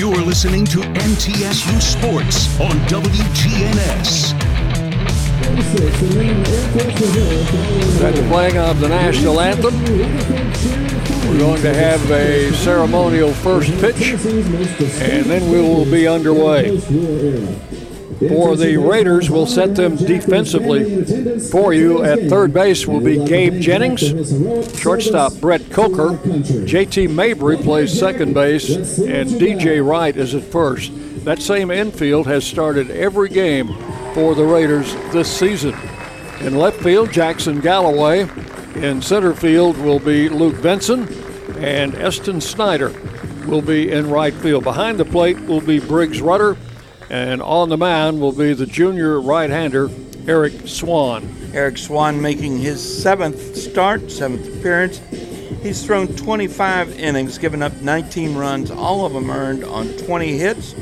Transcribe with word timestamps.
You're 0.00 0.22
listening 0.22 0.64
to 0.64 0.78
MTSU 0.78 1.78
Sports 1.78 2.58
on 2.58 2.70
WGNS. 2.88 4.32
At 8.02 8.14
the 8.14 8.26
playing 8.30 8.56
of 8.56 8.80
the 8.80 8.88
national 8.88 9.38
anthem, 9.42 9.78
we're 11.28 11.38
going 11.38 11.60
to 11.60 11.74
have 11.74 12.10
a 12.10 12.50
ceremonial 12.54 13.34
first 13.34 13.72
pitch, 13.78 14.14
and 15.02 15.26
then 15.26 15.50
we 15.50 15.60
will 15.60 15.84
be 15.84 16.08
underway. 16.08 16.80
For 18.28 18.54
the 18.54 18.76
Raiders, 18.76 19.30
we'll 19.30 19.46
set 19.46 19.74
them 19.74 19.96
defensively 19.96 21.38
for 21.50 21.72
you. 21.72 22.04
At 22.04 22.28
third 22.28 22.52
base 22.52 22.86
will 22.86 23.00
be 23.00 23.24
Gabe 23.24 23.60
Jennings, 23.60 24.02
shortstop 24.78 25.32
Brett 25.40 25.70
Coker, 25.70 26.18
JT 26.18 27.08
Mabry 27.14 27.56
plays 27.56 27.98
second 27.98 28.34
base, 28.34 28.98
and 28.98 29.30
DJ 29.30 29.82
Wright 29.82 30.14
is 30.14 30.34
at 30.34 30.44
first. 30.44 30.92
That 31.24 31.40
same 31.40 31.70
infield 31.70 32.26
has 32.26 32.44
started 32.44 32.90
every 32.90 33.30
game 33.30 33.68
for 34.12 34.34
the 34.34 34.44
Raiders 34.44 34.94
this 35.12 35.34
season. 35.34 35.74
In 36.40 36.58
left 36.58 36.80
field, 36.82 37.10
Jackson 37.10 37.60
Galloway. 37.60 38.28
In 38.74 39.00
center 39.00 39.32
field 39.32 39.78
will 39.78 39.98
be 39.98 40.28
Luke 40.28 40.60
Benson, 40.62 41.08
and 41.56 41.94
Eston 41.94 42.42
Snyder 42.42 42.92
will 43.46 43.62
be 43.62 43.90
in 43.90 44.10
right 44.10 44.34
field. 44.34 44.64
Behind 44.64 44.98
the 44.98 45.06
plate 45.06 45.40
will 45.40 45.60
be 45.62 45.80
Briggs 45.80 46.20
Rudder, 46.20 46.56
and 47.10 47.42
on 47.42 47.68
the 47.68 47.76
mound 47.76 48.20
will 48.20 48.32
be 48.32 48.54
the 48.54 48.66
junior 48.66 49.20
right 49.20 49.50
hander, 49.50 49.90
Eric 50.28 50.52
Swan. 50.66 51.28
Eric 51.52 51.76
Swan 51.76 52.22
making 52.22 52.58
his 52.58 53.02
seventh 53.02 53.56
start, 53.56 54.10
seventh 54.12 54.46
appearance. 54.46 54.98
He's 55.60 55.84
thrown 55.84 56.06
25 56.06 56.98
innings, 57.00 57.36
given 57.36 57.62
up 57.62 57.74
19 57.82 58.36
runs, 58.36 58.70
all 58.70 59.04
of 59.04 59.12
them 59.12 59.28
earned 59.28 59.64
on 59.64 59.88
20 59.88 60.38
hits, 60.38 60.74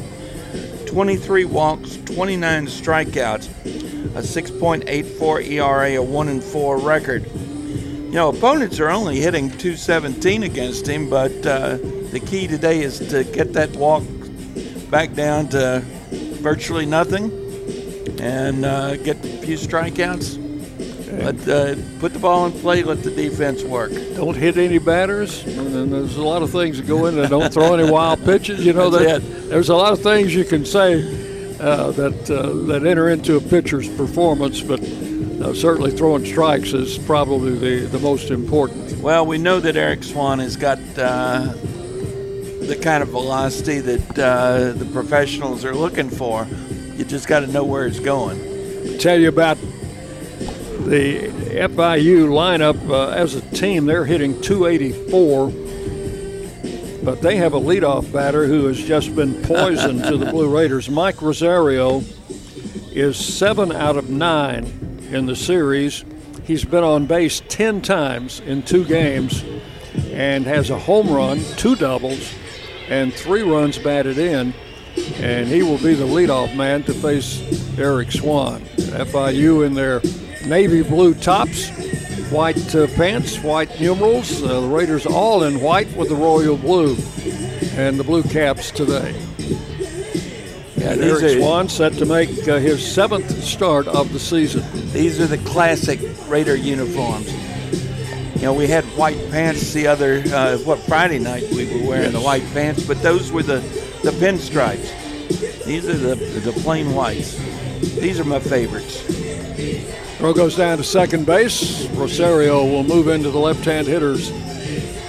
23 0.86 1.46
walks, 1.46 1.96
29 2.04 2.66
strikeouts, 2.66 3.48
a 4.14 4.20
6.84 4.20 5.48
ERA, 5.48 5.94
a 5.94 6.02
1 6.02 6.28
and 6.28 6.44
4 6.44 6.78
record. 6.78 7.26
You 7.32 8.14
know, 8.14 8.28
opponents 8.28 8.78
are 8.80 8.90
only 8.90 9.18
hitting 9.18 9.48
217 9.48 10.42
against 10.42 10.86
him, 10.86 11.08
but 11.08 11.32
uh, 11.46 11.78
the 11.78 12.20
key 12.24 12.46
today 12.46 12.80
is 12.80 12.98
to 13.10 13.24
get 13.24 13.54
that 13.54 13.70
walk 13.72 14.02
back 14.90 15.14
down 15.14 15.48
to 15.48 15.84
virtually 16.38 16.86
nothing 16.86 17.30
and 18.20 18.64
uh, 18.64 18.96
get 18.96 19.16
a 19.24 19.38
few 19.38 19.56
strikeouts. 19.56 20.46
Let 21.22 21.48
uh, 21.48 21.74
put 22.00 22.12
the 22.12 22.18
ball 22.18 22.46
in 22.46 22.52
play. 22.52 22.82
Let 22.82 23.02
the 23.02 23.10
defense 23.10 23.64
work. 23.64 23.90
Don't 24.14 24.36
hit 24.36 24.56
any 24.56 24.78
batters, 24.78 25.44
and 25.44 25.74
then 25.74 25.90
there's 25.90 26.16
a 26.16 26.22
lot 26.22 26.42
of 26.42 26.50
things 26.50 26.76
that 26.78 26.86
go 26.86 27.06
in. 27.06 27.16
into. 27.16 27.28
Don't 27.28 27.52
throw 27.52 27.74
any 27.74 27.90
wild 27.90 28.24
pitches. 28.24 28.64
You 28.64 28.72
know 28.72 28.90
that 28.90 29.22
there's 29.48 29.68
a 29.68 29.74
lot 29.74 29.92
of 29.92 30.02
things 30.02 30.34
you 30.34 30.44
can 30.44 30.64
say 30.64 31.02
uh, 31.60 31.90
that 31.92 32.30
uh, 32.30 32.66
that 32.66 32.86
enter 32.86 33.08
into 33.08 33.36
a 33.36 33.40
pitcher's 33.40 33.88
performance, 33.96 34.60
but 34.60 34.80
uh, 34.80 35.54
certainly 35.54 35.90
throwing 35.90 36.24
strikes 36.24 36.72
is 36.72 36.98
probably 36.98 37.58
the, 37.58 37.86
the 37.86 37.98
most 37.98 38.30
important. 38.30 38.98
Well, 38.98 39.26
we 39.26 39.38
know 39.38 39.60
that 39.60 39.76
Eric 39.76 40.04
Swan 40.04 40.38
has 40.40 40.56
got 40.56 40.78
uh, 40.96 41.52
the 42.68 42.76
kind 42.76 43.02
of 43.02 43.08
velocity 43.08 43.80
that 43.80 44.18
uh, 44.18 44.72
the 44.72 44.84
professionals 44.92 45.64
are 45.64 45.74
looking 45.74 46.10
for. 46.10 46.46
You 46.96 47.04
just 47.04 47.26
got 47.26 47.40
to 47.40 47.46
know 47.46 47.64
where 47.64 47.86
it's 47.86 47.98
going. 47.98 48.38
Tell 48.98 49.18
you 49.18 49.28
about 49.28 49.56
the 50.84 51.30
FIU 51.54 52.28
lineup 52.28 52.90
uh, 52.90 53.08
as 53.10 53.34
a 53.34 53.40
team. 53.54 53.86
They're 53.86 54.04
hitting 54.04 54.38
284, 54.42 55.50
but 57.04 57.22
they 57.22 57.36
have 57.36 57.54
a 57.54 57.60
leadoff 57.60 58.12
batter 58.12 58.46
who 58.46 58.66
has 58.66 58.78
just 58.78 59.16
been 59.16 59.42
poisoned 59.42 60.04
to 60.04 60.18
the 60.18 60.26
Blue 60.30 60.54
Raiders. 60.54 60.90
Mike 60.90 61.22
Rosario 61.22 62.02
is 62.92 63.16
seven 63.16 63.72
out 63.72 63.96
of 63.96 64.10
nine 64.10 64.64
in 65.10 65.24
the 65.24 65.36
series. 65.36 66.04
He's 66.44 66.64
been 66.64 66.84
on 66.84 67.06
base 67.06 67.42
10 67.48 67.80
times 67.80 68.40
in 68.40 68.62
two 68.62 68.84
games 68.84 69.42
and 70.12 70.44
has 70.44 70.68
a 70.70 70.78
home 70.78 71.10
run, 71.10 71.40
two 71.56 71.76
doubles, 71.76 72.34
and 72.88 73.12
three 73.12 73.42
runs 73.42 73.78
batted 73.78 74.18
in. 74.18 74.54
And 75.16 75.46
he 75.46 75.62
will 75.62 75.78
be 75.78 75.94
the 75.94 76.04
leadoff 76.06 76.56
man 76.56 76.82
to 76.84 76.94
face 76.94 77.40
Eric 77.78 78.10
Swan. 78.10 78.62
FIU 78.62 79.64
in 79.64 79.74
their 79.74 80.00
navy 80.46 80.82
blue 80.82 81.14
tops, 81.14 81.68
white 82.30 82.74
uh, 82.74 82.86
pants, 82.88 83.38
white 83.38 83.80
numerals. 83.80 84.42
Uh, 84.42 84.60
the 84.60 84.66
Raiders 84.66 85.06
all 85.06 85.44
in 85.44 85.60
white 85.60 85.94
with 85.96 86.08
the 86.08 86.16
royal 86.16 86.56
blue 86.56 86.96
and 87.76 87.98
the 87.98 88.04
blue 88.04 88.24
caps 88.24 88.70
today. 88.72 89.14
And 90.80 91.02
Eric 91.02 91.22
are- 91.24 91.38
Swan 91.38 91.68
set 91.68 91.92
to 91.94 92.06
make 92.06 92.30
uh, 92.48 92.58
his 92.58 92.84
seventh 92.84 93.30
start 93.44 93.86
of 93.86 94.12
the 94.12 94.18
season. 94.18 94.64
These 94.92 95.20
are 95.20 95.26
the 95.26 95.38
classic 95.38 96.00
Raider 96.28 96.56
uniforms. 96.56 97.30
You 98.38 98.44
know, 98.44 98.54
we 98.54 98.68
had 98.68 98.84
white 98.96 99.18
pants 99.32 99.72
the 99.72 99.88
other, 99.88 100.22
uh, 100.32 100.58
what, 100.58 100.78
Friday 100.78 101.18
night 101.18 101.42
we 101.50 101.66
were 101.74 101.88
wearing 101.88 102.12
the 102.12 102.20
white 102.20 102.44
pants, 102.52 102.86
but 102.86 103.02
those 103.02 103.32
were 103.32 103.42
the, 103.42 103.58
the 104.04 104.12
pinstripes. 104.12 105.64
These 105.64 105.88
are 105.88 105.96
the, 105.96 106.14
the 106.14 106.52
plain 106.60 106.94
whites. 106.94 107.36
These 107.96 108.20
are 108.20 108.24
my 108.24 108.38
favorites. 108.38 109.02
Throw 110.18 110.32
goes 110.32 110.56
down 110.56 110.78
to 110.78 110.84
second 110.84 111.26
base. 111.26 111.86
Rosario 111.88 112.64
will 112.64 112.84
move 112.84 113.08
into 113.08 113.32
the 113.32 113.40
left-hand 113.40 113.88
hitter's 113.88 114.30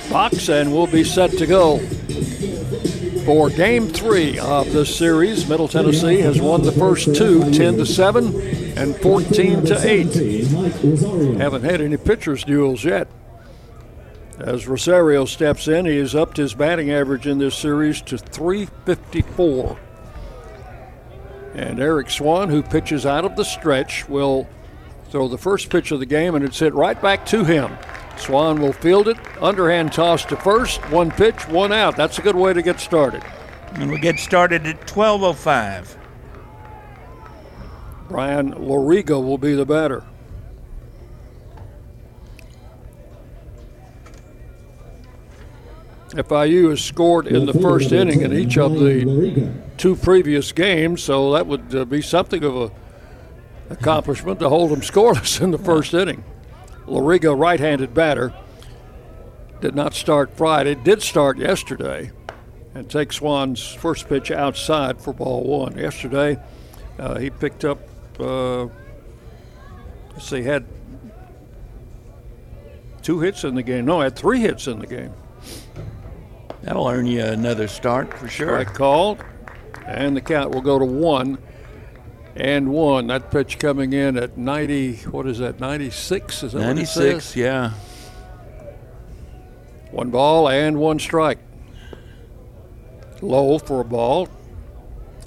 box 0.10 0.50
and 0.50 0.74
will 0.74 0.88
be 0.88 1.04
set 1.04 1.30
to 1.34 1.46
go. 1.46 1.78
For 3.26 3.52
game 3.52 3.90
three 3.90 4.40
of 4.40 4.74
this 4.74 4.96
series, 4.98 5.48
Middle 5.48 5.68
Tennessee 5.68 6.20
has 6.22 6.42
won 6.42 6.64
the 6.64 6.72
first 6.72 7.14
two, 7.14 7.52
10 7.52 7.78
to 7.78 7.86
7 7.86 8.59
and 8.80 8.96
14 8.96 9.66
to 9.66 9.76
8. 9.78 11.38
Haven't 11.38 11.64
had 11.64 11.82
any 11.82 11.98
pitchers 11.98 12.46
duels 12.46 12.86
yet. 12.86 13.10
As 14.40 14.70
Rosario 14.70 15.26
steps 15.26 15.68
in, 15.68 15.86
he 15.86 15.98
has 15.98 16.16
upped 16.16 16.38
his 16.38 16.54
batting 16.54 16.90
average 16.90 17.28
in 17.28 17.40
this 17.40 17.58
series 17.58 18.02
to 18.04 18.18
354. 18.18 19.78
And 21.56 21.82
Eric 21.82 22.10
Swan, 22.10 22.48
who 22.48 22.64
pitches 22.64 23.06
out 23.06 23.26
of 23.26 23.36
the 23.36 23.44
stretch, 23.44 24.08
will 24.08 24.48
throw 25.10 25.28
the 25.28 25.38
first 25.38 25.70
pitch 25.70 25.92
of 25.92 26.00
the 26.00 26.06
game, 26.06 26.36
and 26.36 26.46
it's 26.46 26.60
hit 26.60 26.74
right 26.74 27.02
back 27.02 27.26
to 27.26 27.44
him. 27.44 27.76
Swan 28.16 28.62
will 28.62 28.72
field 28.72 29.10
it, 29.10 29.18
underhand 29.42 29.92
toss 29.92 30.24
to 30.26 30.38
first, 30.38 30.80
one 30.90 31.12
pitch, 31.12 31.48
one 31.50 31.74
out. 31.74 31.98
That's 31.98 32.18
a 32.18 32.22
good 32.22 32.36
way 32.36 32.54
to 32.54 32.62
get 32.62 32.80
started. 32.80 33.24
And 33.74 33.92
we 33.92 34.00
get 34.00 34.20
started 34.20 34.66
at 34.66 34.88
12.05. 34.88 35.99
Brian 38.10 38.54
Loriga 38.54 39.24
will 39.24 39.38
be 39.38 39.54
the 39.54 39.66
batter. 39.66 40.04
FIU 46.10 46.72
has 46.72 46.84
scored 46.84 47.28
in 47.28 47.46
the 47.46 47.54
first 47.54 47.92
inning 47.92 48.22
in 48.22 48.34
each 48.34 48.58
of 48.58 48.74
the 48.74 49.54
two 49.78 49.96
previous 49.96 50.52
games, 50.52 51.04
so 51.04 51.34
that 51.34 51.46
would 51.46 51.74
uh, 51.76 51.86
be 51.86 52.02
something 52.02 52.44
of 52.44 52.56
a 52.56 52.72
accomplishment 53.70 54.40
to 54.40 54.50
hold 54.50 54.72
them 54.72 54.82
scoreless 54.82 55.42
in 55.42 55.52
the 55.52 55.58
first 55.58 55.94
inning. 55.94 56.24
Loriga, 56.88 57.38
right-handed 57.38 57.94
batter, 57.94 58.34
did 59.62 59.76
not 59.76 59.94
start 59.94 60.36
Friday, 60.36 60.74
did 60.74 61.04
start 61.04 61.38
yesterday, 61.38 62.12
and 62.74 62.90
take 62.90 63.14
Swan's 63.14 63.74
first 63.74 64.08
pitch 64.08 64.32
outside 64.32 65.00
for 65.00 65.14
ball 65.14 65.44
one. 65.44 65.78
Yesterday, 65.78 66.38
uh, 66.98 67.20
he 67.20 67.30
picked 67.30 67.66
up. 67.66 67.80
Uh, 68.20 68.68
let's 70.12 70.28
see, 70.28 70.42
had 70.44 70.66
two 73.02 73.20
hits 73.20 73.44
in 73.44 73.56
the 73.56 73.64
game. 73.64 73.86
No, 73.86 74.02
had 74.02 74.16
three 74.16 74.40
hits 74.40 74.68
in 74.68 74.80
the 74.80 74.88
game. 74.88 75.14
That'll 76.62 76.88
earn 76.88 77.08
you 77.08 77.24
another 77.24 77.68
start 77.68 78.14
for 78.14 78.28
sure. 78.28 78.48
Strike 78.62 78.76
called, 78.76 79.24
and 79.86 80.16
the 80.16 80.22
count 80.22 80.54
will 80.54 80.62
go 80.62 80.78
to 80.78 80.86
one 80.86 81.38
and 82.36 82.70
one. 82.72 83.08
That 83.08 83.32
pitch 83.32 83.60
coming 83.60 83.94
in 83.94 84.18
at 84.18 84.38
90, 84.38 84.96
what 85.12 85.26
is 85.28 85.40
that, 85.40 85.60
96? 85.60 86.44
Is 86.44 86.52
that 86.52 86.58
what 86.58 86.64
it 86.64 86.68
96, 86.68 87.26
says? 87.26 87.36
yeah. 87.36 87.72
One 89.92 90.12
ball 90.12 90.50
and 90.50 90.78
one 90.78 91.00
strike. 91.00 91.40
Low 93.22 93.58
for 93.58 93.82
a 93.82 93.86
ball, 93.86 94.28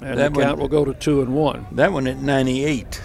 and 0.03 0.17
That 0.19 0.33
the 0.33 0.41
count 0.41 0.57
one- 0.57 0.61
will 0.61 0.67
go 0.67 0.85
to 0.85 0.93
two 0.93 1.21
and 1.21 1.33
one. 1.33 1.65
That 1.71 1.91
one 1.93 2.07
at 2.07 2.17
98. 2.21 3.01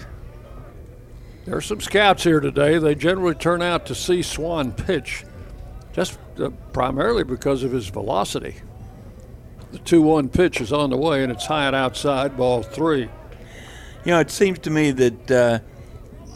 There 1.45 1.57
are 1.57 1.61
some 1.61 1.81
scouts 1.81 2.23
here 2.23 2.39
today. 2.39 2.77
They 2.77 2.93
generally 2.95 3.33
turn 3.35 3.61
out 3.61 3.85
to 3.87 3.95
see 3.95 4.21
Swan 4.21 4.71
pitch, 4.71 5.23
just 5.93 6.19
uh, 6.39 6.49
primarily 6.73 7.23
because 7.23 7.63
of 7.63 7.71
his 7.71 7.87
velocity. 7.87 8.55
The 9.71 9.79
2 9.79 10.01
1 10.01 10.29
pitch 10.29 10.61
is 10.61 10.71
on 10.73 10.89
the 10.89 10.97
way, 10.97 11.23
and 11.23 11.31
it's 11.31 11.45
high 11.45 11.67
and 11.67 11.75
outside, 11.75 12.35
ball 12.37 12.63
three. 12.63 13.09
You 14.05 14.11
know, 14.11 14.19
it 14.19 14.31
seems 14.31 14.59
to 14.59 14.69
me 14.69 14.91
that 14.91 15.31
uh, 15.31 15.59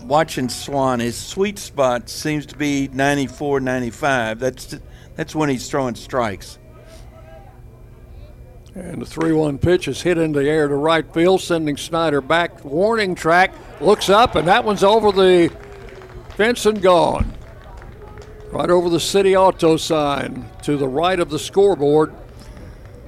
watching 0.04 0.50
Swan, 0.50 1.00
his 1.00 1.16
sweet 1.18 1.58
spot 1.60 2.10
seems 2.10 2.46
to 2.48 2.58
be 2.58 2.90
94, 2.90 3.60
95. 3.60 4.40
That's 4.40 4.76
that's 5.16 5.36
when 5.36 5.50
he's 5.50 5.70
throwing 5.70 5.96
strikes. 5.96 6.58
And 8.76 9.02
the 9.02 9.06
3 9.06 9.34
1 9.34 9.60
pitch 9.60 9.88
is 9.88 10.02
hit 10.02 10.18
into 10.18 10.40
the 10.40 10.50
air 10.50 10.68
to 10.68 10.76
right 10.76 11.12
field, 11.14 11.42
sending 11.42 11.78
Snyder 11.78 12.22
back. 12.22 12.66
Warning 12.66 13.14
track, 13.14 13.54
looks 13.80 14.10
up, 14.10 14.36
and 14.36 14.48
that 14.48 14.66
one's 14.66 14.84
over 14.84 15.12
the 15.12 15.52
fence 16.36 16.66
and 16.66 16.82
gone. 16.82 17.32
Right 18.52 18.70
over 18.70 18.90
the 18.90 19.00
city 19.00 19.36
auto 19.36 19.78
sign 19.78 20.50
to 20.64 20.78
the 20.78 20.88
right 20.88 21.20
of 21.20 21.30
the 21.30 21.40
scoreboard. 21.40 22.14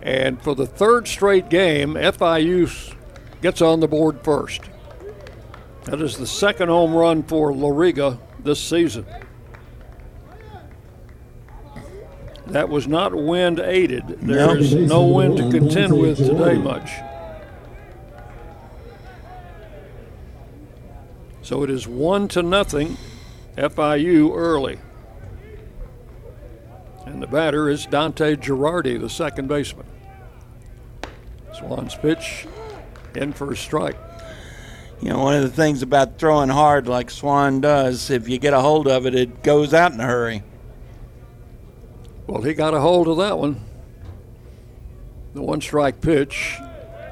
And 0.04 0.40
for 0.42 0.54
the 0.54 0.68
third 0.68 1.08
straight 1.08 1.50
game, 1.50 1.96
FIU 1.96 2.96
gets 3.42 3.62
on 3.62 3.80
the 3.80 3.88
board 3.88 4.20
first. 4.24 4.62
That 5.86 6.02
is 6.02 6.18
the 6.18 6.28
second 6.28 6.70
home 6.70 6.94
run 6.94 7.24
for 7.24 7.52
Loriga 7.52 8.20
this 8.44 8.60
season. 8.60 9.06
That 12.48 12.70
was 12.70 12.88
not 12.88 13.16
wind 13.16 13.60
aided. 13.60 14.08
There 14.22 14.58
is 14.58 14.74
no 14.74 15.06
wind 15.06 15.38
to 15.38 15.50
contend 15.50 16.00
with 16.00 16.18
today 16.18 16.58
much. 16.58 16.92
So 21.42 21.64
it 21.64 21.70
is 21.70 21.88
one 21.88 22.28
to 22.30 22.42
nothing, 22.42 22.98
FIU 23.56 24.36
early. 24.36 24.80
And 27.06 27.22
the 27.22 27.28
batter 27.28 27.70
is 27.70 27.86
Dante 27.86 28.36
Girardi, 28.36 29.00
the 29.00 29.10
second 29.10 29.48
baseman. 29.48 29.86
Swan's 31.54 31.96
pitch 31.96 32.48
in 33.16 33.32
for 33.32 33.52
a 33.52 33.56
strike. 33.56 33.98
You 35.02 35.10
know, 35.10 35.20
one 35.20 35.36
of 35.36 35.44
the 35.44 35.50
things 35.50 35.82
about 35.82 36.18
throwing 36.18 36.50
hard 36.50 36.88
like 36.88 37.12
Swan 37.12 37.62
does, 37.62 38.10
if 38.10 38.28
you 38.28 38.38
get 38.38 38.54
a 38.54 38.62
hold 38.62 38.88
of 38.88 39.06
it, 39.06 39.14
it 39.14 39.44
goes 39.44 39.74
out 39.74 39.92
in 39.92 40.00
a 40.00 40.06
hurry. 40.06 40.42
Well, 42.28 42.42
he 42.42 42.54
got 42.54 42.74
a 42.74 42.80
hold 42.80 43.08
of 43.08 43.18
that 43.18 43.38
one. 43.38 43.64
The 45.34 45.42
one 45.42 45.62
strike 45.62 46.02
pitch 46.02 46.58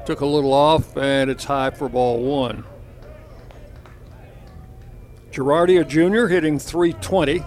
took 0.06 0.20
a 0.20 0.26
little 0.26 0.52
off, 0.52 0.96
and 0.96 1.30
it's 1.30 1.44
high 1.44 1.70
for 1.70 1.88
ball 1.88 2.20
one. 2.20 2.64
Girardi, 5.30 5.80
a 5.80 5.84
junior, 5.84 6.28
hitting 6.28 6.58
320. 6.58 7.44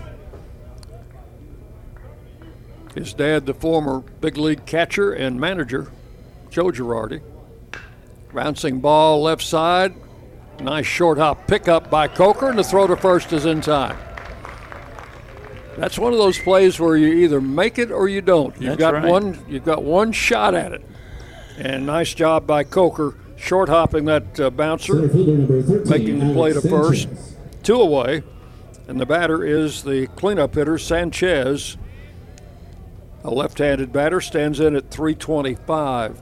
His 2.95 3.13
dad, 3.13 3.45
the 3.45 3.53
former 3.53 3.99
big 3.99 4.37
league 4.37 4.65
catcher 4.65 5.13
and 5.13 5.39
manager, 5.39 5.91
Joe 6.49 6.65
Girardi. 6.65 7.21
Bouncing 8.33 8.79
ball 8.79 9.21
left 9.21 9.43
side. 9.43 9.93
Nice 10.59 10.85
short 10.85 11.17
hop 11.17 11.47
pickup 11.47 11.89
by 11.89 12.07
Coker, 12.07 12.49
and 12.49 12.57
the 12.57 12.63
throw 12.63 12.87
to 12.87 12.95
first 12.95 13.33
is 13.33 13.45
in 13.45 13.61
time. 13.61 13.97
That's 15.77 15.99
one 15.99 16.11
of 16.11 16.17
those 16.17 16.39
plays 16.39 16.79
where 16.79 16.97
you 16.97 17.13
either 17.13 17.39
make 17.39 17.77
it 17.77 17.91
or 17.91 18.09
you 18.09 18.21
don't. 18.21 18.53
You've 18.55 18.77
That's 18.77 18.79
got 18.79 18.93
right. 18.95 19.05
one. 19.05 19.45
You've 19.47 19.63
got 19.63 19.83
one 19.83 20.11
shot 20.11 20.55
at 20.55 20.71
it, 20.73 20.83
and 21.57 21.85
nice 21.85 22.13
job 22.15 22.47
by 22.47 22.63
Coker, 22.63 23.15
short 23.35 23.69
hopping 23.69 24.05
that 24.05 24.39
uh, 24.39 24.49
bouncer, 24.49 24.95
making 24.95 26.19
the 26.19 26.31
play 26.33 26.53
to 26.53 26.61
first, 26.61 27.07
two 27.61 27.79
away, 27.79 28.23
and 28.87 28.99
the 28.99 29.05
batter 29.05 29.43
is 29.43 29.83
the 29.83 30.07
cleanup 30.15 30.55
hitter 30.55 30.79
Sanchez. 30.79 31.77
A 33.23 33.29
left-handed 33.29 33.91
batter 33.91 34.21
stands 34.21 34.59
in 34.59 34.75
at 34.75 34.89
325 34.89 36.21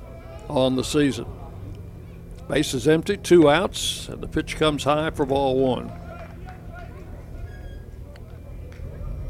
on 0.50 0.76
the 0.76 0.84
season. 0.84 1.28
Base 2.50 2.74
is 2.74 2.88
empty, 2.88 3.18
two 3.18 3.50
outs, 3.50 4.10
and 4.10 4.22
the 4.22 4.28
pitch 4.28 4.58
comes 4.58 4.84
high 4.84 5.12
for 5.12 5.26
ball 5.26 5.58
one. 5.58 5.92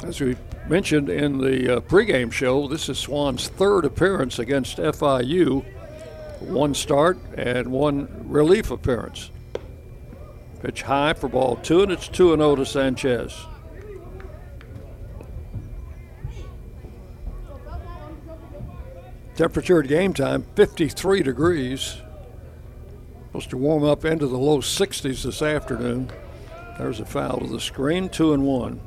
As 0.05 0.21
we 0.21 0.37
mentioned 0.69 1.09
in 1.09 1.39
the 1.39 1.77
uh, 1.77 1.79
pregame 1.79 2.31
show, 2.31 2.67
this 2.67 2.89
is 2.89 2.99
Swan's 2.99 3.47
third 3.47 3.85
appearance 3.85 4.37
against 4.37 4.77
FIU. 4.77 5.65
One 6.41 6.75
start 6.75 7.17
and 7.35 7.71
one 7.71 8.07
relief 8.23 8.69
appearance. 8.69 9.31
Pitch 10.61 10.83
high 10.83 11.13
for 11.13 11.27
ball 11.27 11.55
two, 11.55 11.81
and 11.81 11.91
it's 11.91 12.07
2 12.07 12.35
0 12.35 12.55
to 12.55 12.65
Sanchez. 12.67 13.47
Temperature 19.35 19.79
at 19.81 19.87
game 19.87 20.13
time 20.13 20.45
53 20.55 21.23
degrees. 21.23 21.97
Supposed 23.25 23.49
to 23.49 23.57
warm 23.57 23.83
up 23.83 24.05
into 24.05 24.27
the 24.27 24.37
low 24.37 24.59
60s 24.59 25.23
this 25.23 25.41
afternoon. 25.41 26.11
There's 26.77 26.99
a 26.99 27.05
foul 27.05 27.39
to 27.39 27.47
the 27.47 27.59
screen, 27.59 28.07
two 28.07 28.33
and 28.33 28.45
one. 28.45 28.79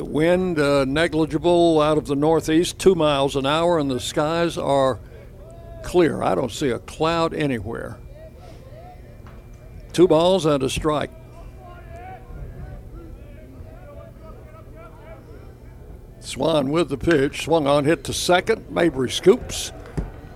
The 0.00 0.06
wind 0.06 0.58
uh, 0.58 0.86
negligible 0.86 1.78
out 1.78 1.98
of 1.98 2.06
the 2.06 2.16
northeast, 2.16 2.78
two 2.78 2.94
miles 2.94 3.36
an 3.36 3.44
hour, 3.44 3.78
and 3.78 3.90
the 3.90 4.00
skies 4.00 4.56
are 4.56 4.98
clear. 5.82 6.22
I 6.22 6.34
don't 6.34 6.50
see 6.50 6.70
a 6.70 6.78
cloud 6.78 7.34
anywhere. 7.34 7.98
Two 9.92 10.08
balls 10.08 10.46
and 10.46 10.62
a 10.62 10.70
strike. 10.70 11.10
Swan 16.20 16.70
with 16.70 16.88
the 16.88 16.96
pitch, 16.96 17.44
swung 17.44 17.66
on, 17.66 17.84
hit 17.84 18.02
to 18.04 18.14
second. 18.14 18.70
Mabry 18.70 19.10
scoops 19.10 19.70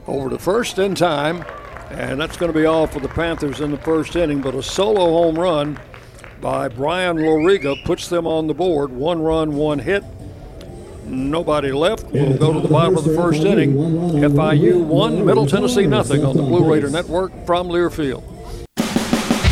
over 0.07 0.29
to 0.29 0.39
first 0.39 0.79
in 0.79 0.95
time, 0.95 1.43
and 1.89 2.21
that's 2.21 2.37
going 2.37 2.53
to 2.53 2.59
be 2.59 2.67
all 2.67 2.87
for 2.87 3.01
the 3.01 3.09
Panthers 3.09 3.63
in 3.63 3.71
the 3.71 3.79
first 3.79 4.15
inning. 4.15 4.43
But 4.43 4.55
a 4.55 4.63
solo 4.63 5.07
home 5.07 5.39
run 5.39 5.81
by 6.45 6.69
Brian 6.69 7.17
Loriga 7.17 7.83
puts 7.87 8.09
them 8.09 8.27
on 8.27 8.49
the 8.49 8.53
board. 8.53 8.91
One 8.91 9.23
run, 9.23 9.55
one 9.55 9.79
hit. 9.79 10.05
Nobody 11.07 11.73
left. 11.73 12.05
We'll 12.09 12.37
go 12.37 12.53
to 12.53 12.61
the 12.61 12.69
bottom 12.69 12.99
of 12.99 13.05
the 13.05 13.15
first 13.17 13.41
inning. 13.41 13.73
FIU 13.73 14.85
one, 14.85 15.25
Middle 15.25 15.47
Tennessee 15.47 15.87
nothing 15.87 16.23
on 16.23 16.37
the 16.37 16.43
Blue 16.43 16.71
Raider 16.71 16.91
Network 16.91 17.33
from 17.47 17.69
Learfield. 17.69 18.34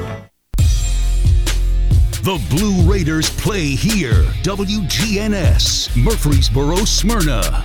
The 2.23 2.39
Blue 2.51 2.83
Raiders 2.83 3.31
play 3.31 3.69
here. 3.69 4.21
WGNS, 4.43 5.97
Murfreesboro, 5.97 6.85
Smyrna. 6.85 7.63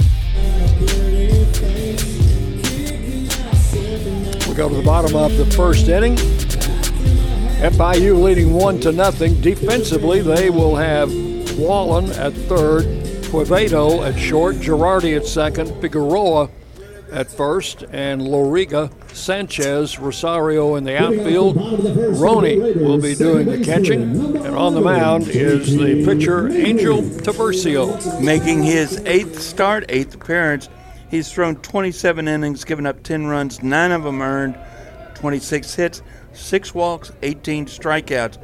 We 4.48 4.54
go 4.54 4.70
to 4.70 4.74
the 4.74 4.82
bottom 4.82 5.14
of 5.14 5.36
the 5.36 5.44
first 5.54 5.88
inning. 5.88 6.16
FIU 6.16 8.22
leading 8.22 8.54
one 8.54 8.80
to 8.80 8.92
nothing. 8.92 9.38
Defensively, 9.42 10.22
they 10.22 10.48
will 10.48 10.74
have 10.74 11.12
Wallen 11.58 12.06
at 12.12 12.32
third, 12.32 12.84
Quevedo 13.26 14.08
at 14.08 14.18
short, 14.18 14.56
Girardi 14.56 15.18
at 15.18 15.26
second, 15.26 15.78
Figueroa 15.82 16.48
at 17.10 17.30
first, 17.30 17.84
and 17.90 18.20
Loriga, 18.20 18.90
Sanchez, 19.14 19.98
Rosario 19.98 20.74
in 20.76 20.84
the 20.84 21.00
outfield. 21.00 21.56
Roney 22.20 22.58
will 22.58 23.00
be 23.00 23.14
doing 23.14 23.46
the 23.46 23.64
catching, 23.64 24.36
and 24.36 24.54
on 24.54 24.74
the 24.74 24.80
mound 24.80 25.28
is 25.28 25.76
the 25.76 26.04
pitcher 26.04 26.48
Angel 26.48 27.02
Tiburcio. 27.02 28.20
Making 28.20 28.62
his 28.62 28.98
eighth 29.06 29.40
start, 29.40 29.84
eighth 29.88 30.14
appearance. 30.14 30.68
He's 31.10 31.32
thrown 31.32 31.56
27 31.56 32.26
innings, 32.26 32.64
given 32.64 32.86
up 32.86 33.02
10 33.02 33.26
runs, 33.26 33.62
nine 33.62 33.92
of 33.92 34.02
them 34.02 34.20
earned, 34.20 34.58
26 35.14 35.74
hits, 35.74 36.02
six 36.32 36.74
walks, 36.74 37.12
18 37.22 37.66
strikeouts, 37.66 38.38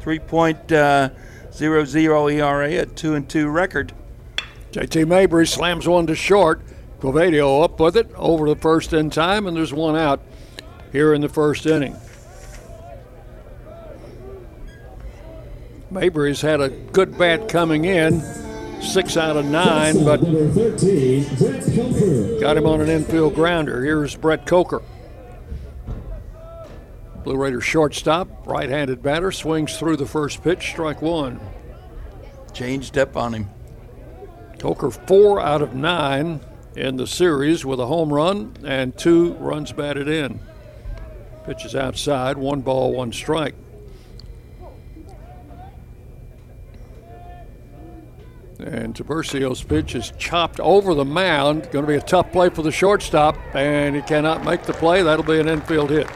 3.00 0.00 0.70
uh, 0.72 2.28
ERA, 2.28 2.82
a 2.82 2.86
two 2.86 3.14
and 3.14 3.28
two 3.28 3.48
record. 3.48 3.92
JT 4.72 5.06
Mabry 5.06 5.46
slams 5.46 5.88
one 5.88 6.06
to 6.06 6.14
short. 6.14 6.60
Quevedo 7.00 7.62
up 7.62 7.78
with 7.78 7.96
it 7.96 8.10
over 8.16 8.48
the 8.48 8.56
first 8.56 8.92
in 8.92 9.10
time, 9.10 9.46
and 9.46 9.56
there's 9.56 9.72
one 9.72 9.96
out 9.96 10.20
here 10.90 11.14
in 11.14 11.20
the 11.20 11.28
first 11.28 11.64
inning. 11.64 11.96
Mabry's 15.90 16.40
had 16.40 16.60
a 16.60 16.68
good 16.68 17.16
bat 17.16 17.48
coming 17.48 17.84
in, 17.84 18.20
six 18.82 19.16
out 19.16 19.36
of 19.36 19.46
nine, 19.46 20.04
but 20.04 20.20
got 22.40 22.56
him 22.56 22.66
on 22.66 22.80
an 22.80 22.88
infield 22.88 23.34
grounder. 23.34 23.84
Here's 23.84 24.16
Brett 24.16 24.44
Coker. 24.44 24.82
Blue 27.22 27.36
Raiders 27.36 27.64
shortstop, 27.64 28.46
right 28.46 28.68
handed 28.68 29.02
batter, 29.02 29.30
swings 29.30 29.78
through 29.78 29.96
the 29.96 30.06
first 30.06 30.42
pitch, 30.42 30.68
strike 30.68 31.00
one. 31.00 31.40
Changed 32.52 32.98
up 32.98 33.16
on 33.16 33.34
him. 33.34 33.50
Coker, 34.58 34.90
four 34.90 35.40
out 35.40 35.62
of 35.62 35.74
nine 35.74 36.40
in 36.78 36.96
the 36.96 37.06
series 37.06 37.64
with 37.64 37.80
a 37.80 37.86
home 37.86 38.12
run 38.12 38.54
and 38.64 38.96
two 38.96 39.32
runs 39.34 39.72
batted 39.72 40.06
in. 40.06 40.38
Pitches 41.44 41.74
outside, 41.74 42.38
one 42.38 42.60
ball, 42.60 42.92
one 42.92 43.12
strike. 43.12 43.54
And 48.60 48.94
Tiburcio's 48.94 49.62
pitch 49.62 49.94
is 49.94 50.12
chopped 50.18 50.60
over 50.60 50.94
the 50.94 51.04
mound. 51.04 51.68
Going 51.70 51.84
to 51.84 51.90
be 51.90 51.96
a 51.96 52.00
tough 52.00 52.30
play 52.32 52.48
for 52.48 52.62
the 52.62 52.72
shortstop, 52.72 53.36
and 53.54 53.96
he 53.96 54.02
cannot 54.02 54.44
make 54.44 54.62
the 54.62 54.72
play. 54.72 55.02
That'll 55.02 55.24
be 55.24 55.40
an 55.40 55.48
infield 55.48 55.90
hit. 55.90 56.06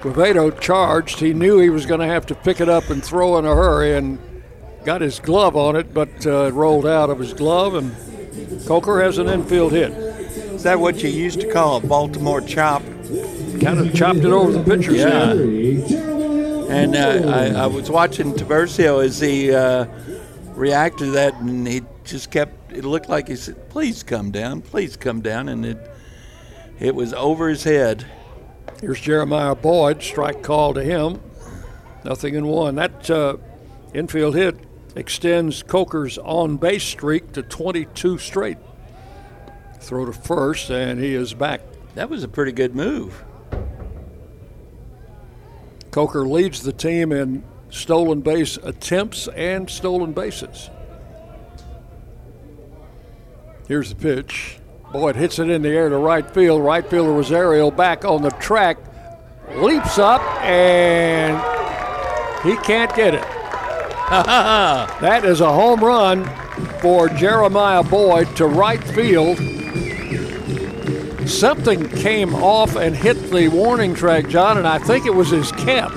Quevedo 0.00 0.50
charged. 0.60 1.18
He 1.18 1.32
knew 1.32 1.58
he 1.58 1.70
was 1.70 1.86
going 1.86 2.00
to 2.00 2.06
have 2.06 2.26
to 2.26 2.34
pick 2.34 2.60
it 2.60 2.68
up 2.68 2.90
and 2.90 3.02
throw 3.02 3.38
in 3.38 3.46
a 3.46 3.54
hurry, 3.54 3.96
and 3.96 4.18
got 4.84 5.00
his 5.00 5.18
glove 5.18 5.56
on 5.56 5.76
it, 5.76 5.94
but 5.94 6.26
uh, 6.26 6.44
it 6.44 6.54
rolled 6.54 6.86
out 6.86 7.08
of 7.08 7.18
his 7.18 7.32
glove, 7.32 7.74
and 7.74 7.94
Coker 8.66 9.00
has 9.02 9.18
an 9.18 9.28
infield 9.28 9.72
hit. 9.72 9.90
Is 9.92 10.62
that 10.62 10.78
what 10.78 11.02
you 11.02 11.08
used 11.10 11.40
to 11.40 11.52
call 11.52 11.76
a 11.76 11.80
Baltimore 11.86 12.40
chop? 12.40 12.82
Kind 13.60 13.78
of 13.78 13.92
chopped 13.94 14.18
it 14.20 14.26
over 14.26 14.52
the 14.52 14.62
pitcher's 14.62 14.96
Yeah. 14.96 15.34
head. 15.34 15.36
And 16.70 16.96
uh, 16.96 17.30
I, 17.30 17.64
I 17.64 17.66
was 17.66 17.90
watching 17.90 18.32
Tiburcio 18.32 19.04
as 19.04 19.20
he 19.20 19.52
uh, 19.52 19.86
reacted 20.54 21.06
to 21.06 21.10
that, 21.12 21.34
and 21.34 21.66
he 21.66 21.82
just 22.04 22.30
kept. 22.30 22.72
It 22.72 22.84
looked 22.84 23.08
like 23.10 23.28
he 23.28 23.36
said, 23.36 23.68
"Please 23.68 24.02
come 24.02 24.30
down, 24.30 24.62
please 24.62 24.96
come 24.96 25.20
down," 25.20 25.48
and 25.50 25.66
it 25.66 25.78
it 26.80 26.94
was 26.94 27.12
over 27.12 27.48
his 27.50 27.62
head. 27.64 28.06
Here's 28.80 29.00
Jeremiah 29.00 29.54
Boyd, 29.54 30.02
strike 30.02 30.42
call 30.42 30.72
to 30.74 30.82
him. 30.82 31.20
Nothing 32.04 32.34
in 32.36 32.46
one. 32.46 32.76
That 32.76 33.10
uh, 33.10 33.36
infield 33.92 34.34
hit 34.34 34.56
extends 34.94 35.62
Coker's 35.62 36.18
on 36.18 36.56
base 36.56 36.84
streak 36.84 37.32
to 37.32 37.42
22 37.42 38.18
straight. 38.18 38.58
Throw 39.80 40.06
to 40.06 40.12
first, 40.12 40.70
and 40.70 41.00
he 41.00 41.14
is 41.14 41.34
back. 41.34 41.60
That 41.94 42.08
was 42.08 42.22
a 42.22 42.28
pretty 42.28 42.52
good 42.52 42.74
move. 42.74 43.24
Coker 45.90 46.26
leads 46.26 46.62
the 46.62 46.72
team 46.72 47.12
in 47.12 47.44
stolen 47.68 48.20
base 48.20 48.56
attempts 48.58 49.28
and 49.28 49.68
stolen 49.68 50.12
bases. 50.12 50.70
Here's 53.68 53.90
the 53.90 53.96
pitch. 53.96 54.58
Boyd 54.92 55.16
hits 55.16 55.38
it 55.38 55.48
in 55.48 55.62
the 55.62 55.70
air 55.70 55.88
to 55.88 55.96
right 55.96 56.28
field. 56.30 56.62
Right 56.62 56.88
fielder 56.88 57.12
Rosario 57.12 57.70
back 57.70 58.04
on 58.04 58.22
the 58.22 58.30
track, 58.30 58.78
leaps 59.56 59.98
up, 59.98 60.20
and 60.42 61.36
he 62.42 62.56
can't 62.62 62.94
get 62.94 63.14
it. 63.14 63.41
that 65.00 65.24
is 65.24 65.40
a 65.40 65.50
home 65.50 65.80
run 65.82 66.24
for 66.80 67.08
Jeremiah 67.08 67.82
Boyd 67.82 68.34
to 68.36 68.46
right 68.46 68.82
field. 68.84 69.38
Something 71.28 71.88
came 71.88 72.34
off 72.34 72.76
and 72.76 72.94
hit 72.94 73.14
the 73.30 73.48
warning 73.48 73.94
track, 73.94 74.28
John, 74.28 74.58
and 74.58 74.66
I 74.68 74.78
think 74.78 75.06
it 75.06 75.14
was 75.14 75.30
his 75.30 75.50
cap 75.52 75.94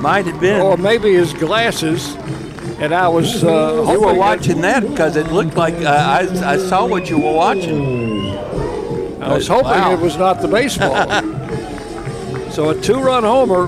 Might 0.00 0.26
have 0.26 0.40
been. 0.40 0.60
or 0.60 0.76
maybe 0.76 1.12
his 1.12 1.32
glasses. 1.32 2.14
And 2.78 2.94
I 2.94 3.08
was 3.08 3.42
uh, 3.42 3.84
you 3.90 4.00
were 4.00 4.14
watching 4.14 4.60
that 4.60 4.88
because 4.88 5.16
it 5.16 5.32
looked 5.32 5.56
like 5.56 5.74
uh, 5.74 5.88
I, 5.88 6.52
I 6.52 6.56
saw 6.56 6.86
what 6.86 7.10
you 7.10 7.18
were 7.18 7.32
watching. 7.32 8.36
I 9.20 9.34
was 9.34 9.48
hoping 9.48 9.70
Wow. 9.72 9.92
it 9.92 9.98
was 10.00 10.16
not 10.16 10.40
the 10.40 10.48
baseball. 10.48 10.94
so 12.52 12.70
a 12.70 12.80
two-run 12.80 13.24
homer 13.24 13.66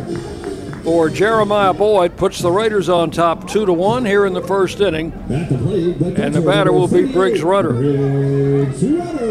for 0.82 1.08
Jeremiah 1.08 1.72
Boyd 1.72 2.16
puts 2.16 2.40
the 2.40 2.50
Raiders 2.50 2.88
on 2.88 3.10
top 3.10 3.48
two 3.48 3.64
to 3.66 3.72
one 3.72 4.04
here 4.04 4.26
in 4.26 4.32
the 4.32 4.42
first 4.42 4.80
inning. 4.80 5.12
And 5.28 6.34
the 6.34 6.42
batter 6.44 6.72
will 6.72 6.88
be 6.88 7.10
Briggs 7.10 7.42
Rudder. 7.42 8.70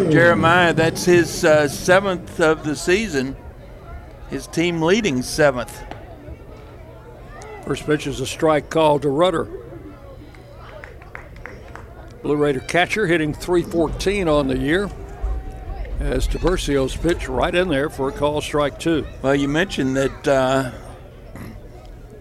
Jeremiah, 0.09 0.73
that's 0.73 1.05
his 1.05 1.43
uh, 1.43 1.67
seventh 1.67 2.39
of 2.39 2.63
the 2.63 2.75
season. 2.75 3.35
His 4.29 4.47
team 4.47 4.81
leading 4.81 5.21
seventh. 5.21 5.83
First 7.65 7.85
pitch 7.85 8.07
is 8.07 8.21
a 8.21 8.25
strike 8.25 8.69
call 8.69 8.99
to 8.99 9.09
Rudder. 9.09 9.47
Blue 12.23 12.35
Raider 12.35 12.59
catcher 12.61 13.07
hitting 13.07 13.33
314 13.33 14.27
on 14.27 14.47
the 14.47 14.57
year. 14.57 14.89
As 15.99 16.27
Tiburcio's 16.27 16.95
pitch 16.95 17.27
right 17.27 17.53
in 17.53 17.67
there 17.67 17.89
for 17.89 18.09
a 18.09 18.11
call 18.11 18.41
strike 18.41 18.79
two. 18.79 19.05
Well, 19.21 19.35
you 19.35 19.47
mentioned 19.47 19.95
that 19.97 20.27
uh, 20.27 20.71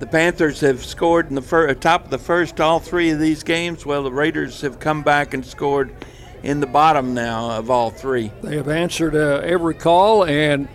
the 0.01 0.07
Panthers 0.07 0.61
have 0.61 0.83
scored 0.83 1.29
in 1.29 1.35
the 1.35 1.43
fir- 1.43 1.73
top 1.75 2.05
of 2.05 2.11
the 2.11 2.19
first 2.19 2.59
all 2.59 2.81
three 2.81 3.11
of 3.11 3.21
these 3.21 3.43
games. 3.43 3.85
Well, 3.85 4.03
the 4.03 4.11
Raiders 4.11 4.63
have 4.63 4.81
come 4.81 5.03
back 5.03 5.35
and 5.35 5.45
scored 5.45 5.95
in 6.43 6.61
the 6.61 6.67
bottom 6.67 7.13
now 7.13 7.51
of 7.51 7.71
all 7.71 7.91
three. 7.91 8.33
They 8.43 8.57
have 8.57 8.69
answered 8.69 9.15
uh, 9.15 9.43
every 9.45 9.75
call 9.75 10.25
and 10.25 10.69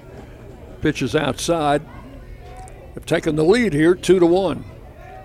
pitches 0.81 1.15
outside. 1.15 1.81
Have 2.93 3.07
taken 3.07 3.35
the 3.35 3.43
lead 3.43 3.73
here, 3.73 3.95
two 3.95 4.19
to 4.19 4.25
one. 4.27 4.63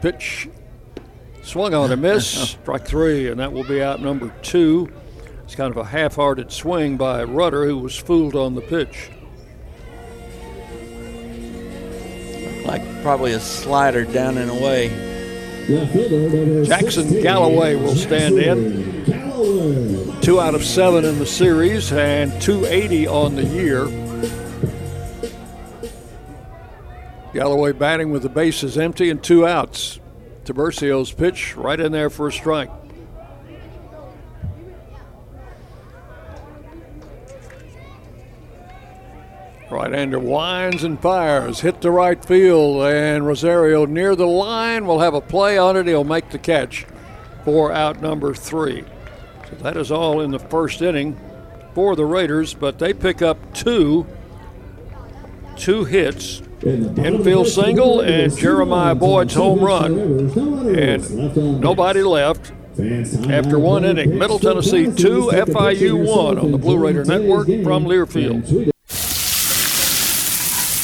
Pitch 0.00 0.48
swung 1.42 1.74
on 1.74 1.92
a 1.92 1.96
miss, 1.96 2.26
strike 2.62 2.86
three, 2.86 3.28
and 3.28 3.38
that 3.38 3.52
will 3.52 3.64
be 3.64 3.82
out 3.82 4.00
number 4.00 4.32
two. 4.40 4.90
It's 5.44 5.54
kind 5.54 5.70
of 5.70 5.76
a 5.76 5.84
half-hearted 5.84 6.50
swing 6.50 6.96
by 6.96 7.22
Rudder, 7.22 7.66
who 7.66 7.76
was 7.76 7.96
fooled 7.96 8.34
on 8.34 8.54
the 8.54 8.62
pitch. 8.62 9.10
Like 12.70 13.02
probably 13.02 13.32
a 13.32 13.40
slider 13.40 14.04
down 14.04 14.38
and 14.38 14.48
away. 14.48 14.90
Jackson 16.66 17.20
Galloway 17.20 17.74
will 17.74 17.96
stand 17.96 18.38
in. 18.38 20.20
Two 20.20 20.40
out 20.40 20.54
of 20.54 20.62
seven 20.62 21.04
in 21.04 21.18
the 21.18 21.26
series 21.26 21.90
and 21.90 22.30
280 22.40 23.08
on 23.08 23.34
the 23.34 23.44
year. 23.44 23.86
Galloway 27.34 27.72
batting 27.72 28.12
with 28.12 28.22
the 28.22 28.28
bases 28.28 28.78
empty 28.78 29.10
and 29.10 29.20
two 29.20 29.44
outs. 29.44 29.98
Tiburcio's 30.44 31.10
pitch 31.10 31.56
right 31.56 31.80
in 31.80 31.90
there 31.90 32.08
for 32.08 32.28
a 32.28 32.32
strike. 32.32 32.70
Right-hander 39.70 40.18
winds 40.18 40.82
and 40.82 41.00
fires, 41.00 41.60
hit 41.60 41.80
the 41.80 41.92
right 41.92 42.22
field, 42.24 42.84
and 42.86 43.24
Rosario 43.24 43.86
near 43.86 44.16
the 44.16 44.26
line 44.26 44.84
will 44.84 44.98
have 44.98 45.14
a 45.14 45.20
play 45.20 45.56
on 45.56 45.76
it. 45.76 45.86
He'll 45.86 46.02
make 46.02 46.30
the 46.30 46.38
catch 46.38 46.86
for 47.44 47.72
out 47.72 48.02
number 48.02 48.34
three. 48.34 48.84
So 49.48 49.56
that 49.62 49.76
is 49.76 49.92
all 49.92 50.20
in 50.20 50.32
the 50.32 50.38
first 50.40 50.82
inning 50.82 51.18
for 51.72 51.94
the 51.94 52.04
Raiders, 52.04 52.52
but 52.52 52.78
they 52.80 52.92
pick 52.92 53.22
up 53.22 53.54
two, 53.54 54.06
two 55.56 55.84
hits, 55.84 56.42
infield 56.62 57.46
single 57.46 58.00
and 58.00 58.36
Jeremiah 58.36 58.94
Boyd's 58.94 59.34
home 59.34 59.60
run, 59.60 59.98
and 60.76 61.60
nobody 61.60 62.02
left. 62.02 62.52
After 63.28 63.58
one 63.58 63.84
inning, 63.84 64.18
Middle 64.18 64.38
Tennessee 64.38 64.86
2, 64.86 65.30
FIU 65.32 66.06
1 66.06 66.38
on 66.38 66.50
the 66.52 66.58
Blue 66.58 66.78
Raider 66.78 67.04
Network 67.04 67.46
from 67.46 67.84
Learfield. 67.84 68.70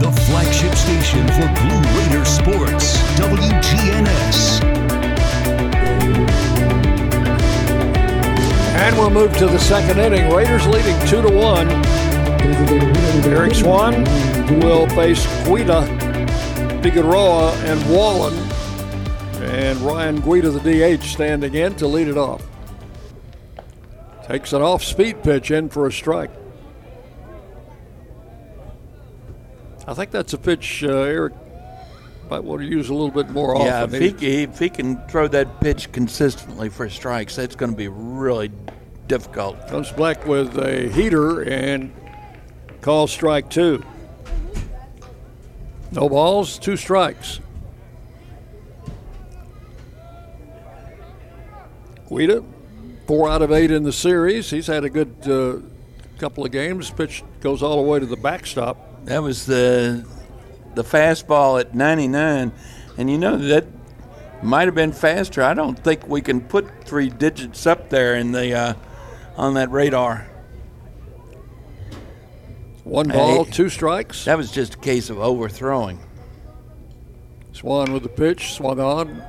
The 0.00 0.12
flagship 0.12 0.74
station 0.74 1.26
for 1.28 1.48
Blue 1.60 1.82
Raider 1.98 2.24
sports, 2.24 2.96
WGNS. 3.18 4.62
And 8.76 8.96
we'll 8.96 9.10
move 9.10 9.36
to 9.38 9.46
the 9.46 9.58
second 9.58 9.98
inning. 9.98 10.32
Raiders 10.32 10.66
leading 10.68 10.96
two 11.08 11.20
to 11.20 11.28
one. 11.28 11.68
Eric 13.26 13.56
Swan 13.56 14.04
will 14.60 14.88
face 14.90 15.26
Guida, 15.44 15.82
Figueroa, 16.80 17.52
and 17.64 17.90
Wallen. 17.90 18.34
And 19.42 19.80
Ryan 19.80 20.20
Guida, 20.20 20.50
the 20.50 20.96
DH, 20.96 21.02
standing 21.02 21.54
in 21.54 21.74
to 21.74 21.88
lead 21.88 22.06
it 22.06 22.16
off. 22.16 22.46
Takes 24.28 24.52
an 24.52 24.62
off 24.62 24.84
speed 24.84 25.24
pitch 25.24 25.50
in 25.50 25.68
for 25.68 25.88
a 25.88 25.92
strike. 25.92 26.30
I 29.88 29.94
think 29.94 30.10
that's 30.10 30.34
a 30.34 30.38
pitch 30.38 30.84
uh, 30.84 30.88
Eric 30.88 31.32
might 32.28 32.44
want 32.44 32.60
to 32.60 32.68
use 32.68 32.90
a 32.90 32.92
little 32.94 33.10
bit 33.10 33.30
more 33.30 33.56
Yeah, 33.56 33.84
often. 33.84 34.02
if 34.02 34.20
he, 34.20 34.42
if 34.42 34.58
he 34.58 34.68
can 34.68 34.98
throw 35.08 35.28
that 35.28 35.60
pitch 35.62 35.90
consistently 35.92 36.68
for 36.68 36.90
strikes, 36.90 37.36
that's 37.36 37.56
going 37.56 37.70
to 37.70 37.76
be 37.76 37.88
really 37.88 38.50
difficult. 39.06 39.66
Comes 39.68 39.90
back 39.92 40.26
with 40.26 40.58
a 40.58 40.90
heater 40.90 41.40
and 41.40 41.90
calls 42.82 43.10
strike 43.10 43.48
two. 43.48 43.82
No 45.90 46.06
balls, 46.10 46.58
two 46.58 46.76
strikes. 46.76 47.40
Guida, 52.10 52.44
four 53.06 53.30
out 53.30 53.40
of 53.40 53.52
eight 53.52 53.70
in 53.70 53.84
the 53.84 53.92
series. 53.92 54.50
He's 54.50 54.66
had 54.66 54.84
a 54.84 54.90
good 54.90 55.14
uh, 55.26 55.60
couple 56.18 56.44
of 56.44 56.52
games. 56.52 56.90
Pitch 56.90 57.24
goes 57.40 57.62
all 57.62 57.82
the 57.82 57.88
way 57.88 57.98
to 58.00 58.06
the 58.06 58.16
backstop. 58.16 58.87
That 59.08 59.22
was 59.22 59.46
the 59.46 60.06
the 60.74 60.84
fastball 60.84 61.58
at 61.58 61.74
99, 61.74 62.52
and 62.98 63.10
you 63.10 63.16
know 63.16 63.38
that 63.38 63.64
might 64.42 64.66
have 64.68 64.74
been 64.74 64.92
faster. 64.92 65.42
I 65.42 65.54
don't 65.54 65.82
think 65.82 66.06
we 66.06 66.20
can 66.20 66.42
put 66.42 66.84
three 66.84 67.08
digits 67.08 67.66
up 67.66 67.88
there 67.88 68.16
in 68.16 68.32
the 68.32 68.52
uh, 68.54 68.74
on 69.36 69.54
that 69.54 69.70
radar. 69.70 70.28
One 72.84 73.08
ball, 73.08 73.44
Hey. 73.44 73.50
two 73.50 73.70
strikes. 73.70 74.26
That 74.26 74.36
was 74.36 74.50
just 74.50 74.74
a 74.74 74.78
case 74.78 75.08
of 75.08 75.18
overthrowing. 75.18 75.98
Swan 77.52 77.92
with 77.94 78.02
the 78.02 78.08
pitch, 78.10 78.52
swung 78.52 78.78
on, 78.78 79.22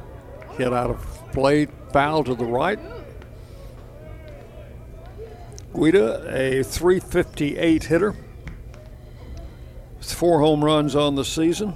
hit 0.58 0.74
out 0.74 0.90
of 0.90 1.32
play, 1.32 1.68
foul 1.94 2.26
to 2.26 2.36
the 2.36 2.46
right. 2.46 2.80
Guida, 5.74 6.26
a 6.28 6.64
358 6.64 7.84
hitter, 7.86 8.16
with 10.00 10.14
four 10.14 10.40
home 10.40 10.64
runs 10.64 10.96
on 10.96 11.16
the 11.16 11.26
season. 11.26 11.74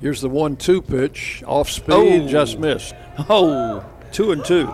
Here's 0.00 0.20
the 0.20 0.28
one-two 0.28 0.82
pitch, 0.82 1.42
off 1.46 1.70
speed, 1.70 2.22
Oh. 2.24 2.28
just 2.28 2.58
missed. 2.58 2.94
Oh, 3.28 3.84
Two 4.12 4.30
and 4.32 4.44
two. 4.44 4.68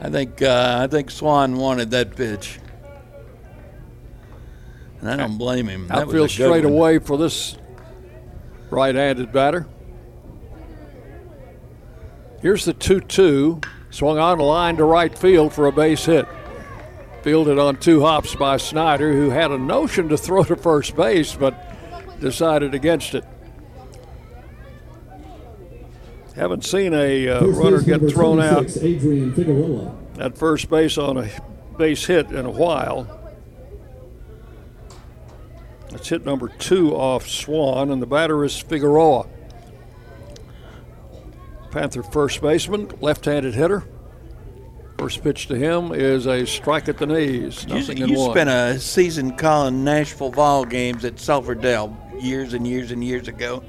I 0.00 0.10
think 0.10 0.42
uh, 0.42 0.78
I 0.82 0.86
think 0.88 1.10
Swan 1.10 1.56
wanted 1.56 1.92
that 1.92 2.16
pitch, 2.16 2.58
and 5.00 5.08
I 5.08 5.16
don't 5.16 5.38
blame 5.38 5.68
him. 5.68 5.86
That 5.86 5.98
a 5.98 6.00
Outfield 6.02 6.30
straight 6.30 6.64
one. 6.64 6.72
away 6.72 6.98
for 6.98 7.16
this 7.16 7.56
right-handed 8.70 9.30
batter. 9.32 9.66
Here's 12.42 12.64
the 12.64 12.74
2-2. 12.74 13.64
Swung 13.90 14.18
on 14.18 14.38
the 14.38 14.44
line 14.44 14.76
to 14.78 14.84
right 14.84 15.16
field 15.16 15.52
for 15.54 15.66
a 15.66 15.72
base 15.72 16.04
hit. 16.04 16.26
Fielded 17.24 17.58
on 17.58 17.78
two 17.78 18.02
hops 18.02 18.34
by 18.34 18.58
Snyder, 18.58 19.14
who 19.14 19.30
had 19.30 19.50
a 19.50 19.56
notion 19.56 20.10
to 20.10 20.16
throw 20.18 20.44
to 20.44 20.56
first 20.56 20.94
base, 20.94 21.34
but 21.34 21.58
decided 22.20 22.74
against 22.74 23.14
it. 23.14 23.24
Haven't 26.36 26.66
seen 26.66 26.92
a 26.92 27.26
uh, 27.30 27.46
runner 27.46 27.80
get 27.80 28.00
thrown 28.10 28.42
out 28.42 28.66
at 30.18 30.36
first 30.36 30.68
base 30.68 30.98
on 30.98 31.16
a 31.16 31.30
base 31.78 32.04
hit 32.04 32.30
in 32.30 32.44
a 32.44 32.50
while. 32.50 33.32
That's 35.88 36.10
hit 36.10 36.26
number 36.26 36.48
two 36.48 36.94
off 36.94 37.26
Swan, 37.26 37.90
and 37.90 38.02
the 38.02 38.06
batter 38.06 38.44
is 38.44 38.58
Figueroa. 38.60 39.26
Panther 41.70 42.02
first 42.02 42.42
baseman, 42.42 42.90
left 43.00 43.24
handed 43.24 43.54
hitter. 43.54 43.84
First 44.98 45.22
pitch 45.22 45.48
to 45.48 45.56
him 45.56 45.92
is 45.92 46.26
a 46.26 46.46
strike 46.46 46.88
at 46.88 46.98
the 46.98 47.06
knees. 47.06 47.64
You, 47.68 47.74
Nothing 47.74 47.98
in 47.98 48.08
you 48.08 48.18
one. 48.18 48.30
spent 48.30 48.50
a 48.50 48.78
season 48.78 49.36
calling 49.36 49.82
Nashville 49.84 50.30
Vol 50.30 50.64
games 50.64 51.04
at 51.04 51.18
Sulphur 51.18 51.54
Dell 51.54 51.96
years 52.20 52.54
and 52.54 52.66
years 52.66 52.90
and 52.92 53.02
years 53.02 53.28
ago. 53.28 53.62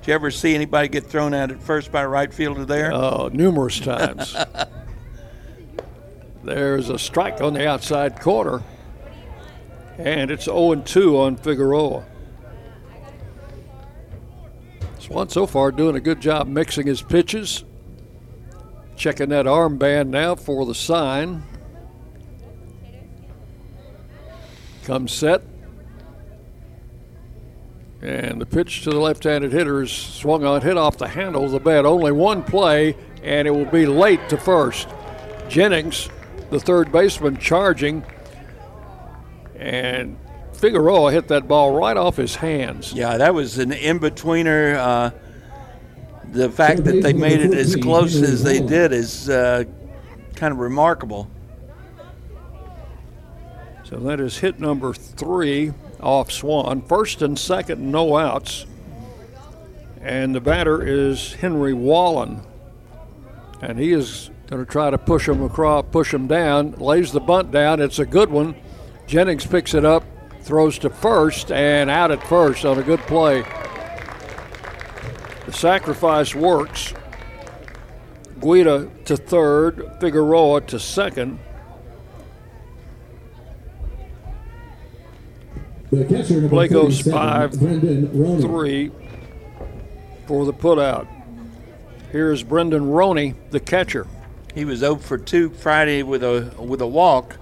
Did 0.00 0.08
you 0.08 0.14
ever 0.14 0.30
see 0.30 0.54
anybody 0.54 0.88
get 0.88 1.06
thrown 1.06 1.34
out 1.34 1.50
at 1.50 1.62
first 1.62 1.90
by 1.92 2.02
a 2.02 2.08
right 2.08 2.32
fielder 2.32 2.64
there? 2.64 2.92
uh, 2.92 3.28
numerous 3.32 3.80
times. 3.80 4.34
There's 6.44 6.88
a 6.88 6.98
strike 6.98 7.40
on 7.42 7.52
the 7.52 7.68
outside 7.68 8.18
corner, 8.20 8.62
and 9.98 10.30
it's 10.30 10.44
0 10.44 10.76
2 10.76 11.18
on 11.20 11.36
Figueroa. 11.36 12.04
Swan 15.00 15.28
so 15.28 15.46
far 15.46 15.72
doing 15.72 15.96
a 15.96 16.00
good 16.00 16.20
job 16.20 16.46
mixing 16.46 16.86
his 16.86 17.02
pitches. 17.02 17.64
Checking 19.00 19.30
that 19.30 19.46
armband 19.46 20.08
now 20.08 20.34
for 20.34 20.66
the 20.66 20.74
sign. 20.74 21.42
Comes 24.84 25.10
set. 25.10 25.40
And 28.02 28.38
the 28.38 28.44
pitch 28.44 28.82
to 28.82 28.90
the 28.90 29.00
left 29.00 29.24
handed 29.24 29.52
hitter 29.52 29.80
is 29.80 29.90
swung 29.90 30.44
on, 30.44 30.60
hit 30.60 30.76
off 30.76 30.98
the 30.98 31.08
handle 31.08 31.46
of 31.46 31.50
the 31.50 31.60
bat. 31.60 31.86
Only 31.86 32.12
one 32.12 32.42
play, 32.42 32.94
and 33.22 33.48
it 33.48 33.52
will 33.52 33.64
be 33.64 33.86
late 33.86 34.28
to 34.28 34.36
first. 34.36 34.86
Jennings, 35.48 36.10
the 36.50 36.60
third 36.60 36.92
baseman, 36.92 37.38
charging. 37.38 38.04
And 39.56 40.18
Figueroa 40.52 41.10
hit 41.10 41.28
that 41.28 41.48
ball 41.48 41.74
right 41.74 41.96
off 41.96 42.18
his 42.18 42.34
hands. 42.34 42.92
Yeah, 42.92 43.16
that 43.16 43.32
was 43.32 43.56
an 43.56 43.72
in 43.72 43.98
betweener. 43.98 44.76
Uh, 44.76 45.10
the 46.32 46.50
fact 46.50 46.84
that 46.84 47.02
they 47.02 47.12
made 47.12 47.40
it 47.40 47.54
as 47.54 47.76
close 47.76 48.16
as 48.16 48.42
they 48.42 48.60
did 48.60 48.92
is 48.92 49.28
uh, 49.28 49.64
kind 50.36 50.52
of 50.52 50.58
remarkable. 50.58 51.28
So 53.84 53.96
that 53.96 54.20
is 54.20 54.38
hit 54.38 54.60
number 54.60 54.94
three 54.94 55.72
off 56.00 56.30
Swan. 56.30 56.82
First 56.82 57.22
and 57.22 57.38
second, 57.38 57.90
no 57.90 58.16
outs. 58.16 58.66
And 60.00 60.34
the 60.34 60.40
batter 60.40 60.82
is 60.82 61.34
Henry 61.34 61.74
Wallen. 61.74 62.42
And 63.60 63.78
he 63.78 63.92
is 63.92 64.30
going 64.46 64.64
to 64.64 64.70
try 64.70 64.90
to 64.90 64.98
push 64.98 65.28
him 65.28 65.42
across, 65.42 65.84
push 65.90 66.14
him 66.14 66.26
down, 66.26 66.72
lays 66.72 67.12
the 67.12 67.20
bunt 67.20 67.50
down. 67.50 67.80
It's 67.80 67.98
a 67.98 68.06
good 68.06 68.30
one. 68.30 68.54
Jennings 69.06 69.44
picks 69.44 69.74
it 69.74 69.84
up, 69.84 70.04
throws 70.42 70.78
to 70.78 70.90
first, 70.90 71.50
and 71.50 71.90
out 71.90 72.10
at 72.10 72.22
first 72.28 72.64
on 72.64 72.78
a 72.78 72.82
good 72.82 73.00
play. 73.00 73.44
The 75.50 75.56
sacrifice 75.56 76.32
works. 76.32 76.94
Guida 78.40 78.88
to 79.06 79.16
third, 79.16 79.96
Figueroa 79.98 80.60
to 80.60 80.78
second. 80.78 81.40
The 85.90 86.04
catcher, 86.04 86.34
number 86.34 86.48
Play 86.50 86.68
goes 86.68 87.00
five, 87.00 87.52
three 87.52 88.92
for 90.28 90.44
the 90.44 90.52
putout. 90.52 91.08
Here's 92.12 92.44
Brendan 92.44 92.88
Roney, 92.88 93.34
the 93.50 93.58
catcher. 93.58 94.06
He 94.54 94.64
was 94.64 94.78
0 94.78 94.96
for 94.96 95.18
2 95.18 95.50
Friday 95.50 96.04
with 96.04 96.22
a 96.22 96.54
with 96.60 96.80
a 96.80 96.86
walk. 96.86 97.38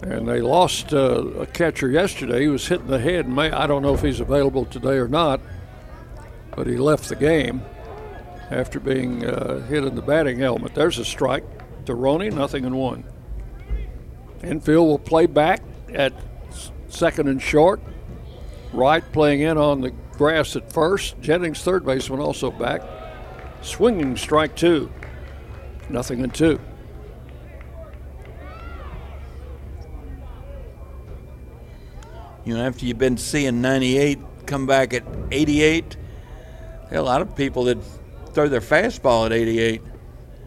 And 0.00 0.26
they 0.26 0.40
lost 0.40 0.94
uh, 0.94 1.22
a 1.38 1.44
catcher 1.44 1.90
yesterday. 1.90 2.40
He 2.40 2.48
was 2.48 2.66
hit 2.66 2.80
in 2.80 2.86
the 2.86 2.98
head. 2.98 3.28
May, 3.28 3.50
I 3.50 3.66
don't 3.66 3.82
know 3.82 3.92
if 3.92 4.00
he's 4.00 4.20
available 4.20 4.64
today 4.64 4.96
or 4.96 5.06
not, 5.06 5.38
but 6.56 6.66
he 6.66 6.76
left 6.76 7.08
the 7.08 7.16
game 7.16 7.62
after 8.50 8.78
being 8.78 9.24
uh, 9.24 9.60
hit 9.66 9.84
in 9.84 9.94
the 9.94 10.02
batting 10.02 10.38
helmet. 10.38 10.74
There's 10.74 10.98
a 10.98 11.04
strike 11.04 11.44
to 11.86 11.94
Roney, 11.94 12.30
nothing 12.30 12.64
in 12.64 12.76
one. 12.76 13.04
Infield 14.42 14.86
will 14.86 14.98
play 14.98 15.26
back 15.26 15.62
at 15.94 16.12
second 16.88 17.28
and 17.28 17.40
short. 17.40 17.80
Wright 18.72 19.04
playing 19.12 19.40
in 19.40 19.56
on 19.56 19.80
the 19.80 19.90
grass 20.12 20.56
at 20.56 20.72
first. 20.72 21.20
Jennings, 21.20 21.62
third 21.62 21.84
baseman, 21.84 22.20
also 22.20 22.50
back. 22.50 22.82
Swinging 23.62 24.16
strike 24.16 24.56
two. 24.56 24.90
Nothing 25.88 26.22
and 26.22 26.34
two. 26.34 26.58
You 32.44 32.56
know, 32.56 32.64
after 32.64 32.86
you've 32.86 32.98
been 32.98 33.18
seeing 33.18 33.60
98 33.60 34.18
come 34.46 34.66
back 34.66 34.92
at 34.94 35.04
88, 35.30 35.96
a 36.94 37.02
lot 37.02 37.22
of 37.22 37.34
people 37.36 37.64
that 37.64 37.78
throw 38.32 38.48
their 38.48 38.60
fastball 38.60 39.26
at 39.26 39.32
88. 39.32 39.82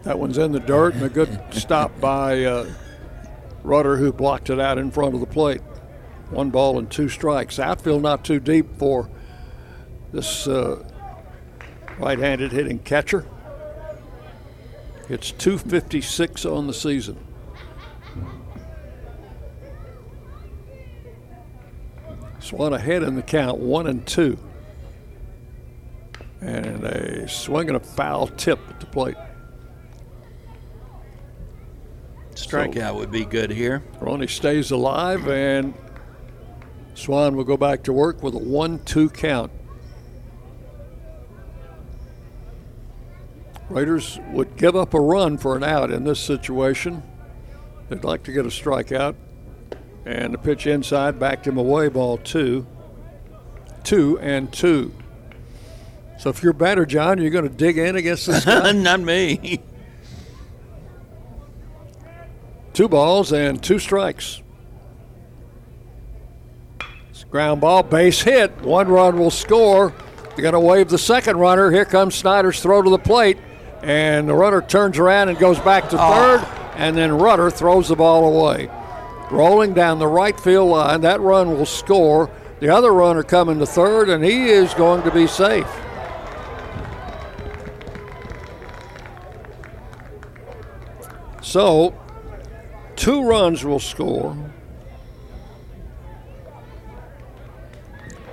That 0.02 0.18
one's 0.18 0.38
in 0.38 0.52
the 0.52 0.60
dirt 0.60 0.94
and 0.94 1.02
a 1.02 1.08
good 1.08 1.40
stop 1.50 1.98
by 2.00 2.44
uh, 2.44 2.70
Rudder, 3.62 3.96
who 3.96 4.12
blocked 4.12 4.50
it 4.50 4.60
out 4.60 4.78
in 4.78 4.90
front 4.90 5.14
of 5.14 5.20
the 5.20 5.26
plate. 5.26 5.60
One 6.30 6.50
ball 6.50 6.78
and 6.78 6.90
two 6.90 7.08
strikes. 7.08 7.58
Outfield 7.58 8.02
not 8.02 8.24
too 8.24 8.40
deep 8.40 8.78
for 8.78 9.10
this 10.12 10.46
uh, 10.46 10.84
right 11.98 12.18
handed 12.18 12.52
hitting 12.52 12.78
catcher. 12.80 13.26
It's 15.08 15.30
256 15.32 16.44
on 16.44 16.66
the 16.66 16.74
season. 16.74 17.16
Swan 22.40 22.72
ahead 22.72 23.02
in 23.02 23.16
the 23.16 23.22
count, 23.22 23.58
one 23.58 23.86
and 23.86 24.06
two. 24.06 24.38
And 26.46 26.84
a 26.84 27.28
swing 27.28 27.68
and 27.68 27.76
a 27.76 27.80
foul 27.80 28.28
tip 28.28 28.60
at 28.70 28.78
the 28.78 28.86
plate. 28.86 29.16
Strikeout 32.34 32.94
would 32.94 33.10
be 33.10 33.24
good 33.24 33.50
here. 33.50 33.82
Roney 34.00 34.28
stays 34.28 34.70
alive, 34.70 35.26
and 35.26 35.74
Swan 36.94 37.34
will 37.34 37.44
go 37.44 37.56
back 37.56 37.82
to 37.84 37.92
work 37.92 38.22
with 38.22 38.34
a 38.34 38.38
1 38.38 38.78
2 38.84 39.10
count. 39.10 39.50
Raiders 43.68 44.20
would 44.30 44.56
give 44.56 44.76
up 44.76 44.94
a 44.94 45.00
run 45.00 45.38
for 45.38 45.56
an 45.56 45.64
out 45.64 45.90
in 45.90 46.04
this 46.04 46.20
situation. 46.20 47.02
They'd 47.88 48.04
like 48.04 48.22
to 48.24 48.32
get 48.32 48.46
a 48.46 48.50
strikeout. 48.50 49.16
And 50.04 50.32
the 50.32 50.38
pitch 50.38 50.68
inside 50.68 51.18
backed 51.18 51.48
him 51.48 51.58
away, 51.58 51.88
ball 51.88 52.18
two. 52.18 52.64
Two 53.82 54.20
and 54.20 54.52
two. 54.52 54.94
So 56.18 56.30
if 56.30 56.42
you're 56.42 56.52
batter, 56.52 56.86
John, 56.86 57.20
you're 57.20 57.30
going 57.30 57.48
to 57.48 57.54
dig 57.54 57.78
in 57.78 57.96
against 57.96 58.26
this 58.26 58.44
guy? 58.44 58.72
Not 58.72 59.00
me. 59.00 59.60
Two 62.72 62.88
balls 62.88 63.32
and 63.32 63.62
two 63.62 63.78
strikes. 63.78 64.42
It's 67.10 67.24
ground 67.24 67.60
ball, 67.60 67.82
base 67.82 68.20
hit. 68.20 68.54
One 68.60 68.88
run 68.88 69.18
will 69.18 69.30
score. 69.30 69.94
They're 70.28 70.42
going 70.42 70.52
to 70.52 70.60
wave 70.60 70.90
the 70.90 70.98
second 70.98 71.38
runner. 71.38 71.70
Here 71.70 71.86
comes 71.86 72.14
Snyder's 72.14 72.60
throw 72.60 72.82
to 72.82 72.90
the 72.90 72.98
plate. 72.98 73.38
And 73.82 74.28
the 74.28 74.34
runner 74.34 74.60
turns 74.60 74.98
around 74.98 75.28
and 75.28 75.38
goes 75.38 75.58
back 75.60 75.88
to 75.90 75.98
ah. 75.98 76.10
third. 76.12 76.56
And 76.76 76.96
then 76.96 77.12
Rudder 77.12 77.50
throws 77.50 77.88
the 77.88 77.96
ball 77.96 78.26
away. 78.26 78.68
Rolling 79.30 79.72
down 79.72 79.98
the 79.98 80.06
right 80.06 80.38
field 80.38 80.70
line. 80.70 81.00
That 81.00 81.20
run 81.20 81.56
will 81.56 81.66
score. 81.66 82.30
The 82.60 82.68
other 82.68 82.92
runner 82.92 83.22
coming 83.22 83.58
to 83.58 83.66
third, 83.66 84.08
and 84.08 84.24
he 84.24 84.48
is 84.48 84.72
going 84.74 85.02
to 85.02 85.10
be 85.10 85.26
safe. 85.26 85.66
So, 91.46 91.94
two 92.96 93.22
runs 93.22 93.64
will 93.64 93.78
score. 93.78 94.36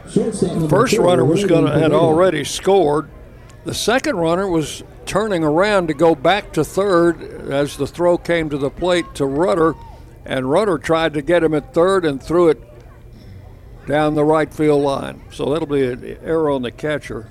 The 0.05 0.67
first 0.67 0.97
runner 0.97 1.23
was 1.23 1.45
going 1.45 1.65
to 1.65 1.79
had 1.79 1.91
already 1.91 2.43
scored. 2.43 3.11
The 3.65 3.75
second 3.75 4.15
runner 4.15 4.47
was 4.47 4.83
turning 5.05 5.43
around 5.43 5.89
to 5.89 5.93
go 5.93 6.15
back 6.15 6.53
to 6.53 6.63
third 6.63 7.21
as 7.51 7.77
the 7.77 7.85
throw 7.85 8.17
came 8.17 8.49
to 8.49 8.57
the 8.57 8.71
plate 8.71 9.05
to 9.13 9.27
Rudder, 9.27 9.75
and 10.25 10.49
Rudder 10.49 10.79
tried 10.79 11.13
to 11.13 11.21
get 11.21 11.43
him 11.43 11.53
at 11.53 11.71
third 11.71 12.05
and 12.05 12.21
threw 12.21 12.49
it 12.49 12.59
down 13.85 14.15
the 14.15 14.25
right 14.25 14.51
field 14.51 14.81
line. 14.81 15.21
So 15.31 15.53
that'll 15.53 15.67
be 15.67 15.85
an 15.85 16.17
error 16.23 16.49
on 16.49 16.63
the 16.63 16.71
catcher. 16.71 17.29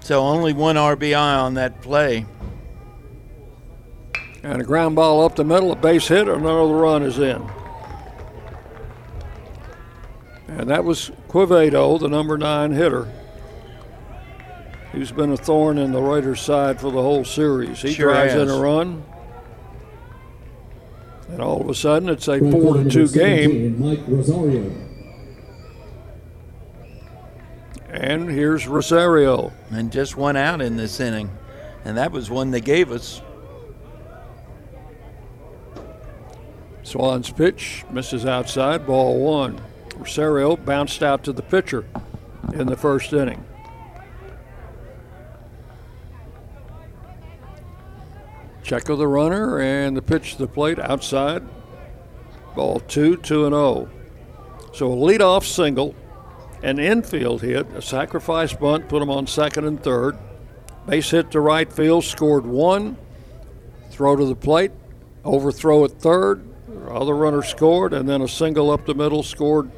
So 0.00 0.20
only 0.20 0.52
one 0.52 0.76
RBI 0.76 1.42
on 1.42 1.54
that 1.54 1.80
play. 1.80 2.26
And 4.42 4.60
a 4.60 4.64
ground 4.64 4.96
ball 4.96 5.24
up 5.24 5.36
the 5.36 5.44
middle, 5.44 5.72
a 5.72 5.76
base 5.76 6.08
hit, 6.08 6.28
and 6.28 6.42
another 6.42 6.74
run 6.74 7.02
is 7.02 7.18
in. 7.18 7.48
And 10.46 10.70
that 10.70 10.84
was 10.84 11.10
Quevedo, 11.28 11.98
the 11.98 12.08
number 12.08 12.38
nine 12.38 12.72
hitter. 12.72 13.12
He's 14.92 15.12
been 15.12 15.32
a 15.32 15.36
thorn 15.36 15.76
in 15.78 15.92
the 15.92 16.00
Raiders' 16.00 16.40
side 16.40 16.80
for 16.80 16.90
the 16.90 17.02
whole 17.02 17.24
series. 17.24 17.82
He 17.82 17.92
Sure 17.92 18.12
drives 18.12 18.34
in 18.34 18.48
a 18.48 18.58
run. 18.58 19.04
And 21.28 21.42
all 21.42 21.60
of 21.60 21.68
a 21.68 21.74
sudden, 21.74 22.08
it's 22.08 22.26
a 22.26 22.38
four 22.38 22.82
to 22.82 22.88
two 22.88 23.08
game. 23.08 23.78
Mike 23.78 24.00
Rosario. 24.08 24.72
And 27.90 28.30
here's 28.30 28.66
Rosario. 28.66 29.52
And 29.70 29.92
just 29.92 30.16
one 30.16 30.36
out 30.36 30.62
in 30.62 30.76
this 30.76 31.00
inning. 31.00 31.30
And 31.84 31.96
that 31.98 32.12
was 32.12 32.30
one 32.30 32.50
they 32.50 32.60
gave 32.60 32.90
us. 32.90 33.20
Swan's 36.88 37.30
pitch 37.30 37.84
misses 37.90 38.24
outside, 38.24 38.86
ball 38.86 39.20
one. 39.20 39.60
Rosario 39.98 40.56
bounced 40.56 41.02
out 41.02 41.22
to 41.24 41.34
the 41.34 41.42
pitcher 41.42 41.84
in 42.54 42.66
the 42.66 42.78
first 42.78 43.12
inning. 43.12 43.44
Check 48.62 48.88
of 48.88 48.96
the 48.96 49.06
runner 49.06 49.60
and 49.60 49.94
the 49.94 50.00
pitch 50.00 50.32
to 50.32 50.38
the 50.38 50.48
plate 50.48 50.78
outside. 50.78 51.42
Ball 52.56 52.80
two, 52.80 53.18
two 53.18 53.44
and 53.44 53.54
oh. 53.54 53.90
So 54.72 54.90
a 54.90 54.96
leadoff 54.96 55.44
single, 55.44 55.94
an 56.62 56.78
infield 56.78 57.42
hit, 57.42 57.66
a 57.74 57.82
sacrifice 57.82 58.54
bunt, 58.54 58.88
put 58.88 59.02
him 59.02 59.10
on 59.10 59.26
second 59.26 59.66
and 59.66 59.82
third. 59.82 60.16
Base 60.86 61.10
hit 61.10 61.32
to 61.32 61.40
right 61.40 61.70
field, 61.70 62.04
scored 62.04 62.46
one. 62.46 62.96
Throw 63.90 64.16
to 64.16 64.24
the 64.24 64.34
plate, 64.34 64.72
overthrow 65.22 65.84
at 65.84 65.92
third. 65.92 66.47
Other 66.92 67.14
runner 67.14 67.42
scored, 67.42 67.92
and 67.92 68.08
then 68.08 68.22
a 68.22 68.28
single 68.28 68.70
up 68.70 68.86
the 68.86 68.94
middle 68.94 69.22
scored 69.22 69.70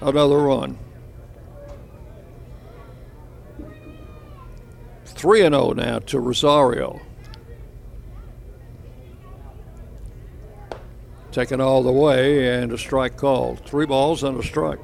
another 0.00 0.38
run. 0.38 0.78
3 5.06 5.42
and 5.42 5.54
0 5.54 5.72
now 5.72 5.98
to 6.00 6.20
Rosario. 6.20 7.00
Taken 11.32 11.60
all 11.60 11.82
the 11.82 11.90
way 11.90 12.60
and 12.60 12.70
a 12.72 12.78
strike 12.78 13.16
called. 13.16 13.60
Three 13.64 13.86
balls 13.86 14.22
and 14.22 14.38
a 14.38 14.42
strike. 14.42 14.78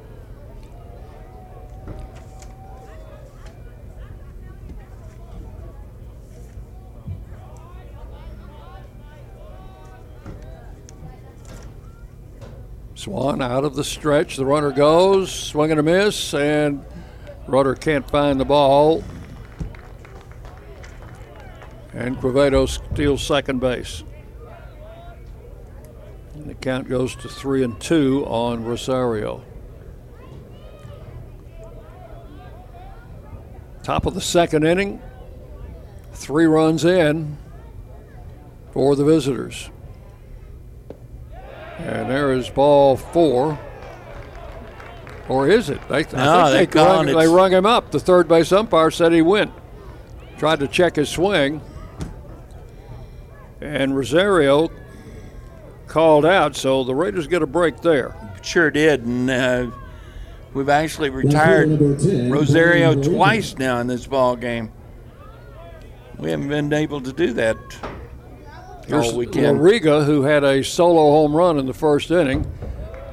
Swan 13.01 13.41
out 13.41 13.63
of 13.63 13.75
the 13.75 13.83
stretch. 13.83 14.37
The 14.37 14.45
runner 14.45 14.71
goes, 14.71 15.31
swing 15.31 15.71
and 15.71 15.79
a 15.79 15.83
miss, 15.83 16.35
and 16.35 16.85
Rudder 17.47 17.73
can't 17.73 18.07
find 18.07 18.39
the 18.39 18.45
ball. 18.45 19.03
And 21.93 22.15
Quevedo 22.17 22.69
steals 22.69 23.25
second 23.25 23.59
base. 23.59 24.03
And 26.35 26.47
the 26.47 26.53
count 26.53 26.87
goes 26.87 27.15
to 27.15 27.27
three 27.27 27.63
and 27.63 27.81
two 27.81 28.23
on 28.27 28.63
Rosario. 28.63 29.43
Top 33.81 34.05
of 34.05 34.13
the 34.13 34.21
second 34.21 34.63
inning, 34.63 35.01
three 36.13 36.45
runs 36.45 36.85
in 36.85 37.39
for 38.71 38.95
the 38.95 39.03
visitors. 39.03 39.71
And 41.85 42.09
there 42.09 42.31
is 42.33 42.49
ball 42.49 42.95
four. 42.95 43.59
Or 45.27 45.47
is 45.47 45.69
it? 45.69 45.79
They, 45.87 46.03
No, 46.13 46.39
I 46.41 46.51
they 46.51 46.57
think 46.59 46.71
they, 46.71 46.83
rung, 46.83 47.05
they 47.05 47.27
rung 47.27 47.51
him 47.51 47.65
up. 47.65 47.91
The 47.91 47.99
third 47.99 48.27
base 48.27 48.51
umpire 48.51 48.91
said 48.91 49.13
he 49.13 49.21
went. 49.21 49.51
Tried 50.37 50.59
to 50.59 50.67
check 50.67 50.95
his 50.95 51.09
swing. 51.09 51.61
And 53.61 53.95
Rosario 53.95 54.69
called 55.87 56.25
out, 56.25 56.55
so 56.55 56.83
the 56.83 56.95
Raiders 56.95 57.27
get 57.27 57.41
a 57.41 57.47
break 57.47 57.81
there. 57.81 58.15
Sure 58.41 58.71
did. 58.71 59.05
And 59.05 59.29
uh, 59.29 59.71
we've 60.53 60.69
actually 60.69 61.09
retired 61.09 61.69
10, 61.99 62.31
Rosario 62.31 63.01
twice 63.01 63.57
now 63.57 63.79
in 63.79 63.87
this 63.87 64.07
ball 64.07 64.35
game. 64.35 64.71
We 66.17 66.31
haven't 66.31 66.49
been 66.49 66.73
able 66.73 67.01
to 67.01 67.13
do 67.13 67.33
that 67.33 67.57
Here's 68.91 69.13
Loriga, 69.13 70.05
who 70.05 70.23
had 70.23 70.43
a 70.43 70.61
solo 70.63 71.11
home 71.11 71.33
run 71.33 71.57
in 71.57 71.65
the 71.65 71.73
first 71.73 72.11
inning, 72.11 72.45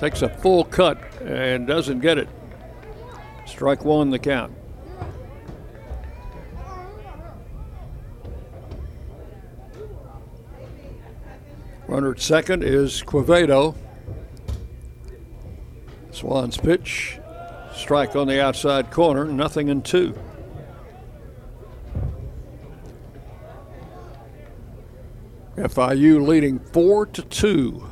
takes 0.01 0.23
a 0.23 0.29
full 0.29 0.64
cut 0.64 0.99
and 1.23 1.69
doesn't 1.69 2.01
get 2.01 2.19
it. 2.19 2.29
Strike 3.47 3.85
one, 3.85 4.11
the 4.11 4.19
count. 4.19 4.53
Runner 11.87 12.11
at 12.11 12.21
second 12.21 12.64
is 12.64 13.03
Quevedo. 13.03 13.77
Swans 16.11 16.57
pitch, 16.57 17.21
strike 17.73 18.17
on 18.17 18.27
the 18.27 18.43
outside 18.43 18.91
corner, 18.91 19.27
nothing 19.27 19.69
in 19.69 19.83
two. 19.83 20.19
FIU 25.59 26.27
leading 26.27 26.59
four 26.59 27.07
to 27.07 27.23
two. 27.23 27.85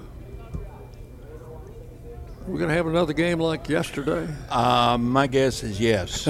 We're 2.46 2.58
going 2.58 2.68
to 2.68 2.76
have 2.76 2.86
another 2.86 3.12
game 3.12 3.40
like 3.40 3.68
yesterday. 3.68 4.32
Uh, 4.48 4.96
my 4.98 5.26
guess 5.26 5.64
is 5.64 5.80
yes. 5.80 6.28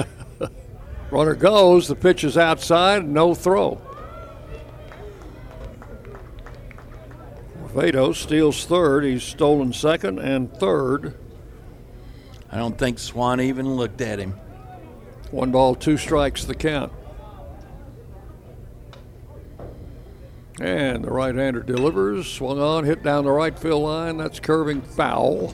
Runner 1.11 1.35
goes, 1.35 1.87
the 1.87 1.95
pitch 1.95 2.23
is 2.23 2.37
outside, 2.37 3.07
no 3.07 3.35
throw. 3.35 3.79
Vado 7.67 8.11
steals 8.13 8.65
third. 8.65 9.03
He's 9.03 9.23
stolen 9.23 9.71
second 9.71 10.17
and 10.17 10.51
third. 10.51 11.15
I 12.51 12.57
don't 12.57 12.77
think 12.77 12.97
Swan 12.97 13.39
even 13.39 13.75
looked 13.75 14.01
at 14.01 14.17
him. 14.17 14.31
One 15.29 15.51
ball, 15.51 15.75
two 15.75 15.97
strikes 15.97 16.45
the 16.45 16.55
count. 16.55 16.91
And 20.59 21.03
the 21.03 21.11
right 21.11 21.35
hander 21.35 21.61
delivers. 21.61 22.27
Swung 22.27 22.59
on, 22.59 22.83
hit 22.83 23.03
down 23.03 23.25
the 23.25 23.31
right 23.31 23.57
field 23.57 23.83
line. 23.83 24.17
That's 24.17 24.39
curving 24.39 24.81
foul. 24.81 25.53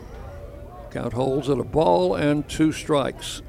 Count 0.91 1.13
holds 1.13 1.49
at 1.49 1.57
a 1.57 1.63
ball 1.63 2.15
and 2.15 2.47
two 2.47 2.71
strikes. 2.71 3.41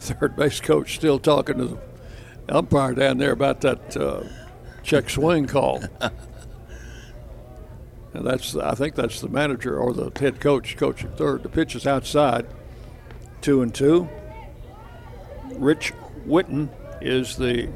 Third 0.00 0.36
base 0.36 0.60
coach 0.60 0.96
still 0.96 1.18
talking 1.18 1.56
to 1.56 1.64
the 1.64 1.78
umpire 2.48 2.92
down 2.92 3.16
there 3.16 3.32
about 3.32 3.62
that 3.62 3.96
uh, 3.96 4.24
check 4.82 5.08
swing 5.08 5.46
call. 5.46 5.82
and 8.12 8.26
that's, 8.26 8.54
I 8.54 8.74
think 8.74 8.96
that's 8.96 9.22
the 9.22 9.28
manager 9.28 9.78
or 9.78 9.94
the 9.94 10.10
head 10.18 10.40
coach 10.40 10.76
coaching 10.76 11.12
third. 11.12 11.42
The 11.42 11.48
pitch 11.48 11.74
is 11.74 11.86
outside, 11.86 12.46
two 13.40 13.62
and 13.62 13.74
two. 13.74 14.08
Rich 15.56 15.92
Witten 16.26 16.68
is 17.00 17.36
the 17.36 17.68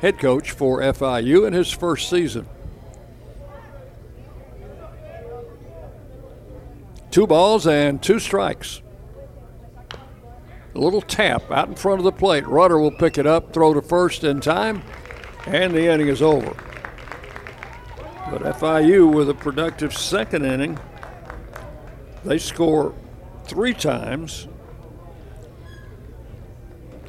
head 0.00 0.18
coach 0.18 0.50
for 0.50 0.80
FIU 0.80 1.46
in 1.46 1.52
his 1.52 1.70
first 1.70 2.08
season. 2.08 2.46
Two 7.10 7.26
balls 7.26 7.66
and 7.66 8.02
two 8.02 8.18
strikes. 8.18 8.80
A 10.74 10.78
little 10.78 11.02
tap 11.02 11.50
out 11.50 11.68
in 11.68 11.74
front 11.74 12.00
of 12.00 12.04
the 12.04 12.12
plate. 12.12 12.46
Rudder 12.46 12.78
will 12.78 12.90
pick 12.90 13.18
it 13.18 13.26
up, 13.26 13.52
throw 13.52 13.74
to 13.74 13.82
first 13.82 14.24
in 14.24 14.40
time, 14.40 14.82
and 15.46 15.74
the 15.74 15.92
inning 15.92 16.08
is 16.08 16.22
over. 16.22 16.56
But 18.30 18.42
FIU 18.42 19.12
with 19.12 19.28
a 19.28 19.34
productive 19.34 19.92
second 19.92 20.46
inning. 20.46 20.78
They 22.24 22.38
score 22.38 22.94
three 23.44 23.74
times 23.74 24.48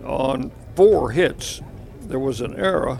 on 0.03 0.51
four 0.75 1.11
hits. 1.11 1.61
There 2.01 2.19
was 2.19 2.41
an 2.41 2.55
error. 2.55 2.99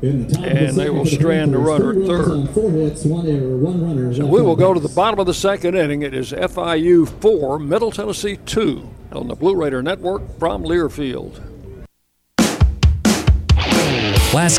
The 0.00 0.24
top 0.24 0.42
the 0.42 0.48
And 0.48 0.76
they 0.76 0.90
will 0.90 1.06
strand 1.06 1.54
the 1.54 1.58
runner 1.58 1.90
at 1.90 2.06
third. 2.06 2.28
on 2.30 2.48
Four 2.48 2.70
hits, 2.72 3.04
one 3.04 3.26
error, 3.26 3.56
one 3.56 3.84
runner. 3.84 4.12
So 4.12 4.26
we 4.26 4.42
will 4.42 4.56
go 4.56 4.74
to 4.74 4.80
the 4.80 4.88
bottom 4.88 5.20
of 5.20 5.26
the 5.26 5.34
second 5.34 5.76
inning. 5.76 6.02
It 6.02 6.12
is 6.12 6.32
FIU 6.32 7.08
4, 7.20 7.58
Middle 7.60 7.92
Tennessee 7.92 8.36
2 8.44 8.90
on 9.12 9.28
the 9.28 9.36
Blue 9.36 9.54
Raider 9.54 9.82
Network 9.82 10.22
from 10.38 10.64
Learfield. 10.64 11.40
Las 14.34 14.58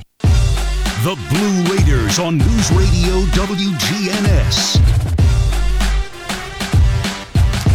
The 1.03 1.15
Blue 1.31 1.75
Raiders 1.75 2.19
on 2.19 2.37
News 2.37 2.71
Radio 2.73 3.21
WGNS. 3.33 4.75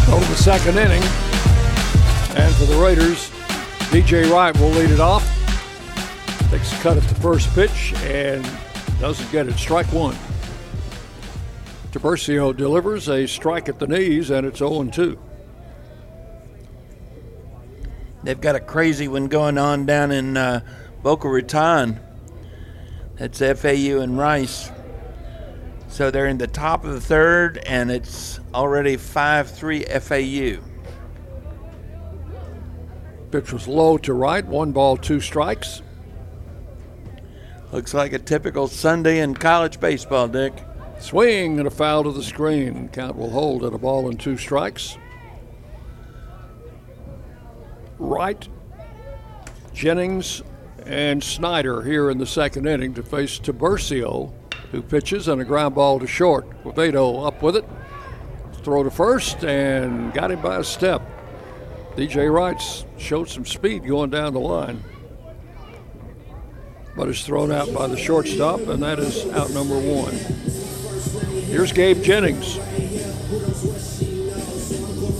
Go 0.06 0.20
to 0.20 0.26
the 0.26 0.36
second 0.36 0.78
inning. 0.78 1.02
And 2.36 2.54
for 2.54 2.66
the 2.66 2.80
Raiders, 2.80 3.30
DJ 3.90 4.30
Wright 4.30 4.56
will 4.60 4.68
lead 4.68 4.90
it 4.90 5.00
off. 5.00 5.24
Takes 6.52 6.72
a 6.72 6.76
cut 6.76 6.96
at 6.98 7.02
the 7.02 7.16
first 7.16 7.52
pitch 7.52 7.94
and 8.04 8.48
doesn't 9.00 9.28
get 9.32 9.48
it. 9.48 9.54
Strike 9.54 9.92
one. 9.92 10.14
Tiburcio 11.90 12.56
delivers 12.56 13.08
a 13.08 13.26
strike 13.26 13.68
at 13.68 13.80
the 13.80 13.88
knees, 13.88 14.30
and 14.30 14.46
it's 14.46 14.60
0 14.60 14.84
2. 14.84 15.18
They've 18.22 18.40
got 18.40 18.54
a 18.54 18.60
crazy 18.60 19.08
one 19.08 19.26
going 19.26 19.58
on 19.58 19.84
down 19.84 20.12
in 20.12 20.36
uh, 20.36 20.60
Boca 21.02 21.28
Raton. 21.28 22.05
That's 23.16 23.38
FAU 23.38 24.00
and 24.00 24.18
Rice. 24.18 24.70
So 25.88 26.10
they're 26.10 26.26
in 26.26 26.38
the 26.38 26.46
top 26.46 26.84
of 26.84 26.92
the 26.92 27.00
third, 27.00 27.58
and 27.58 27.90
it's 27.90 28.38
already 28.52 28.96
5 28.96 29.50
3 29.50 29.84
FAU. 29.84 30.62
Pitch 33.30 33.52
was 33.52 33.66
low 33.66 33.98
to 33.98 34.12
right. 34.12 34.44
One 34.44 34.72
ball, 34.72 34.96
two 34.96 35.20
strikes. 35.20 35.82
Looks 37.72 37.94
like 37.94 38.12
a 38.12 38.18
typical 38.18 38.68
Sunday 38.68 39.20
in 39.20 39.34
college 39.34 39.80
baseball, 39.80 40.28
Dick. 40.28 40.52
Swing 41.00 41.58
and 41.58 41.66
a 41.66 41.70
foul 41.70 42.04
to 42.04 42.12
the 42.12 42.22
screen. 42.22 42.88
Count 42.88 43.16
will 43.16 43.30
hold 43.30 43.64
at 43.64 43.74
a 43.74 43.78
ball 43.78 44.08
and 44.08 44.18
two 44.18 44.36
strikes. 44.36 44.96
Right, 47.98 48.46
Jennings, 49.72 50.42
and 50.86 51.22
Snyder 51.22 51.82
here 51.82 52.10
in 52.10 52.18
the 52.18 52.26
second 52.26 52.66
inning 52.66 52.94
to 52.94 53.02
face 53.02 53.38
Tiburcio, 53.38 54.32
who 54.70 54.82
pitches 54.82 55.26
and 55.28 55.40
a 55.40 55.44
ground 55.44 55.74
ball 55.74 55.98
to 55.98 56.06
short. 56.06 56.48
Quevedo 56.62 57.26
up 57.26 57.42
with 57.42 57.56
it. 57.56 57.64
Throw 58.62 58.82
to 58.82 58.90
first 58.90 59.44
and 59.44 60.12
got 60.12 60.30
him 60.30 60.40
by 60.40 60.58
a 60.58 60.64
step. 60.64 61.02
DJ 61.96 62.32
Wright's 62.32 62.84
showed 62.98 63.28
some 63.28 63.44
speed 63.44 63.86
going 63.86 64.10
down 64.10 64.32
the 64.32 64.40
line. 64.40 64.82
But 66.96 67.08
is 67.08 67.24
thrown 67.24 67.52
out 67.52 67.72
by 67.74 67.88
the 67.88 67.96
shortstop, 67.96 68.60
and 68.60 68.82
that 68.82 68.98
is 68.98 69.26
out 69.32 69.50
number 69.50 69.78
one. 69.78 70.14
Here's 71.44 71.72
Gabe 71.72 72.02
Jennings. 72.02 72.56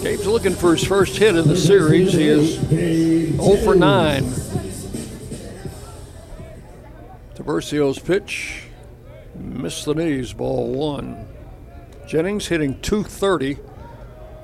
Gabe's 0.03 0.27
looking 0.27 0.55
for 0.55 0.73
his 0.73 0.85
first 0.85 1.17
hit 1.17 1.35
in 1.37 1.49
the 1.49 1.57
series. 1.57 2.13
He 2.13 2.29
is 2.29 2.61
0 3.37 3.57
for 3.65 3.75
9. 3.75 4.25
Tiburcio's 7.47 8.01
pitch 8.01 8.65
missed 9.37 9.85
the 9.85 9.95
knees, 9.95 10.33
ball 10.33 10.73
one. 10.73 11.29
Jennings 12.05 12.49
hitting 12.49 12.81
230 12.81 13.59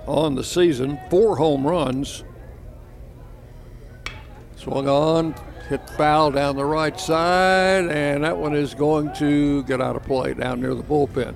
on 0.07 0.37
the 0.37 0.45
season, 0.45 1.01
four 1.11 1.37
home 1.37 1.67
runs. 1.67 2.23
Swung 4.55 4.89
on, 4.89 5.35
hit 5.69 5.91
foul 5.91 6.31
down 6.31 6.55
the 6.55 6.65
right 6.65 6.99
side, 7.01 7.87
and 7.89 8.23
that 8.23 8.37
one 8.37 8.55
is 8.55 8.73
going 8.73 9.13
to 9.15 9.65
get 9.65 9.81
out 9.81 9.97
of 9.97 10.05
play 10.05 10.35
down 10.35 10.61
near 10.61 10.75
the 10.75 10.85
bullpen. 10.85 11.35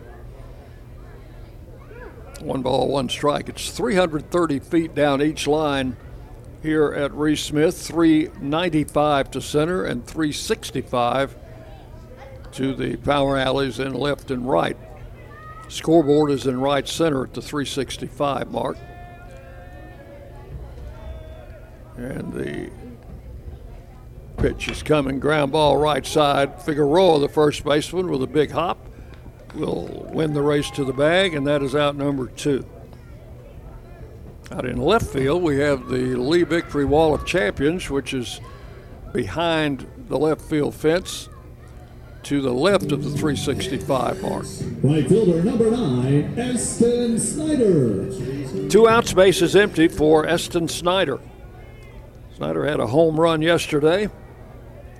One 2.42 2.62
ball, 2.62 2.86
one 2.86 3.08
strike. 3.08 3.48
It's 3.48 3.72
330 3.72 4.60
feet 4.60 4.94
down 4.94 5.20
each 5.20 5.48
line 5.48 5.96
here 6.62 6.92
at 6.92 7.12
Reese 7.12 7.42
Smith 7.42 7.76
395 7.76 9.32
to 9.32 9.40
center 9.40 9.84
and 9.84 10.06
365 10.06 11.34
to 12.56 12.74
the 12.74 12.96
power 12.96 13.36
alleys 13.36 13.78
in 13.78 13.92
left 13.92 14.30
and 14.30 14.48
right. 14.48 14.76
Scoreboard 15.68 16.30
is 16.30 16.46
in 16.46 16.58
right 16.58 16.88
center 16.88 17.24
at 17.24 17.34
the 17.34 17.42
365 17.42 18.50
mark. 18.50 18.78
And 21.96 22.32
the 22.32 22.70
pitch 24.38 24.68
is 24.68 24.82
coming. 24.82 25.20
Ground 25.20 25.52
ball 25.52 25.76
right 25.76 26.06
side. 26.06 26.62
Figueroa, 26.62 27.20
the 27.20 27.28
first 27.28 27.62
baseman, 27.62 28.08
with 28.10 28.22
a 28.22 28.26
big 28.26 28.50
hop, 28.50 28.78
will 29.54 30.08
win 30.10 30.32
the 30.32 30.42
race 30.42 30.70
to 30.72 30.84
the 30.84 30.92
bag, 30.92 31.34
and 31.34 31.46
that 31.46 31.62
is 31.62 31.74
out 31.74 31.94
number 31.94 32.26
two. 32.26 32.64
Out 34.50 34.64
in 34.64 34.78
left 34.78 35.06
field, 35.06 35.42
we 35.42 35.58
have 35.58 35.88
the 35.88 36.14
Lee 36.14 36.44
Victory 36.44 36.84
Wall 36.86 37.12
of 37.12 37.26
Champions, 37.26 37.90
which 37.90 38.14
is 38.14 38.40
behind 39.12 39.86
the 40.08 40.18
left 40.18 40.40
field 40.40 40.74
fence 40.74 41.28
to 42.26 42.40
the 42.40 42.52
left 42.52 42.90
of 42.90 43.04
the 43.04 43.10
365 43.10 44.20
mark. 44.20 44.46
Right 44.82 45.08
fielder 45.08 45.44
number 45.44 45.70
nine, 45.70 46.36
Eston 46.36 47.20
Snyder. 47.20 48.68
Two 48.68 48.88
outs, 48.88 49.12
base 49.12 49.42
is 49.42 49.54
empty 49.54 49.86
for 49.86 50.26
Eston 50.26 50.66
Snyder. 50.66 51.20
Snyder 52.34 52.66
had 52.66 52.80
a 52.80 52.88
home 52.88 53.20
run 53.20 53.42
yesterday. 53.42 54.10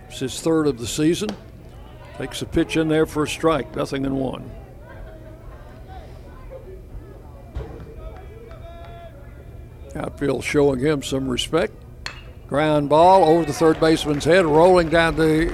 It's 0.09 0.21
his 0.21 0.41
third 0.41 0.69
of 0.69 0.79
the 0.79 0.87
season. 0.87 1.31
Takes 2.17 2.43
a 2.43 2.47
pitch 2.47 2.77
in 2.77 2.87
there 2.87 3.07
for 3.07 3.25
a 3.25 3.29
strike, 3.29 3.75
nothing 3.75 4.05
in 4.05 4.15
one. 4.15 4.49
Outfield 9.97 10.45
showing 10.45 10.79
him 10.79 11.03
some 11.03 11.29
respect. 11.29 11.73
Ground 12.47 12.89
ball 12.89 13.25
over 13.25 13.45
the 13.45 13.53
third 13.53 13.81
baseman's 13.81 14.25
head, 14.25 14.47
rolling 14.47 14.91
down 14.91 15.17
the 15.17 15.53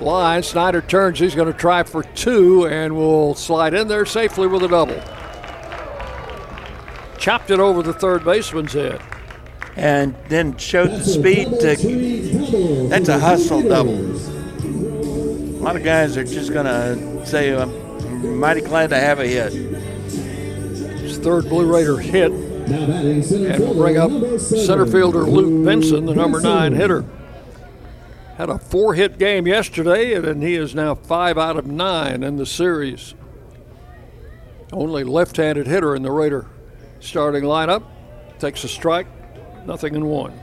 line. 0.00 0.42
Snyder 0.42 0.80
turns. 0.80 1.18
He's 1.18 1.34
going 1.34 1.52
to 1.52 1.58
try 1.58 1.82
for 1.82 2.02
two 2.02 2.66
and 2.66 2.96
will 2.96 3.34
slide 3.34 3.74
in 3.74 3.88
there 3.88 4.06
safely 4.06 4.46
with 4.46 4.62
a 4.62 4.68
double. 4.68 5.00
Chopped 7.18 7.50
it 7.50 7.60
over 7.60 7.82
the 7.82 7.92
third 7.92 8.24
baseman's 8.24 8.72
head. 8.72 9.00
And 9.76 10.14
then 10.28 10.56
showed 10.56 10.90
the 10.90 11.04
speed 11.04 11.48
to. 11.60 12.88
That's 12.88 13.08
a 13.08 13.18
hustle 13.18 13.62
double. 13.62 13.94
A 13.94 15.62
lot 15.62 15.76
of 15.76 15.84
guys 15.84 16.16
are 16.16 16.24
just 16.24 16.52
going 16.52 16.66
to 16.66 17.26
say, 17.26 17.54
I'm 17.54 18.38
mighty 18.38 18.62
glad 18.62 18.90
to 18.90 18.96
have 18.96 19.20
a 19.20 19.26
hit. 19.26 19.52
His 19.52 21.18
third 21.18 21.48
Blue 21.48 21.70
Raider 21.70 21.98
hit. 21.98 22.32
And 22.32 23.58
we'll 23.58 23.74
bring 23.74 23.96
up 23.96 24.10
center 24.40 24.86
fielder 24.86 25.24
Luke 25.24 25.64
Benson, 25.64 26.06
the 26.06 26.14
number 26.14 26.40
nine 26.40 26.72
hitter. 26.72 27.04
Had 28.40 28.48
a 28.48 28.58
four 28.58 28.94
hit 28.94 29.18
game 29.18 29.46
yesterday, 29.46 30.14
and 30.14 30.42
he 30.42 30.54
is 30.54 30.74
now 30.74 30.94
five 30.94 31.36
out 31.36 31.58
of 31.58 31.66
nine 31.66 32.22
in 32.22 32.38
the 32.38 32.46
series. 32.46 33.14
Only 34.72 35.04
left 35.04 35.36
handed 35.36 35.66
hitter 35.66 35.94
in 35.94 36.00
the 36.00 36.10
Raider 36.10 36.46
starting 37.00 37.44
lineup. 37.44 37.84
Takes 38.38 38.64
a 38.64 38.68
strike, 38.68 39.06
nothing 39.66 39.94
in 39.94 40.06
one. 40.06 40.40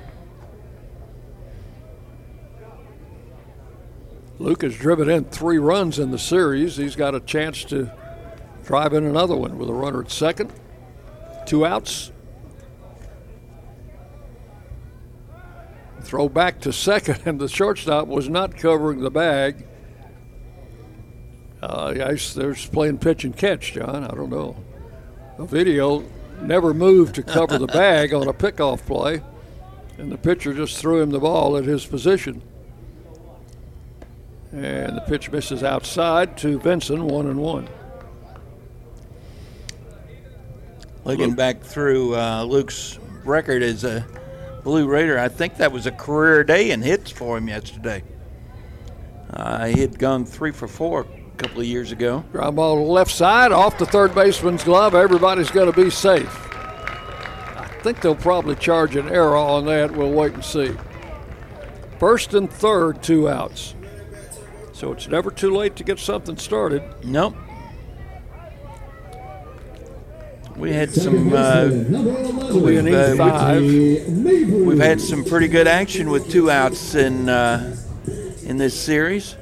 Luke 4.38 4.62
has 4.62 4.78
driven 4.78 5.10
in 5.10 5.26
three 5.26 5.58
runs 5.58 5.98
in 5.98 6.12
the 6.12 6.20
series. 6.20 6.78
He's 6.78 6.96
got 6.96 7.16
a 7.16 7.20
chance 7.20 7.64
to 7.64 7.92
drive 8.64 8.94
in 8.94 9.06
another 9.06 9.36
one 9.36 9.58
with 9.58 9.70
a 9.70 9.74
runner 9.74 10.02
at 10.02 10.12
second. 10.12 10.54
Two 11.48 11.66
outs. 11.66 12.12
Throw 16.08 16.30
back 16.30 16.62
to 16.62 16.72
second, 16.72 17.20
and 17.26 17.38
the 17.38 17.50
shortstop 17.50 18.08
was 18.08 18.30
not 18.30 18.56
covering 18.56 19.02
the 19.02 19.12
bag. 19.12 19.68
Uh, 21.62 21.94
yes, 21.94 22.34
there's 22.34 22.66
playing 22.66 23.00
pitch 23.00 23.26
and 23.26 23.36
catch, 23.36 23.74
John. 23.74 24.06
I 24.06 24.16
don't 24.16 24.30
know. 24.30 24.56
Quevedo 25.38 26.06
never 26.42 26.74
moved 26.74 27.16
to 27.16 27.24
cover 27.24 27.58
the 27.58 27.68
bag 27.68 28.14
on 28.14 28.30
a 28.30 28.32
pickoff 28.32 28.86
play, 28.86 29.22
and 29.98 30.10
the 30.10 30.18
pitcher 30.18 30.54
just 30.54 30.78
threw 30.78 31.02
him 31.02 31.10
the 31.10 31.20
ball 31.20 31.58
at 31.58 31.66
his 31.66 31.86
position. 31.86 32.42
And 34.54 34.96
the 34.96 35.02
pitch 35.02 35.30
misses 35.30 35.62
outside 35.62 36.38
to 36.38 36.58
Benson, 36.60 37.06
one 37.06 37.28
and 37.28 37.42
one. 37.42 37.68
Looking 41.04 41.28
Luke. 41.28 41.36
back 41.36 41.62
through 41.62 42.16
uh, 42.16 42.44
Luke's 42.44 42.98
record 43.26 43.62
as 43.62 43.84
a 43.84 44.08
Blue 44.68 44.86
Raider, 44.86 45.18
I 45.18 45.30
think 45.30 45.56
that 45.60 45.72
was 45.72 45.86
a 45.86 45.94
career 45.94 46.44
day 46.44 46.72
in 46.72 46.82
hits 46.82 47.10
for 47.10 47.38
him 47.38 47.48
yesterday. 47.48 48.04
Uh, 49.30 49.68
he 49.68 49.80
had 49.80 49.98
gone 49.98 50.26
three 50.26 50.52
for 50.52 50.68
four 50.68 51.04
a 51.04 51.38
couple 51.38 51.62
of 51.62 51.66
years 51.66 51.94
ago. 51.94 52.26
Ground 52.34 52.58
ball 52.58 52.76
to 52.76 52.84
the 52.84 52.92
left 52.92 53.12
side, 53.12 53.54
off 53.54 53.78
the 53.78 53.86
third 53.86 54.14
baseman's 54.14 54.66
glove. 54.66 54.94
Everybody's 54.94 55.50
going 55.52 55.72
to 55.72 55.82
be 55.84 55.90
safe. 55.90 56.54
I 56.54 57.70
think 57.82 58.02
they'll 58.02 58.14
probably 58.14 58.56
charge 58.58 58.98
an 58.98 59.08
error 59.08 59.38
on 59.38 59.68
that. 59.68 59.90
We'll 59.90 60.12
wait 60.12 60.34
and 60.34 60.44
see. 60.44 60.76
First 61.98 62.34
and 62.34 62.52
third, 62.52 63.02
two 63.02 63.30
outs. 63.30 63.74
So 64.74 64.92
it's 64.92 65.08
never 65.08 65.32
too 65.32 65.56
late 65.56 65.78
to 65.78 65.86
get 65.86 65.98
something 65.98 66.36
started. 66.36 66.84
Nope. 67.06 67.38
We 70.58 70.74
had 70.74 70.92
some. 70.92 71.32
Uh, 71.34 71.68
we've, 71.68 72.88
uh, 72.88 73.60
we've 73.62 74.80
had 74.80 75.00
some 75.00 75.24
pretty 75.24 75.48
good 75.48 75.68
action 75.68 76.10
with 76.10 76.32
two 76.32 76.50
outs 76.50 76.96
in 76.96 77.30
uh, 77.30 77.76
in 78.44 78.58
this 78.58 78.80
series. 78.80 79.36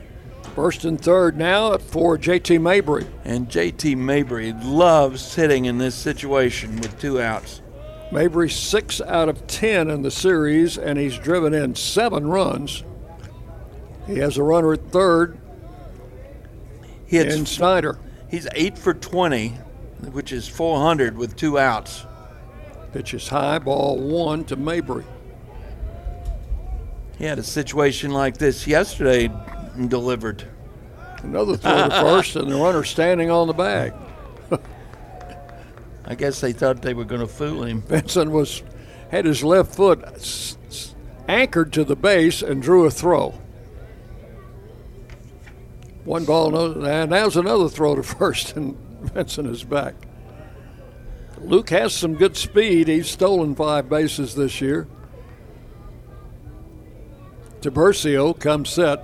First 0.55 0.83
and 0.83 0.99
third 0.99 1.37
now 1.37 1.77
for 1.77 2.17
JT 2.17 2.61
Mabry. 2.61 3.05
And 3.23 3.47
JT 3.47 3.95
Mabry 3.95 4.51
loves 4.53 5.35
hitting 5.35 5.65
in 5.65 5.77
this 5.77 5.95
situation 5.95 6.77
with 6.81 6.99
two 6.99 7.21
outs. 7.21 7.61
Mabry 8.11 8.49
six 8.49 8.99
out 8.99 9.29
of 9.29 9.47
ten 9.47 9.89
in 9.89 10.01
the 10.01 10.11
series, 10.11 10.77
and 10.77 10.99
he's 10.99 11.17
driven 11.17 11.53
in 11.53 11.75
seven 11.75 12.27
runs. 12.27 12.83
He 14.05 14.19
has 14.19 14.37
a 14.37 14.43
runner 14.43 14.73
at 14.73 14.91
third. 14.91 15.37
He 17.07 17.17
hits, 17.17 17.35
in 17.35 17.45
Snyder. 17.45 17.99
He's 18.29 18.47
eight 18.53 18.77
for 18.77 18.93
20, 18.93 19.57
which 20.11 20.31
is 20.31 20.47
400 20.47 21.17
with 21.17 21.35
two 21.35 21.57
outs. 21.57 22.05
Pitch 22.93 23.13
is 23.13 23.27
high, 23.27 23.59
ball 23.59 23.97
one 23.99 24.43
to 24.45 24.55
Mabry. 24.55 25.05
He 27.17 27.25
had 27.25 27.39
a 27.39 27.43
situation 27.43 28.11
like 28.11 28.37
this 28.37 28.67
yesterday 28.67 29.29
and 29.73 29.89
delivered. 29.89 30.43
Another 31.23 31.57
throw 31.57 31.89
to 31.89 31.89
first, 32.01 32.35
and 32.35 32.51
the 32.51 32.55
runner 32.55 32.83
standing 32.83 33.29
on 33.31 33.47
the 33.47 33.53
bag. 33.53 33.93
I 36.07 36.13
guess 36.13 36.39
they 36.39 36.53
thought 36.53 36.83
they 36.83 36.93
were 36.93 37.03
going 37.03 37.21
to 37.21 37.27
fool 37.27 37.63
him. 37.63 37.79
Benson 37.79 38.31
was 38.31 38.61
had 39.09 39.25
his 39.25 39.43
left 39.43 39.73
foot 39.75 40.03
s- 40.03 40.55
s- 40.67 40.93
anchored 41.27 41.73
to 41.73 41.83
the 41.83 41.95
base 41.95 42.43
and 42.43 42.61
drew 42.61 42.85
a 42.85 42.91
throw. 42.91 43.33
One 46.03 46.25
ball, 46.25 46.85
and 46.85 47.09
now's 47.09 47.35
another 47.35 47.67
throw 47.69 47.95
to 47.95 48.03
first, 48.03 48.55
and 48.55 48.77
Benson 49.13 49.45
is 49.45 49.63
back. 49.63 49.95
Luke 51.39 51.69
has 51.69 51.93
some 51.93 52.15
good 52.15 52.35
speed. 52.35 52.87
He's 52.87 53.09
stolen 53.09 53.55
five 53.55 53.89
bases 53.89 54.35
this 54.35 54.61
year. 54.61 54.87
Tiburcio 57.61 58.39
comes 58.39 58.69
set, 58.69 59.03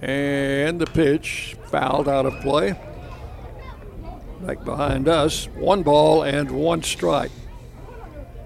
and 0.00 0.80
the 0.80 0.86
pitch 0.86 1.56
fouled 1.70 2.08
out 2.08 2.26
of 2.26 2.40
play. 2.40 2.74
Back 4.40 4.64
behind 4.64 5.08
us, 5.08 5.46
one 5.54 5.82
ball 5.82 6.22
and 6.22 6.50
one 6.50 6.82
strike. 6.82 7.30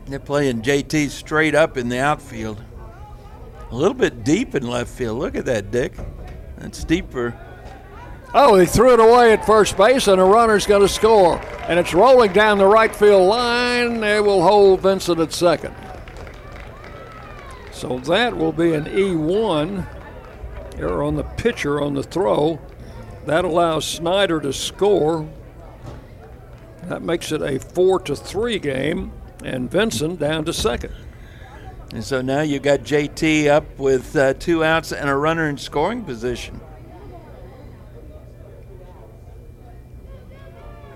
They're 0.07 0.18
playing 0.18 0.62
JT 0.62 1.11
straight 1.11 1.55
up 1.55 1.76
in 1.76 1.89
the 1.89 2.01
outfield. 2.01 2.62
A 3.70 3.74
little 3.74 3.95
bit 3.95 4.24
deep 4.24 4.55
in 4.55 4.66
left 4.66 4.91
field. 4.91 5.18
Look 5.18 5.36
at 5.36 5.45
that, 5.45 5.70
Dick. 5.70 5.95
That's 6.57 6.84
deeper. 6.84 7.39
Oh, 8.35 8.59
he 8.59 8.66
threw 8.66 8.93
it 8.93 9.01
away 9.01 9.33
at 9.33 9.47
first 9.47 9.76
base, 9.76 10.07
and 10.07 10.20
a 10.20 10.24
runner's 10.24 10.66
going 10.66 10.83
to 10.83 10.89
score. 10.89 11.41
And 11.66 11.79
it's 11.79 11.95
rolling 11.95 12.33
down 12.33 12.59
the 12.59 12.66
right 12.66 12.95
field 12.95 13.26
line. 13.26 14.01
They 14.01 14.20
will 14.20 14.43
hold 14.43 14.83
Benson 14.83 15.20
at 15.20 15.33
second. 15.33 15.74
So 17.72 17.99
that 18.01 18.37
will 18.37 18.53
be 18.53 18.74
an 18.74 18.85
E1. 18.85 19.87
Error 20.76 21.03
on 21.03 21.16
the 21.16 21.22
pitcher 21.22 21.81
on 21.81 21.95
the 21.95 22.03
throw. 22.03 22.61
That 23.24 23.45
allows 23.45 23.87
Snyder 23.87 24.41
to 24.41 24.53
score. 24.53 25.29
That 26.85 27.03
makes 27.03 27.33
it 27.33 27.41
a 27.41 27.59
four 27.59 28.01
to 28.01 28.14
three 28.14 28.59
game, 28.59 29.12
and 29.45 29.70
Benson 29.70 30.16
down 30.16 30.45
to 30.45 30.53
second. 30.53 30.95
And 31.93 32.05
so 32.05 32.20
now 32.20 32.43
you've 32.43 32.62
got 32.62 32.81
JT 32.81 33.49
up 33.49 33.79
with 33.79 34.14
uh, 34.16 34.35
two 34.35 34.62
outs 34.62 34.93
and 34.93 35.09
a 35.09 35.16
runner 35.16 35.49
in 35.49 35.57
scoring 35.57 36.05
position. 36.05 36.61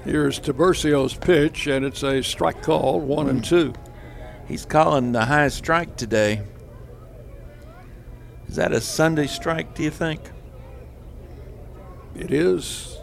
Here's 0.05 0.41
Tiburcio's 0.41 1.15
pitch, 1.15 1.69
and 1.69 1.85
it's 1.85 2.03
a 2.03 2.23
strike 2.23 2.63
call, 2.63 3.01
one 3.01 3.29
and 3.29 3.39
hmm. 3.39 3.45
two. 3.45 3.73
He's 4.49 4.67
calling 4.67 5.13
the 5.13 5.25
highest 5.25 5.59
strike 5.59 5.97
today. 5.97 6.43
Is 8.49 8.57
that 8.57 8.73
a 8.73 8.81
Sunday 8.81 9.29
strike, 9.29 9.75
do 9.75 9.85
you 9.85 9.91
think? 9.91 10.21
It 12.17 12.33
is. 12.33 12.99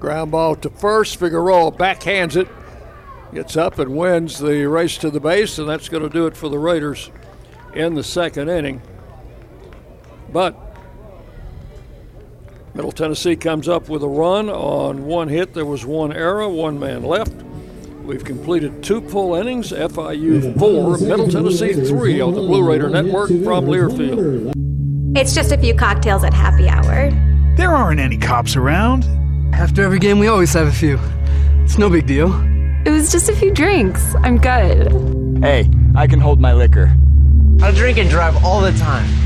Ground 0.00 0.30
ball 0.30 0.56
to 0.56 0.70
first. 0.70 1.16
Figueroa 1.16 1.72
backhands 1.72 2.36
it, 2.36 2.48
gets 3.32 3.56
up 3.56 3.78
and 3.78 3.96
wins 3.96 4.38
the 4.38 4.66
race 4.66 4.96
to 4.98 5.10
the 5.10 5.20
base, 5.20 5.58
and 5.58 5.68
that's 5.68 5.88
going 5.88 6.02
to 6.02 6.08
do 6.08 6.26
it 6.26 6.36
for 6.36 6.48
the 6.48 6.58
Raiders 6.58 7.10
in 7.74 7.94
the 7.94 8.02
second 8.02 8.48
inning. 8.48 8.82
But 10.32 10.65
Middle 12.76 12.92
Tennessee 12.92 13.36
comes 13.36 13.70
up 13.70 13.88
with 13.88 14.02
a 14.02 14.08
run 14.08 14.50
on 14.50 15.06
one 15.06 15.28
hit. 15.28 15.54
There 15.54 15.64
was 15.64 15.86
one 15.86 16.12
error, 16.12 16.46
one 16.46 16.78
man 16.78 17.04
left. 17.04 17.32
We've 18.02 18.22
completed 18.22 18.82
two 18.82 19.00
full 19.08 19.34
innings. 19.34 19.72
FIU 19.72 20.58
four, 20.58 20.98
Middle 20.98 21.26
Tennessee 21.26 21.72
three 21.72 22.20
on 22.20 22.34
the 22.34 22.42
Blue 22.42 22.62
Raider 22.62 22.90
Network 22.90 23.28
from 23.28 23.64
Learfield. 23.64 24.52
It's 25.16 25.34
just 25.34 25.52
a 25.52 25.56
few 25.56 25.74
cocktails 25.74 26.22
at 26.22 26.34
happy 26.34 26.68
hour. 26.68 27.10
There 27.56 27.70
aren't 27.70 27.98
any 27.98 28.18
cops 28.18 28.56
around. 28.56 29.04
After 29.54 29.82
every 29.82 29.98
game, 29.98 30.18
we 30.18 30.26
always 30.26 30.52
have 30.52 30.66
a 30.66 30.72
few. 30.72 31.00
It's 31.64 31.78
no 31.78 31.88
big 31.88 32.06
deal. 32.06 32.30
It 32.84 32.90
was 32.90 33.10
just 33.10 33.30
a 33.30 33.34
few 33.34 33.54
drinks. 33.54 34.14
I'm 34.16 34.36
good. 34.36 34.92
Hey, 35.42 35.70
I 35.94 36.06
can 36.06 36.20
hold 36.20 36.40
my 36.40 36.52
liquor. 36.52 36.94
I 37.62 37.70
drink 37.70 37.96
and 37.96 38.10
drive 38.10 38.44
all 38.44 38.60
the 38.60 38.72
time. 38.72 39.25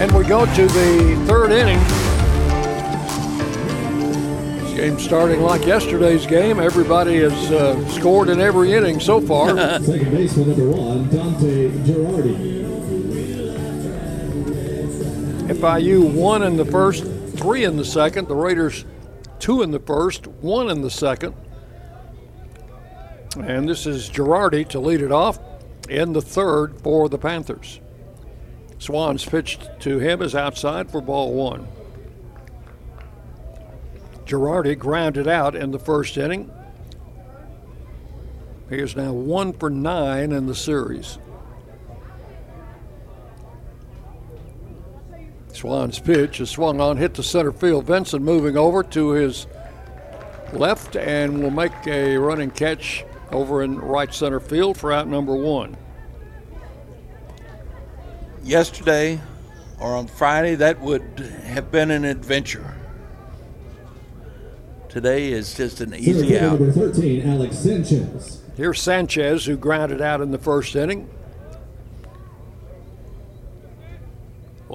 And 0.00 0.12
we 0.12 0.24
go 0.24 0.44
to 0.44 0.66
the 0.66 1.24
third 1.26 1.52
inning. 1.52 1.78
This 4.64 4.74
game 4.74 4.98
starting 4.98 5.40
like 5.40 5.64
yesterday's 5.64 6.26
game. 6.26 6.58
Everybody 6.58 7.20
has 7.20 7.52
uh, 7.52 7.88
scored 7.90 8.28
in 8.28 8.40
every 8.40 8.72
inning 8.72 8.98
so 8.98 9.20
far. 9.20 9.50
Second 9.82 10.10
baseman 10.10 10.48
number 10.48 10.70
one, 10.70 11.08
Dante 11.10 11.70
Girardi. 11.84 12.56
FIU 15.46 16.12
one 16.12 16.42
in 16.42 16.56
the 16.56 16.64
first, 16.64 17.04
three 17.36 17.64
in 17.64 17.76
the 17.76 17.84
second. 17.84 18.26
The 18.26 18.34
Raiders 18.34 18.84
two 19.38 19.62
in 19.62 19.70
the 19.70 19.78
first, 19.78 20.26
one 20.26 20.68
in 20.70 20.82
the 20.82 20.90
second. 20.90 21.34
And 23.36 23.68
this 23.68 23.86
is 23.86 24.10
Girardi 24.10 24.66
to 24.70 24.80
lead 24.80 25.02
it 25.02 25.12
off 25.12 25.38
in 25.88 26.12
the 26.12 26.22
third 26.22 26.80
for 26.80 27.08
the 27.08 27.18
Panthers. 27.18 27.80
Swans 28.78 29.24
pitched 29.24 29.68
to 29.80 29.98
him 29.98 30.20
as 30.20 30.34
outside 30.34 30.90
for 30.90 31.00
ball 31.00 31.32
one. 31.32 31.68
Girardi 34.24 34.76
grounded 34.76 35.28
out 35.28 35.54
in 35.54 35.70
the 35.70 35.78
first 35.78 36.16
inning. 36.16 36.50
He 38.68 38.78
is 38.78 38.96
now 38.96 39.12
one 39.12 39.52
for 39.52 39.70
nine 39.70 40.32
in 40.32 40.46
the 40.46 40.54
series. 40.56 41.18
Swans 45.56 45.98
pitch 45.98 46.40
is 46.40 46.50
swung 46.50 46.82
on, 46.82 46.98
hit 46.98 47.14
to 47.14 47.22
center 47.22 47.50
field. 47.50 47.86
Benson 47.86 48.22
moving 48.22 48.58
over 48.58 48.82
to 48.82 49.10
his 49.10 49.46
left 50.52 50.96
and 50.96 51.42
will 51.42 51.50
make 51.50 51.72
a 51.86 52.18
running 52.18 52.50
catch 52.50 53.04
over 53.32 53.62
in 53.62 53.78
right 53.78 54.12
center 54.12 54.38
field 54.38 54.76
for 54.76 54.92
out 54.92 55.08
number 55.08 55.34
one. 55.34 55.74
Yesterday 58.44 59.18
or 59.80 59.96
on 59.96 60.06
Friday, 60.06 60.56
that 60.56 60.78
would 60.80 61.02
have 61.44 61.72
been 61.72 61.90
an 61.90 62.04
adventure. 62.04 62.74
Today 64.90 65.32
is 65.32 65.54
just 65.54 65.80
an 65.80 65.94
easy 65.94 66.38
out. 66.38 66.60
Number 66.60 66.70
13, 66.70 67.28
Alex 67.28 67.58
Sanchez. 67.58 68.42
Here's 68.56 68.80
Sanchez, 68.80 69.46
who 69.46 69.56
grounded 69.56 70.02
out 70.02 70.20
in 70.20 70.32
the 70.32 70.38
first 70.38 70.76
inning. 70.76 71.08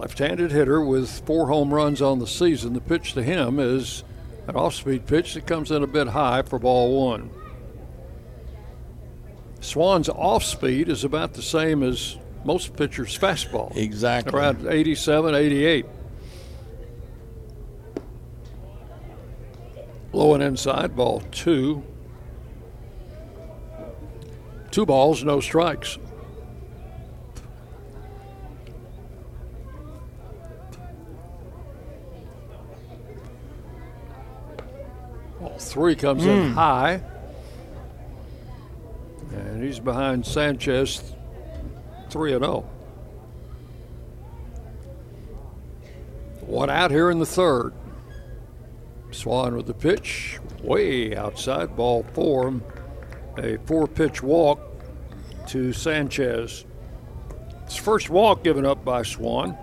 Left 0.02 0.18
handed 0.18 0.52
hitter 0.52 0.82
with 0.82 1.24
four 1.28 1.48
home 1.48 1.72
runs 1.72 2.02
on 2.02 2.18
the 2.18 2.26
season. 2.26 2.74
The 2.74 2.82
pitch 2.82 3.14
to 3.14 3.22
him 3.22 3.60
is 3.60 4.04
an 4.48 4.56
off 4.56 4.74
speed 4.74 5.06
pitch 5.06 5.36
that 5.36 5.46
comes 5.46 5.70
in 5.70 5.84
a 5.84 5.88
bit 5.88 6.08
high 6.08 6.42
for 6.42 6.58
ball 6.58 7.12
one. 7.12 7.30
Swan's 9.60 10.10
off 10.10 10.44
speed 10.44 10.90
is 10.90 11.04
about 11.04 11.36
the 11.36 11.44
same 11.44 11.84
as 11.84 12.18
most 12.44 12.76
pitchers' 12.76 13.16
fastball. 13.16 13.78
Exactly. 13.78 14.34
Around 14.40 14.66
87, 14.66 15.36
88. 15.36 15.86
Low 20.14 20.34
and 20.34 20.42
inside, 20.42 20.96
ball 20.96 21.22
two. 21.30 21.84
Two 24.72 24.88
balls, 24.88 25.24
no 25.24 25.40
strikes. 25.40 26.00
Three 35.72 35.96
comes 35.96 36.26
in 36.26 36.50
Mm. 36.52 36.54
high. 36.54 37.02
And 39.34 39.64
he's 39.64 39.80
behind 39.80 40.26
Sanchez 40.26 41.02
3 42.10 42.34
and 42.34 42.44
0. 42.44 42.66
One 46.42 46.70
out 46.70 46.92
here 46.92 47.10
in 47.10 47.20
the 47.20 47.26
third. 47.26 47.74
Swan 49.12 49.56
with 49.56 49.68
the 49.68 49.74
pitch, 49.74 50.40
way 50.62 51.16
outside, 51.16 51.76
ball 51.76 52.04
four. 52.14 52.54
A 53.38 53.58
four 53.66 53.88
pitch 53.88 54.22
walk 54.22 54.60
to 55.48 55.72
Sanchez. 55.72 56.66
It's 57.64 57.78
first 57.78 58.10
walk 58.10 58.44
given 58.44 58.66
up 58.66 58.84
by 58.84 59.04
Swan. 59.04 59.58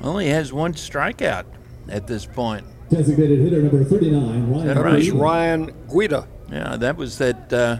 Only 0.00 0.28
has 0.28 0.52
one 0.52 0.74
strikeout 0.74 1.44
at 1.88 2.06
this 2.06 2.24
point. 2.24 2.64
Designated 2.90 3.40
hitter 3.40 3.60
number 3.62 3.84
39, 3.84 4.50
Ryan. 4.50 4.66
that 4.66 4.76
right? 4.78 5.02
Guida. 5.02 5.16
Ryan 5.16 5.74
Guida. 5.92 6.28
Yeah, 6.50 6.76
that 6.76 6.96
was 6.96 7.18
that 7.18 7.52
uh, 7.52 7.78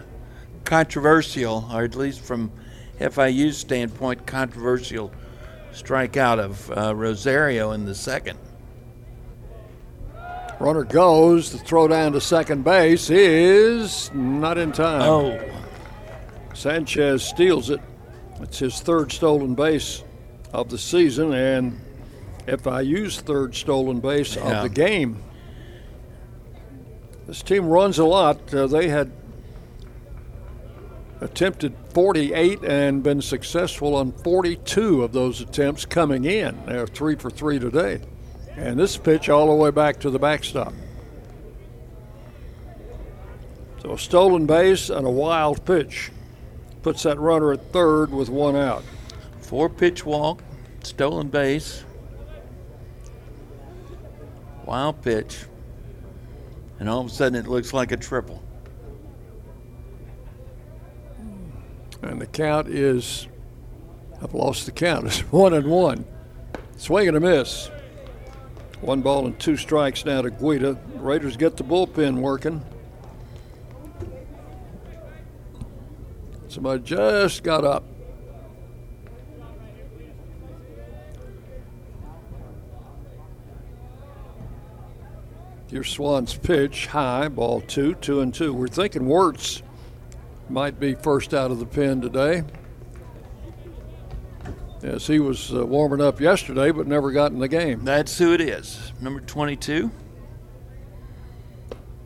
controversial, 0.65 1.67
or 1.73 1.83
at 1.83 1.95
least 1.95 2.21
from 2.21 2.51
FIU's 2.99 3.57
standpoint, 3.57 4.27
controversial 4.27 5.11
strikeout 5.73 6.39
of 6.39 6.71
uh, 6.71 6.93
Rosario 6.95 7.71
in 7.71 7.85
the 7.85 7.95
second. 7.95 8.37
Runner 10.59 10.83
goes. 10.83 11.51
The 11.51 11.57
throw 11.57 11.87
down 11.87 12.11
to 12.11 12.21
second 12.21 12.63
base 12.63 13.09
is 13.09 14.11
not 14.13 14.57
in 14.57 14.71
time. 14.73 15.01
Oh. 15.01 15.39
Sanchez 16.53 17.23
steals 17.23 17.69
it. 17.69 17.79
It's 18.41 18.59
his 18.59 18.79
third 18.81 19.11
stolen 19.11 19.55
base 19.55 20.03
of 20.53 20.69
the 20.69 20.77
season 20.77 21.33
and 21.33 21.79
FIU's 22.49 23.19
third 23.21 23.55
stolen 23.55 23.99
base 23.99 24.35
Yeah. 24.35 24.57
of 24.57 24.63
the 24.63 24.69
game. 24.69 25.21
This 27.27 27.41
team 27.43 27.67
runs 27.69 27.99
a 27.99 28.05
lot. 28.05 28.53
Uh, 28.53 28.65
they 28.67 28.87
had 28.89 29.11
attempted 31.21 31.73
48 31.93 32.63
and 32.63 33.03
been 33.03 33.21
successful 33.21 33.95
on 33.95 34.11
42 34.11 35.03
of 35.03 35.11
those 35.11 35.41
attempts 35.41 35.85
coming 35.85 36.25
in. 36.25 36.57
They're 36.65 36.87
three 36.87 37.15
for 37.15 37.29
three 37.29 37.59
today. 37.59 38.01
And 38.55 38.79
this 38.79 38.97
pitch 38.97 39.29
all 39.29 39.47
the 39.47 39.53
way 39.53 39.69
back 39.71 39.99
to 40.01 40.09
the 40.09 40.19
backstop. 40.19 40.73
So 43.81 43.93
a 43.93 43.97
stolen 43.97 44.45
base 44.45 44.89
and 44.89 45.05
a 45.05 45.09
wild 45.11 45.63
pitch 45.65 46.11
puts 46.81 47.03
that 47.03 47.19
runner 47.19 47.53
at 47.53 47.71
third 47.71 48.11
with 48.11 48.29
one 48.29 48.55
out. 48.55 48.83
Four 49.41 49.69
pitch 49.69 50.05
walk, 50.05 50.43
stolen 50.83 51.27
base, 51.29 51.83
wild 54.69 55.01
pitch, 55.01 55.45
and 56.79 56.87
all 56.87 57.01
of 57.01 57.07
a 57.07 57.09
sudden 57.09 57.33
it 57.33 57.47
looks 57.47 57.73
like 57.73 57.91
a 57.91 57.97
triple. 57.97 58.43
And 62.03 62.21
the 62.21 62.27
count 62.27 62.67
is, 62.67 63.27
I've 64.21 64.35
lost 64.35 64.67
the 64.67 64.71
count, 64.71 65.05
it's 65.07 65.21
one 65.31 65.55
and 65.55 65.65
one. 65.65 66.05
Swing 66.77 67.07
and 67.07 67.17
a 67.17 67.19
miss. 67.19 67.71
One 68.81 69.01
ball 69.01 69.25
and 69.25 69.39
two 69.39 69.57
strikes 69.57 70.05
now 70.05 70.21
to 70.21 70.29
Guida. 70.29 70.79
Raiders 70.97 71.35
get 71.35 71.57
the 71.57 71.63
bullpen 71.63 72.19
working. 72.19 72.63
Somebody 76.47 76.83
just 76.83 77.41
got 77.41 77.65
up. 77.65 77.85
Your 85.71 85.83
Swans 85.83 86.35
pitch 86.35 86.87
high, 86.87 87.27
ball 87.27 87.61
two, 87.61 87.93
two 87.95 88.21
and 88.21 88.33
two. 88.33 88.53
We're 88.53 88.67
thinking 88.67 89.07
Wirtz 89.07 89.61
might 90.49 90.79
be 90.79 90.95
first 90.95 91.33
out 91.33 91.51
of 91.51 91.59
the 91.59 91.65
pen 91.65 92.01
today. 92.01 92.43
Yes, 94.81 95.05
he 95.05 95.19
was 95.19 95.53
uh, 95.53 95.65
warming 95.65 96.01
up 96.01 96.19
yesterday, 96.19 96.71
but 96.71 96.87
never 96.87 97.11
got 97.11 97.31
in 97.31 97.39
the 97.39 97.47
game. 97.47 97.83
That's 97.83 98.17
who 98.17 98.33
it 98.33 98.41
is. 98.41 98.93
Number 98.99 99.19
22. 99.19 99.91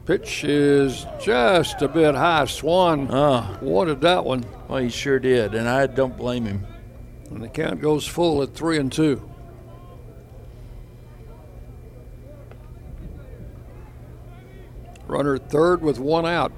Pitch 0.05 0.43
is 0.43 1.05
just 1.21 1.81
a 1.81 1.87
bit 1.87 2.15
high. 2.15 2.43
Swan 2.45 3.07
oh. 3.09 3.57
wanted 3.61 4.01
that 4.01 4.25
one. 4.25 4.43
Well, 4.67 4.79
he 4.79 4.89
sure 4.89 5.19
did, 5.19 5.53
and 5.53 5.69
I 5.69 5.87
don't 5.87 6.17
blame 6.17 6.45
him. 6.45 6.67
And 7.29 7.41
the 7.41 7.47
count 7.47 7.79
goes 7.79 8.05
full 8.05 8.41
at 8.43 8.53
three 8.53 8.77
and 8.77 8.91
two. 8.91 9.32
Runner 15.13 15.37
third 15.37 15.83
with 15.83 15.99
one 15.99 16.25
out. 16.25 16.51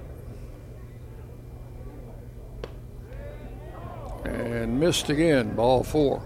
And 4.24 4.80
missed 4.80 5.10
again, 5.10 5.54
ball 5.58 5.84
four. 5.84 6.24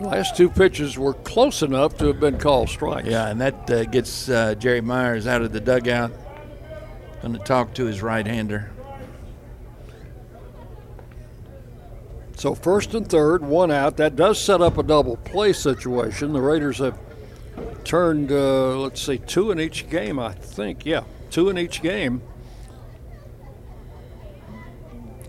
Last 0.00 0.34
two 0.34 0.48
pitches 0.48 0.96
were 0.96 1.12
close 1.12 1.60
enough 1.60 1.98
to 1.98 2.06
have 2.06 2.18
been 2.18 2.38
called 2.38 2.70
strikes. 2.70 3.06
Yeah, 3.06 3.28
and 3.28 3.38
that 3.42 3.70
uh, 3.70 3.84
gets 3.84 4.30
uh, 4.30 4.54
Jerry 4.54 4.80
Myers 4.80 5.26
out 5.26 5.42
of 5.42 5.52
the 5.52 5.60
dugout. 5.60 6.10
Going 7.20 7.34
to 7.34 7.38
talk 7.38 7.74
to 7.74 7.84
his 7.84 8.00
right 8.00 8.26
hander. 8.26 8.70
So 12.34 12.54
first 12.54 12.94
and 12.94 13.06
third, 13.06 13.44
one 13.44 13.70
out. 13.70 13.98
That 13.98 14.16
does 14.16 14.40
set 14.40 14.62
up 14.62 14.78
a 14.78 14.82
double 14.82 15.18
play 15.18 15.52
situation. 15.52 16.32
The 16.32 16.40
Raiders 16.40 16.78
have 16.78 16.98
turned, 17.84 18.32
uh, 18.32 18.78
let's 18.78 19.02
see, 19.02 19.18
two 19.18 19.50
in 19.50 19.60
each 19.60 19.88
game, 19.88 20.18
I 20.18 20.32
think. 20.32 20.84
Yeah, 20.86 21.04
two 21.30 21.48
in 21.48 21.58
each 21.58 21.82
game. 21.82 22.22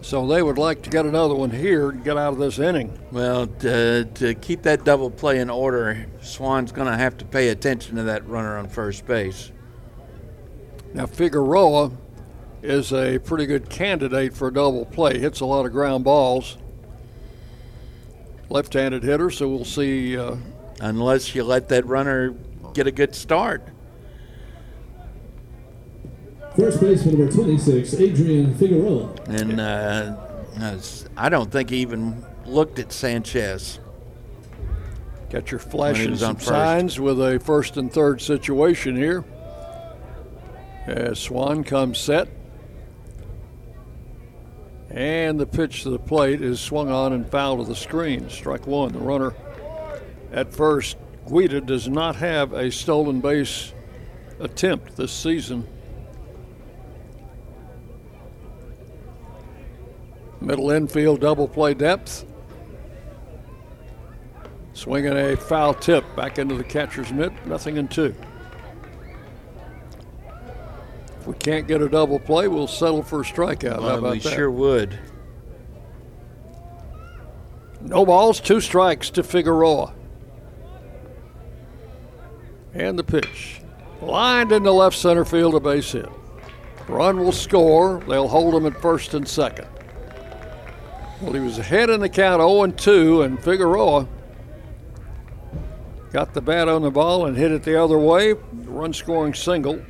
So 0.01 0.27
they 0.27 0.43
would 0.43 0.57
like 0.57 0.81
to 0.81 0.89
get 0.89 1.05
another 1.05 1.33
one 1.33 1.49
here 1.49 1.89
and 1.89 2.03
get 2.03 2.17
out 2.17 2.33
of 2.33 2.39
this 2.39 2.59
inning. 2.59 2.99
Well, 3.11 3.47
to, 3.47 4.03
to 4.03 4.35
keep 4.35 4.63
that 4.63 4.83
double 4.83 5.09
play 5.09 5.39
in 5.39 5.49
order, 5.49 6.05
Swan's 6.21 6.73
going 6.73 6.91
to 6.91 6.97
have 6.97 7.17
to 7.19 7.25
pay 7.25 7.49
attention 7.49 7.95
to 7.95 8.03
that 8.03 8.27
runner 8.27 8.57
on 8.57 8.67
first 8.67 9.05
base. 9.05 9.53
Now, 10.93 11.05
Figueroa 11.05 11.91
is 12.61 12.91
a 12.91 13.17
pretty 13.19 13.45
good 13.45 13.69
candidate 13.69 14.33
for 14.33 14.49
a 14.49 14.53
double 14.53 14.85
play. 14.85 15.19
Hits 15.19 15.39
a 15.39 15.45
lot 15.45 15.65
of 15.65 15.71
ground 15.71 16.03
balls. 16.03 16.57
Left 18.49 18.73
handed 18.73 19.03
hitter, 19.03 19.29
so 19.29 19.47
we'll 19.47 19.63
see. 19.63 20.17
Uh, 20.17 20.35
Unless 20.80 21.36
you 21.36 21.43
let 21.43 21.69
that 21.69 21.86
runner 21.86 22.36
get 22.74 22.88
a 22.88 22.91
good 22.91 23.15
start. 23.15 23.67
First 26.55 26.82
baseman 26.82 27.17
number 27.17 27.34
26, 27.34 27.95
Adrian 27.95 28.53
Figueroa. 28.55 29.15
And 29.28 29.59
uh, 29.59 30.15
I 31.17 31.30
don't 31.30 31.51
think 31.51 31.71
he 31.71 31.78
even 31.78 32.24
looked 32.45 32.78
at 32.78 32.91
Sanchez. 32.91 33.80
Got 35.32 35.49
your 35.49 35.59
flashes 35.59 36.21
and 36.21 36.39
signs 36.39 36.99
with 36.99 37.19
a 37.19 37.39
first 37.39 37.78
and 37.78 37.91
third 37.91 38.21
situation 38.21 38.95
here. 38.95 39.24
As 40.86 41.17
Swan 41.17 41.63
comes 41.63 41.97
set. 41.97 42.28
And 44.91 45.39
the 45.39 45.47
pitch 45.47 45.82
to 45.84 45.89
the 45.89 45.97
plate 45.97 46.43
is 46.43 46.59
swung 46.59 46.91
on 46.91 47.13
and 47.13 47.28
foul 47.28 47.57
to 47.57 47.63
the 47.63 47.76
screen. 47.76 48.30
Strike 48.30 48.67
one. 48.67 48.91
The 48.93 48.99
runner 48.99 49.34
at 50.34 50.53
first. 50.53 50.97
Guida 51.29 51.61
does 51.61 51.88
not 51.88 52.17
have 52.17 52.51
a 52.51 52.69
stolen 52.69 53.21
base 53.21 53.71
attempt 54.39 54.97
this 54.97 55.11
season. 55.13 55.65
Middle 60.41 60.71
infield 60.71 61.21
double 61.21 61.47
play 61.47 61.73
depth. 61.73 62.25
Swinging 64.73 65.13
a 65.15 65.38
foul 65.38 65.73
tip 65.73 66.03
back 66.15 66.39
into 66.39 66.55
the 66.55 66.63
catcher's 66.63 67.13
mitt. 67.13 67.31
Nothing 67.45 67.77
in 67.77 67.88
two. 67.88 68.13
If 71.21 71.27
we 71.27 71.36
can't 71.36 71.67
get 71.67 71.81
a 71.81 71.88
double 71.88 72.19
play, 72.19 72.49
we'll 72.49 72.67
settle 72.67 73.01
for 73.01 73.21
a 73.21 73.23
strikeout. 73.23 73.79
Well, 73.79 73.89
How 73.89 73.97
about 73.99 74.01
that? 74.01 74.11
we 74.11 74.19
that? 74.19 74.34
sure 74.34 74.51
would. 74.51 74.99
No 77.79 78.05
balls, 78.05 78.41
two 78.41 78.59
strikes 78.59 79.09
to 79.11 79.23
Figueroa. 79.23 79.93
And 82.74 82.97
the 82.97 83.03
pitch. 83.03 83.61
Lined 84.01 84.51
into 84.51 84.71
left 84.71 84.97
center 84.97 85.26
field, 85.26 85.55
a 85.55 85.59
base 85.59 85.91
hit. 85.91 86.09
Run 86.88 87.19
will 87.19 87.32
score. 87.32 88.01
They'll 88.07 88.28
hold 88.28 88.53
him 88.55 88.65
at 88.65 88.82
first 88.82 89.13
and 89.13 89.28
second. 89.28 89.67
Well, 91.21 91.34
he 91.34 91.39
was 91.39 91.57
ahead 91.57 91.89
in 91.89 92.01
the 92.01 92.09
count 92.09 92.41
0 92.41 92.63
and 92.63 92.78
2, 92.78 93.21
and 93.21 93.41
Figueroa 93.41 94.07
got 96.11 96.34
the 96.34 96.41
bat 96.41 96.67
on 96.67 96.82
the 96.82 96.91
ball 96.91 97.26
and 97.26 97.38
hit 97.38 97.51
it 97.51 97.63
the 97.63 97.82
other 97.82 97.97
way. 97.97 98.34
Run 98.34 98.91
scoring 98.91 99.34
single. 99.34 99.82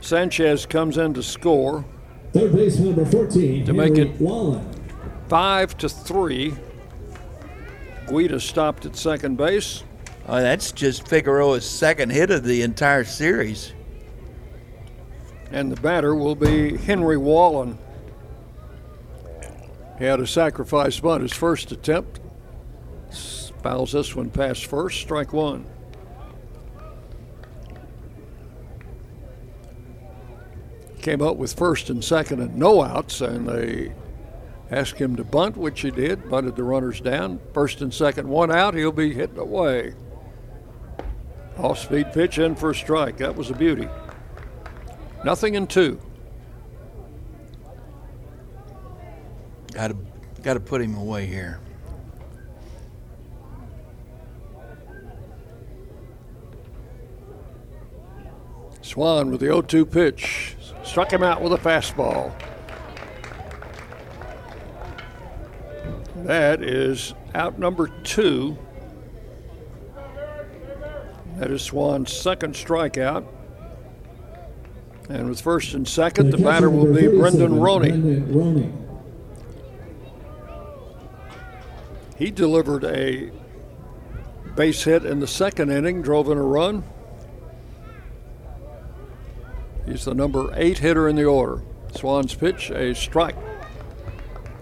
Sanchez 0.00 0.66
comes 0.66 0.98
in 0.98 1.14
to 1.14 1.22
score. 1.22 1.84
Third 2.32 2.54
base 2.54 2.78
number 2.78 3.04
14, 3.04 3.66
to 3.66 3.72
make 3.72 3.98
it 3.98 4.20
Wallen. 4.20 4.66
five 5.28 5.76
to 5.78 5.88
three. 5.88 6.54
Guida 8.08 8.40
stopped 8.40 8.86
at 8.86 8.96
second 8.96 9.36
base. 9.36 9.84
Oh, 10.26 10.40
that's 10.40 10.72
just 10.72 11.08
Figueroa's 11.08 11.68
second 11.68 12.10
hit 12.10 12.30
of 12.30 12.44
the 12.44 12.62
entire 12.62 13.04
series. 13.04 13.72
And 15.50 15.72
the 15.72 15.80
batter 15.80 16.14
will 16.14 16.36
be 16.36 16.76
Henry 16.76 17.16
Wallen. 17.16 17.78
He 19.98 20.04
had 20.04 20.20
a 20.20 20.26
sacrifice 20.26 21.00
bunt 21.00 21.22
his 21.22 21.32
first 21.32 21.72
attempt. 21.72 22.20
Fouls 23.62 23.92
this 23.92 24.16
one 24.16 24.30
past 24.30 24.66
first, 24.66 25.00
strike 25.00 25.32
one. 25.32 25.66
Came 31.02 31.20
up 31.20 31.36
with 31.36 31.52
first 31.52 31.90
and 31.90 32.02
second 32.04 32.40
and 32.40 32.56
no 32.56 32.82
outs, 32.82 33.20
and 33.20 33.48
they 33.48 33.92
asked 34.70 34.98
him 34.98 35.16
to 35.16 35.24
bunt, 35.24 35.56
which 35.56 35.80
he 35.80 35.90
did. 35.90 36.30
Bunted 36.30 36.56
the 36.56 36.62
runners 36.62 37.00
down. 37.00 37.40
First 37.52 37.80
and 37.80 37.92
second, 37.92 38.28
one 38.28 38.50
out. 38.50 38.74
He'll 38.74 38.92
be 38.92 39.12
hitting 39.12 39.38
away. 39.38 39.94
Off 41.62 41.78
speed 41.78 42.12
pitch 42.12 42.38
in 42.38 42.54
for 42.54 42.70
a 42.70 42.74
strike. 42.74 43.18
That 43.18 43.36
was 43.36 43.50
a 43.50 43.54
beauty. 43.54 43.86
Nothing 45.24 45.56
in 45.56 45.66
two. 45.66 46.00
Got 49.72 49.88
to 49.88 49.96
got 50.42 50.54
to 50.54 50.60
put 50.60 50.80
him 50.80 50.94
away 50.94 51.26
here. 51.26 51.60
Swan 58.80 59.30
with 59.30 59.40
the 59.40 59.46
0 59.46 59.60
2 59.62 59.84
pitch. 59.84 60.56
Struck 60.82 61.12
him 61.12 61.22
out 61.22 61.42
with 61.42 61.52
a 61.52 61.58
fastball. 61.58 62.32
That 66.24 66.62
is 66.62 67.14
out 67.34 67.58
number 67.58 67.88
two. 68.02 68.56
That 71.40 71.50
is 71.50 71.62
Swan's 71.62 72.12
second 72.12 72.52
strikeout. 72.52 73.26
And 75.08 75.26
with 75.26 75.40
first 75.40 75.72
and 75.72 75.88
second, 75.88 76.32
the 76.32 76.36
batter 76.36 76.68
will 76.68 76.92
be 76.92 77.08
Brendan 77.08 77.58
Roney. 77.58 78.70
He 82.18 82.30
delivered 82.30 82.84
a 82.84 83.30
base 84.54 84.84
hit 84.84 85.06
in 85.06 85.20
the 85.20 85.26
second 85.26 85.70
inning, 85.70 86.02
drove 86.02 86.28
in 86.28 86.36
a 86.36 86.42
run. 86.42 86.84
He's 89.86 90.04
the 90.04 90.14
number 90.14 90.52
eight 90.56 90.76
hitter 90.76 91.08
in 91.08 91.16
the 91.16 91.24
order. 91.24 91.62
Swans 91.94 92.34
pitch, 92.34 92.70
a 92.70 92.94
strike. 92.94 93.36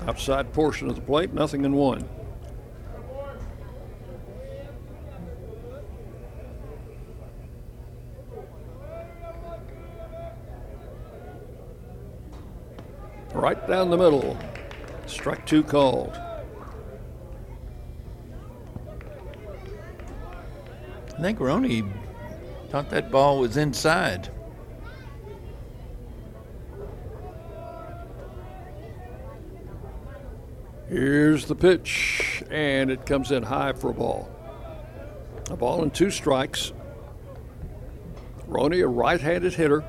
Outside 0.06 0.52
portion 0.52 0.88
of 0.88 0.94
the 0.94 1.02
plate, 1.02 1.34
nothing 1.34 1.64
in 1.64 1.72
one. 1.72 2.08
Right 13.34 13.57
down 13.68 13.90
the 13.90 13.96
middle. 13.96 14.36
Strike 15.06 15.46
two 15.46 15.62
called. 15.62 16.18
I 21.16 21.20
think 21.20 21.38
Roney 21.38 21.84
thought 22.70 22.88
that 22.90 23.10
ball 23.10 23.40
was 23.40 23.56
inside. 23.56 24.30
Here's 30.88 31.44
the 31.44 31.54
pitch, 31.54 32.42
and 32.50 32.90
it 32.90 33.04
comes 33.04 33.30
in 33.30 33.42
high 33.42 33.74
for 33.74 33.90
a 33.90 33.94
ball. 33.94 34.30
A 35.50 35.56
ball 35.56 35.82
and 35.82 35.92
two 35.92 36.10
strikes. 36.10 36.72
Roney, 38.46 38.80
a 38.80 38.86
right 38.86 39.20
handed 39.20 39.52
hitter. 39.52 39.84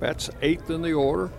Bats 0.00 0.30
eighth 0.40 0.70
in 0.70 0.80
the 0.80 0.94
order. 0.94 1.30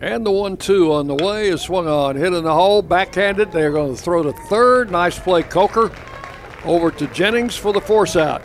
And 0.00 0.24
the 0.24 0.30
one 0.30 0.56
two 0.56 0.92
on 0.92 1.08
the 1.08 1.14
way 1.14 1.48
is 1.48 1.62
swung 1.62 1.88
on, 1.88 2.14
hit 2.16 2.32
in 2.32 2.44
the 2.44 2.54
hole, 2.54 2.82
backhanded. 2.82 3.50
They're 3.50 3.72
going 3.72 3.96
to 3.96 4.00
throw 4.00 4.22
to 4.22 4.32
third. 4.32 4.92
Nice 4.92 5.18
play, 5.18 5.42
Coker. 5.42 5.90
Over 6.64 6.90
to 6.92 7.06
Jennings 7.08 7.56
for 7.56 7.72
the 7.72 7.80
force 7.80 8.14
out. 8.14 8.42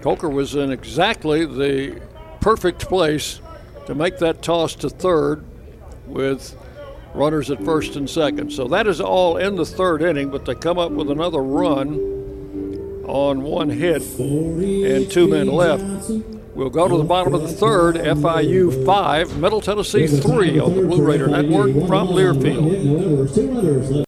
Coker 0.00 0.28
was 0.28 0.54
in 0.54 0.72
exactly 0.72 1.44
the 1.44 2.00
perfect 2.40 2.88
place 2.88 3.40
to 3.86 3.94
make 3.94 4.18
that 4.18 4.42
toss 4.42 4.74
to 4.76 4.88
third 4.88 5.44
with 6.06 6.56
runners 7.14 7.50
at 7.50 7.62
first 7.64 7.96
and 7.96 8.08
second. 8.08 8.52
So 8.52 8.68
that 8.68 8.86
is 8.86 9.00
all 9.00 9.36
in 9.36 9.56
the 9.56 9.66
third 9.66 10.02
inning, 10.02 10.30
but 10.30 10.44
they 10.44 10.54
come 10.54 10.78
up 10.78 10.92
with 10.92 11.10
another 11.10 11.42
run 11.42 11.94
on 13.06 13.42
one 13.42 13.70
hit 13.70 14.02
and 14.18 15.10
two 15.10 15.28
men 15.28 15.48
left. 15.48 16.37
We'll 16.58 16.70
go 16.70 16.88
to 16.88 16.96
the 16.96 17.04
bottom 17.04 17.34
of 17.34 17.42
the 17.42 17.52
third. 17.52 17.94
FIU 17.94 18.84
5, 18.84 19.38
Middle 19.38 19.60
Tennessee 19.60 20.08
3 20.08 20.58
on 20.58 20.74
the 20.74 20.82
Blue 20.82 21.04
Raider 21.04 21.28
Network 21.28 21.70
from 21.86 22.08
Learfield. 22.08 24.07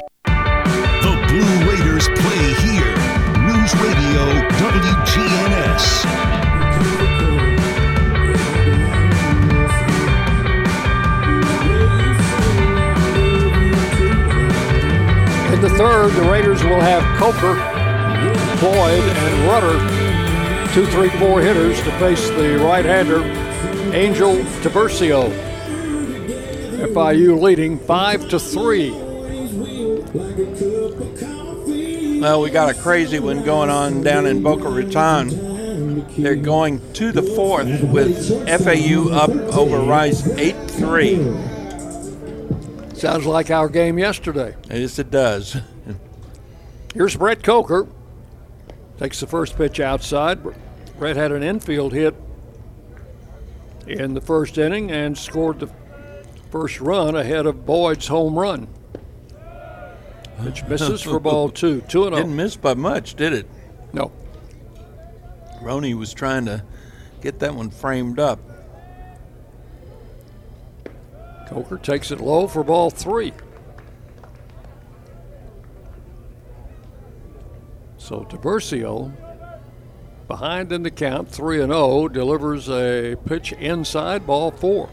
Third, 15.81 16.11
the 16.11 16.29
Raiders 16.29 16.63
will 16.63 16.79
have 16.79 17.01
Coker, 17.17 17.55
Boyd, 18.61 19.01
and 19.01 19.47
Rudder, 19.47 20.73
two, 20.75 20.85
three, 20.85 21.09
four 21.17 21.41
hitters 21.41 21.81
to 21.81 21.91
face 21.97 22.29
the 22.29 22.59
right-hander, 22.59 23.23
Angel 23.91 24.35
Tiburcio. 24.61 25.31
FIU 26.93 27.41
leading 27.41 27.79
five 27.79 28.29
to 28.29 28.39
three. 28.39 28.91
Well, 32.19 32.41
we 32.41 32.51
got 32.51 32.69
a 32.69 32.75
crazy 32.75 33.17
one 33.17 33.43
going 33.43 33.71
on 33.71 34.03
down 34.03 34.27
in 34.27 34.43
Boca 34.43 34.69
Raton. 34.69 36.05
They're 36.15 36.35
going 36.35 36.79
to 36.93 37.11
the 37.11 37.23
fourth 37.23 37.81
with 37.85 38.47
FAU 38.47 39.09
up 39.09 39.31
over 39.31 39.79
Rice 39.79 40.27
8 40.37 40.55
3. 40.69 41.50
Sounds 43.01 43.25
like 43.25 43.49
our 43.49 43.67
game 43.67 43.97
yesterday. 43.97 44.55
Yes, 44.69 44.99
it 44.99 45.09
does. 45.09 45.57
Here's 46.93 47.15
Brett 47.15 47.41
Coker. 47.41 47.87
Takes 48.99 49.19
the 49.19 49.25
first 49.25 49.57
pitch 49.57 49.79
outside. 49.79 50.37
Brett 50.99 51.15
had 51.15 51.31
an 51.31 51.41
infield 51.41 51.93
hit 51.93 52.13
in 53.87 54.13
the 54.13 54.21
first 54.21 54.59
inning 54.59 54.91
and 54.91 55.17
scored 55.17 55.61
the 55.61 55.71
first 56.51 56.79
run 56.79 57.15
ahead 57.15 57.47
of 57.47 57.65
Boyd's 57.65 58.05
home 58.05 58.37
run. 58.37 58.67
Pitch 60.43 60.63
misses 60.67 61.01
for 61.01 61.19
ball 61.19 61.49
two. 61.49 61.81
Two 61.81 62.05
and 62.05 62.13
oh. 62.13 62.19
Didn't 62.19 62.35
miss 62.35 62.55
by 62.55 62.75
much, 62.75 63.15
did 63.15 63.33
it? 63.33 63.47
No. 63.93 64.11
Roney 65.59 65.95
was 65.95 66.13
trying 66.13 66.45
to 66.45 66.63
get 67.19 67.39
that 67.39 67.55
one 67.55 67.71
framed 67.71 68.19
up. 68.19 68.50
Coker 71.51 71.77
takes 71.77 72.11
it 72.11 72.21
low 72.21 72.47
for 72.47 72.63
ball 72.63 72.89
three. 72.89 73.33
So 77.97 78.21
Tiburcio, 78.21 79.11
behind 80.29 80.71
in 80.71 80.83
the 80.83 80.91
count, 80.91 81.29
3 81.29 81.61
and 81.61 81.73
0, 81.73 82.07
delivers 82.07 82.69
a 82.69 83.17
pitch 83.25 83.51
inside 83.53 84.25
ball 84.25 84.51
four. 84.51 84.89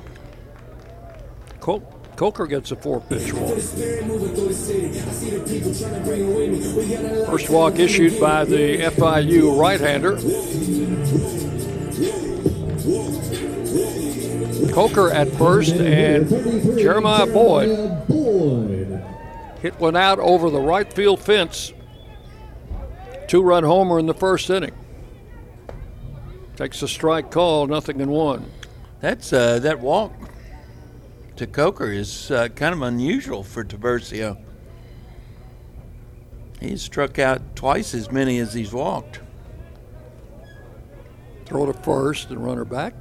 Coker 1.61 2.47
gets 2.49 2.73
a 2.73 2.77
four 2.77 3.01
pitch 3.03 3.33
walk. 3.33 3.59
First 7.27 7.51
walk 7.51 7.79
issued 7.79 8.19
by 8.19 8.45
the 8.45 8.79
FIU 8.79 9.57
right 9.57 9.81
hander. 9.81 10.17
Coker 14.79 15.11
at 15.11 15.29
first 15.33 15.75
and 15.75 16.29
Jeremiah 16.79 17.27
Boyd 17.27 17.69
hit 19.61 19.75
one 19.81 19.97
out 19.97 20.21
over 20.21 20.51
the 20.51 20.61
right 20.61 20.93
field 20.93 21.19
fence. 21.19 21.73
Two 23.27 23.43
run 23.43 23.65
homer 23.65 23.99
in 23.99 24.07
the 24.07 24.15
first 24.15 24.49
inning. 24.49 24.71
Takes 26.55 26.81
a 26.83 26.87
strike 26.87 27.33
call, 27.33 27.67
nothing 27.67 27.99
in 27.99 28.09
one. 28.09 28.53
That's 29.01 29.33
uh, 29.33 29.59
that 29.59 29.81
walk 29.81 30.13
to 31.35 31.49
Coker 31.49 31.91
is 31.91 32.31
uh, 32.31 32.47
kind 32.47 32.73
of 32.73 32.81
unusual 32.83 33.43
for 33.43 33.65
Tiburcio. 33.65 34.41
He's 36.61 36.83
struck 36.83 37.19
out 37.19 37.57
twice 37.57 37.95
as 37.95 38.13
many 38.13 38.39
as 38.39 38.55
he's 38.55 38.73
walked. 38.73 39.19
Throw 41.47 41.67
to 41.67 41.73
first 41.73 42.31
and 42.31 42.45
runner 42.45 42.65
back. 42.65 42.95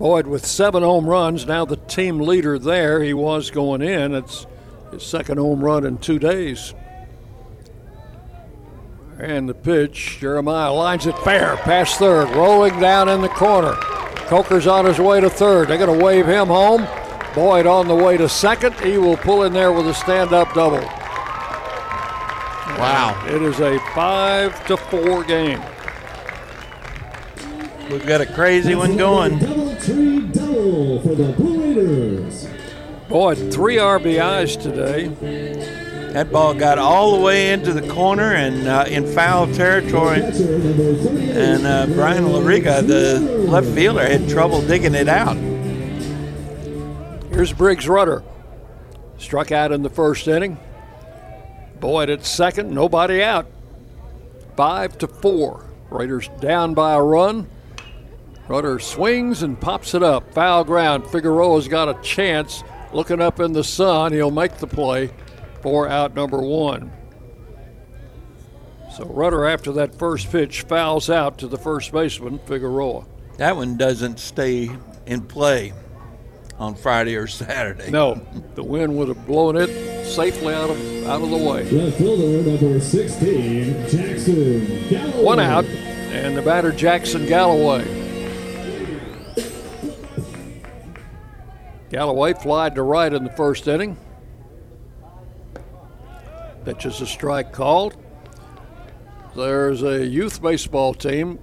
Boyd 0.00 0.26
with 0.26 0.46
seven 0.46 0.82
home 0.82 1.04
runs, 1.04 1.46
now 1.46 1.66
the 1.66 1.76
team 1.76 2.20
leader 2.20 2.58
there. 2.58 3.02
He 3.02 3.12
was 3.12 3.50
going 3.50 3.82
in. 3.82 4.14
It's 4.14 4.46
his 4.90 5.02
second 5.02 5.36
home 5.36 5.62
run 5.62 5.84
in 5.84 5.98
two 5.98 6.18
days. 6.18 6.72
And 9.18 9.46
the 9.46 9.52
pitch, 9.52 10.16
Jeremiah 10.18 10.72
lines 10.72 11.06
it 11.06 11.18
fair, 11.18 11.58
past 11.58 11.98
third, 11.98 12.30
rolling 12.30 12.80
down 12.80 13.10
in 13.10 13.20
the 13.20 13.28
corner. 13.28 13.74
Coker's 13.74 14.66
on 14.66 14.86
his 14.86 14.98
way 14.98 15.20
to 15.20 15.28
third. 15.28 15.68
They're 15.68 15.76
going 15.76 15.98
to 15.98 16.02
wave 16.02 16.26
him 16.26 16.46
home. 16.46 16.88
Boyd 17.34 17.66
on 17.66 17.86
the 17.86 17.94
way 17.94 18.16
to 18.16 18.26
second. 18.26 18.72
He 18.80 18.96
will 18.96 19.18
pull 19.18 19.42
in 19.42 19.52
there 19.52 19.70
with 19.70 19.86
a 19.86 19.92
stand-up 19.92 20.54
double. 20.54 20.80
Wow. 22.78 23.22
It 23.26 23.42
is 23.42 23.60
a 23.60 23.78
five 23.94 24.66
to 24.66 24.78
four 24.78 25.24
game. 25.24 25.60
We've 27.90 28.06
got 28.06 28.22
a 28.22 28.26
crazy 28.26 28.74
one 28.74 28.96
going. 28.96 29.69
Double 29.80 29.94
tree 29.94 30.20
double 30.32 31.00
for 31.00 31.14
the 31.14 31.32
Blue 31.32 31.62
Raiders. 31.62 32.46
Boyd, 33.08 33.52
three 33.52 33.76
RBIs 33.76 34.62
today. 34.62 35.08
That 36.12 36.30
ball 36.30 36.54
got 36.54 36.78
all 36.78 37.16
the 37.16 37.22
way 37.22 37.50
into 37.52 37.72
the 37.72 37.88
corner 37.88 38.34
and 38.34 38.68
uh, 38.68 38.84
in 38.88 39.06
foul 39.06 39.46
territory. 39.54 40.20
And 40.20 41.66
uh, 41.66 41.86
Brian 41.94 42.24
Loriga, 42.24 42.86
the 42.86 43.20
left 43.48 43.68
fielder, 43.68 44.06
had 44.06 44.28
trouble 44.28 44.60
digging 44.60 44.94
it 44.94 45.08
out. 45.08 45.36
Here's 47.32 47.52
Briggs 47.52 47.88
Rudder. 47.88 48.22
Struck 49.16 49.50
out 49.50 49.72
in 49.72 49.82
the 49.82 49.90
first 49.90 50.28
inning. 50.28 50.58
Boyd 51.78 52.10
at 52.10 52.26
second, 52.26 52.70
nobody 52.70 53.22
out. 53.22 53.46
Five 54.56 54.98
to 54.98 55.06
four. 55.06 55.64
Raiders 55.88 56.28
down 56.40 56.74
by 56.74 56.92
a 56.94 57.02
run. 57.02 57.48
Rudder 58.50 58.80
swings 58.80 59.44
and 59.44 59.60
pops 59.60 59.94
it 59.94 60.02
up. 60.02 60.34
Foul 60.34 60.64
ground. 60.64 61.06
Figueroa's 61.06 61.68
got 61.68 61.88
a 61.88 62.02
chance. 62.02 62.64
Looking 62.92 63.20
up 63.20 63.38
in 63.38 63.52
the 63.52 63.62
sun, 63.62 64.12
he'll 64.12 64.32
make 64.32 64.56
the 64.56 64.66
play 64.66 65.10
for 65.62 65.86
out 65.86 66.16
number 66.16 66.38
one. 66.42 66.90
So 68.92 69.04
Rudder, 69.04 69.44
after 69.44 69.70
that 69.74 69.94
first 69.94 70.32
pitch, 70.32 70.62
fouls 70.62 71.08
out 71.08 71.38
to 71.38 71.46
the 71.46 71.58
first 71.58 71.92
baseman, 71.92 72.40
Figueroa. 72.40 73.06
That 73.36 73.54
one 73.54 73.76
doesn't 73.76 74.18
stay 74.18 74.68
in 75.06 75.20
play 75.22 75.72
on 76.58 76.74
Friday 76.74 77.14
or 77.14 77.28
Saturday. 77.28 77.88
No, 77.92 78.20
the 78.56 78.64
wind 78.64 78.98
would 78.98 79.06
have 79.06 79.26
blown 79.28 79.54
it 79.56 80.04
safely 80.04 80.52
out 80.52 80.70
of 80.70 81.06
out 81.06 81.22
of 81.22 81.30
the 81.30 81.36
way. 81.36 81.70
Left 81.70 81.98
fielder 81.98 82.50
number 82.50 82.80
16, 82.80 83.88
Jackson 83.88 84.88
Galloway. 84.88 85.22
One 85.22 85.38
out, 85.38 85.64
and 85.66 86.36
the 86.36 86.42
batter 86.42 86.72
Jackson 86.72 87.26
Galloway. 87.26 87.99
Galloway 91.90 92.34
flied 92.34 92.76
to 92.76 92.82
right 92.82 93.12
in 93.12 93.24
the 93.24 93.30
first 93.30 93.66
inning. 93.68 93.96
Pitches 96.64 97.00
a 97.00 97.06
strike 97.06 97.52
called. 97.52 97.96
There's 99.34 99.82
a 99.82 100.06
youth 100.06 100.40
baseball 100.40 100.94
team 100.94 101.38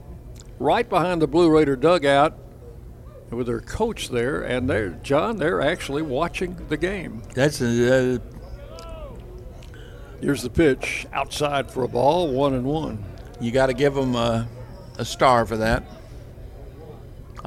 right 0.59 0.87
behind 0.87 1.21
the 1.21 1.27
Blue 1.27 1.49
Raider 1.49 1.75
dugout 1.75 2.37
with 3.29 3.47
their 3.47 3.59
coach 3.59 4.09
there, 4.09 4.41
and 4.41 4.69
they're 4.69 4.91
John. 5.03 5.37
They're 5.37 5.61
actually 5.61 6.01
watching 6.01 6.55
the 6.69 6.77
game. 6.77 7.23
That's 7.33 7.61
a, 7.61 8.15
uh, 8.15 8.19
Here's 10.21 10.41
the 10.41 10.49
pitch 10.49 11.05
outside 11.13 11.69
for 11.69 11.83
a 11.83 11.87
ball, 11.87 12.31
one 12.31 12.53
and 12.53 12.65
one. 12.65 13.03
you 13.39 13.51
got 13.51 13.67
to 13.67 13.73
give 13.73 13.93
them 13.93 14.15
a, 14.15 14.47
a 14.97 15.05
star 15.05 15.45
for 15.45 15.57
that. 15.57 15.83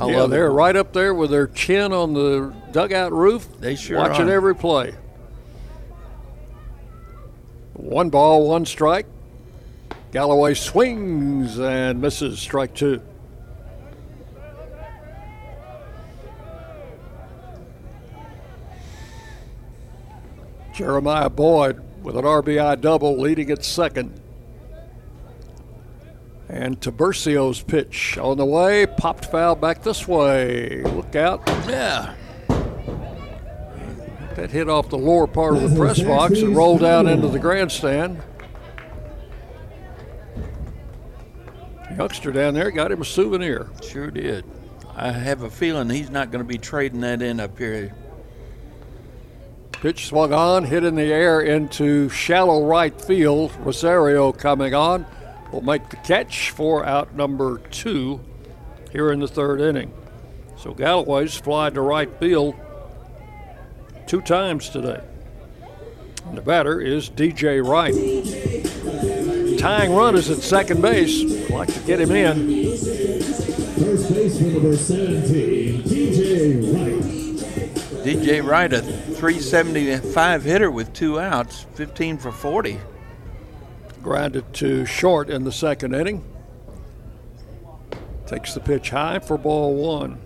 I 0.01 0.11
yeah, 0.11 0.27
they're 0.27 0.47
it. 0.47 0.53
right 0.53 0.75
up 0.77 0.95
there 0.95 1.13
with 1.13 1.31
their 1.31 1.47
chin 1.47 1.93
on 1.93 2.15
the 2.15 2.55
dugout 2.73 3.13
roof. 3.13 3.47
They 3.61 3.77
sure 3.77 3.99
watching 3.99 4.31
are. 4.31 4.33
every 4.33 4.57
play. 4.57 4.95
One 7.75 8.09
ball, 8.09 8.49
one 8.49 8.65
strike. 8.65 9.05
Galloway 10.11 10.55
swings 10.55 11.59
and 11.59 12.01
misses 12.01 12.41
strike 12.41 12.75
two. 12.75 13.03
Jeremiah 20.73 21.29
Boyd 21.29 21.83
with 22.03 22.17
an 22.17 22.25
RBI 22.25 22.81
double 22.81 23.19
leading 23.21 23.51
at 23.51 23.63
second. 23.63 24.20
And 26.51 26.81
Tiburcio's 26.81 27.63
pitch 27.63 28.19
on 28.19 28.37
the 28.37 28.45
way, 28.45 28.85
popped 28.85 29.27
foul 29.27 29.55
back 29.55 29.85
this 29.85 30.09
way. 30.09 30.83
Look 30.83 31.15
out. 31.15 31.43
Yeah. 31.69 32.15
That 34.35 34.51
hit 34.51 34.69
off 34.69 34.89
the 34.89 34.99
lower 34.99 35.29
part 35.29 35.57
of 35.57 35.71
the 35.71 35.77
press 35.77 36.03
box 36.03 36.41
and 36.41 36.57
rolled 36.57 36.83
out 36.83 37.07
into 37.07 37.29
the 37.29 37.39
grandstand. 37.39 38.21
The 41.89 41.95
Youngster 41.97 42.33
down 42.33 42.55
there 42.55 42.73
got 42.73 42.91
him 42.91 43.03
a 43.03 43.05
souvenir. 43.05 43.71
Sure 43.81 44.11
did. 44.11 44.45
I 44.97 45.13
have 45.13 45.43
a 45.43 45.51
feeling 45.51 45.89
he's 45.89 46.11
not 46.11 46.33
going 46.33 46.45
to 46.45 46.49
be 46.49 46.59
trading 46.59 47.01
that 47.03 47.23
in 47.23 47.39
up 47.39 47.57
here. 47.59 47.95
Pitch 49.71 50.09
swung 50.09 50.33
on, 50.33 50.65
hit 50.65 50.83
in 50.83 50.97
the 50.97 51.13
air 51.13 51.41
into 51.43 52.09
shallow 52.09 52.67
right 52.67 53.01
field. 53.01 53.53
Rosario 53.61 54.33
coming 54.33 54.75
on 54.75 55.07
will 55.53 55.63
make 55.63 55.89
the 55.89 55.97
catch 55.97 56.51
for 56.51 56.85
out 56.85 57.15
number 57.15 57.59
two 57.71 58.21
here 58.93 59.11
in 59.11 59.21
the 59.21 59.29
third 59.29 59.61
inning. 59.61 59.93
So 60.57 60.75
Galloway's 60.75 61.37
fly 61.37 61.71
to 61.71 61.81
right 61.81 62.11
field 62.19 62.55
two 64.07 64.21
times 64.21 64.69
today. 64.69 65.01
And 66.27 66.37
the 66.37 66.43
batter 66.43 66.81
is 66.81 67.09
DJ 67.09 67.67
Wright. 67.67 67.95
Tying 69.59 69.93
run 69.93 70.17
is 70.17 70.31
at 70.31 70.39
second 70.39 70.83
base. 70.83 71.23
Would 71.23 71.51
like 71.51 71.73
to 71.73 71.81
get 71.81 72.01
him 72.01 72.13
in. 72.13 72.77
First 72.77 74.15
baseman 74.15 74.53
number 74.55 74.77
17, 74.77 75.83
DJ 75.83 76.75
Wright. 76.75 77.03
DJ 78.05 78.45
Wright, 78.45 78.73
a 78.73 78.83
375 78.83 80.45
hitter 80.45 80.71
with 80.71 80.93
two 80.93 81.19
outs, 81.21 81.67
15 81.75 82.19
for 82.19 82.33
40. 82.33 82.79
Grounded 84.03 84.53
to 84.55 84.87
short 84.87 85.29
in 85.29 85.45
the 85.45 85.53
second 85.53 85.95
inning. 85.95 86.25
Takes 88.27 88.55
the 88.55 88.61
pitch 88.61 88.91
high 88.91 89.19
for 89.19 89.37
ball 89.37 89.75
one. 89.75 90.21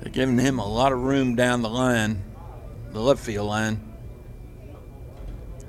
They're 0.00 0.12
giving 0.12 0.38
him 0.38 0.58
a 0.58 0.66
lot 0.66 0.92
of 0.92 1.02
room 1.02 1.34
down 1.34 1.62
the 1.62 1.68
line, 1.68 2.22
the 2.92 3.00
left 3.00 3.20
field 3.20 3.48
line. 3.48 3.80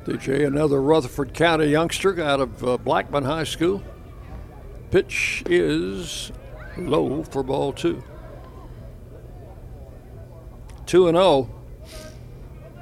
DJ, 0.05 0.45
another 0.45 0.81
Rutherford 0.81 1.33
County 1.33 1.65
youngster 1.65 2.21
out 2.21 2.39
of 2.39 2.63
uh, 2.63 2.77
Blackman 2.77 3.23
High 3.23 3.45
School. 3.45 3.83
Pitch 4.91 5.43
is 5.47 6.31
low 6.77 7.23
for 7.23 7.43
ball 7.43 7.73
two. 7.73 8.03
2 10.85 11.07
and 11.07 11.17
0. 11.17 11.49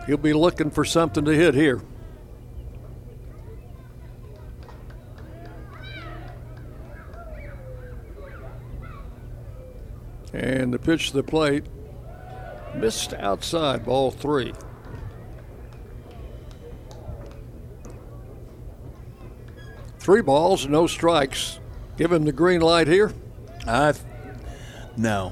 He'll 0.06 0.18
be 0.18 0.34
looking 0.34 0.70
for 0.70 0.84
something 0.84 1.24
to 1.26 1.32
hit 1.32 1.54
here. 1.54 1.82
And 10.34 10.74
the 10.74 10.80
pitch 10.80 11.12
to 11.12 11.18
the 11.18 11.24
plate 11.24 11.64
missed 12.76 13.14
outside 13.14 13.86
ball 13.86 14.12
three. 14.12 14.54
Three 20.00 20.22
balls, 20.22 20.68
no 20.68 20.86
strikes. 20.88 21.60
Give 21.96 22.12
him 22.12 22.26
the 22.26 22.34
green 22.34 22.62
light 22.62 22.88
here. 22.88 23.14
I, 23.66 23.94
no. 24.98 25.32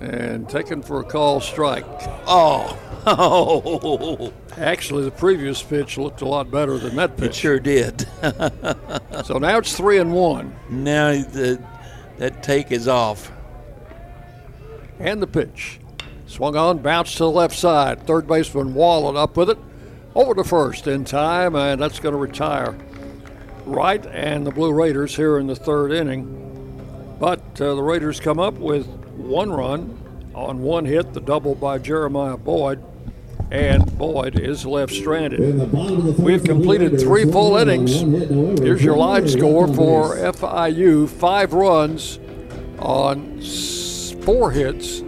And 0.00 0.48
taken 0.48 0.82
for 0.82 1.00
a 1.00 1.04
call 1.04 1.40
strike. 1.40 1.86
Oh, 2.26 2.78
oh. 3.06 4.32
Actually, 4.58 5.04
the 5.04 5.10
previous 5.10 5.62
pitch 5.62 5.96
looked 5.96 6.22
a 6.22 6.26
lot 6.26 6.50
better 6.50 6.76
than 6.76 6.96
that 6.96 7.16
pitch. 7.16 7.28
It 7.28 7.34
sure 7.34 7.60
did. 7.60 8.00
so 9.24 9.38
now 9.38 9.58
it's 9.58 9.74
three 9.74 9.98
and 9.98 10.12
one. 10.12 10.54
Now 10.68 11.12
the, 11.12 11.62
that 12.20 12.42
take 12.42 12.70
is 12.70 12.86
off. 12.86 13.32
And 14.98 15.22
the 15.22 15.26
pitch. 15.26 15.80
Swung 16.26 16.54
on, 16.54 16.78
bounced 16.78 17.16
to 17.16 17.24
the 17.24 17.30
left 17.30 17.56
side. 17.56 18.06
Third 18.06 18.28
baseman 18.28 18.74
Wallen 18.74 19.16
up 19.16 19.38
with 19.38 19.48
it. 19.48 19.56
Over 20.14 20.34
to 20.34 20.44
first 20.44 20.86
in 20.86 21.06
time, 21.06 21.54
and 21.54 21.80
that's 21.80 21.98
going 21.98 22.12
to 22.12 22.20
retire. 22.20 22.76
Wright 23.64 24.04
and 24.04 24.46
the 24.46 24.50
Blue 24.50 24.70
Raiders 24.70 25.16
here 25.16 25.38
in 25.38 25.46
the 25.46 25.56
third 25.56 25.92
inning. 25.92 27.16
But 27.18 27.40
uh, 27.58 27.74
the 27.74 27.82
Raiders 27.82 28.20
come 28.20 28.38
up 28.38 28.54
with 28.54 28.86
one 29.16 29.50
run 29.50 29.96
on 30.34 30.60
one 30.60 30.84
hit, 30.84 31.14
the 31.14 31.22
double 31.22 31.54
by 31.54 31.78
Jeremiah 31.78 32.36
Boyd, 32.36 32.84
and 33.50 33.98
Boyd 33.98 34.38
is 34.38 34.64
left 34.64 34.92
stranded. 34.92 35.40
We've 36.18 36.44
completed 36.44 37.00
three 37.00 37.24
full 37.30 37.56
innings. 37.56 38.00
Here's 38.60 38.82
your 38.82 38.96
live 38.96 39.30
score 39.30 39.66
for 39.74 40.16
FIU 40.16 41.08
five 41.08 41.52
runs 41.52 42.18
on 42.78 43.40
four 44.24 44.52
hits. 44.52 45.00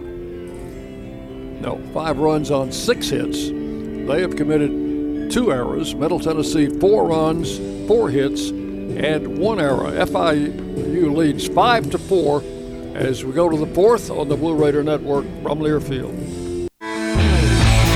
No, 1.63 1.81
five 1.93 2.17
runs 2.17 2.51
on 2.51 2.71
six 2.71 3.09
hits. 3.09 3.47
They 3.47 4.19
have 4.21 4.35
committed 4.35 5.31
two 5.31 5.51
errors. 5.51 5.95
Middle 5.95 6.19
Tennessee, 6.19 6.67
four 6.79 7.07
runs, 7.07 7.57
four 7.87 8.09
hits, 8.09 8.49
and 8.49 9.37
one 9.37 9.61
error. 9.61 9.91
FIU 10.05 11.15
leads 11.15 11.47
five 11.47 11.89
to 11.91 11.97
four 11.97 12.43
as 12.93 13.23
we 13.23 13.31
go 13.31 13.49
to 13.49 13.57
the 13.57 13.73
fourth 13.73 14.11
on 14.11 14.27
the 14.27 14.35
Blue 14.35 14.53
Raider 14.55 14.83
Network 14.83 15.23
from 15.41 15.59
Learfield. 15.59 16.42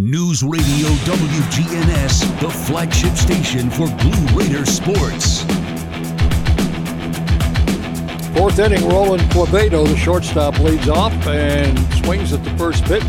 News 0.00 0.44
Radio 0.44 0.86
WGNS, 1.10 2.40
the 2.40 2.48
flagship 2.48 3.16
station 3.16 3.68
for 3.68 3.88
Blue 3.96 4.38
Raider 4.38 4.64
sports. 4.64 5.42
Fourth 8.32 8.60
inning, 8.60 8.88
Roland 8.88 9.22
Quevedo, 9.32 9.88
the 9.88 9.96
shortstop, 9.96 10.56
leads 10.60 10.88
off 10.88 11.12
and 11.26 11.76
swings 11.94 12.32
at 12.32 12.44
the 12.44 12.50
first 12.50 12.84
pitch. 12.84 13.02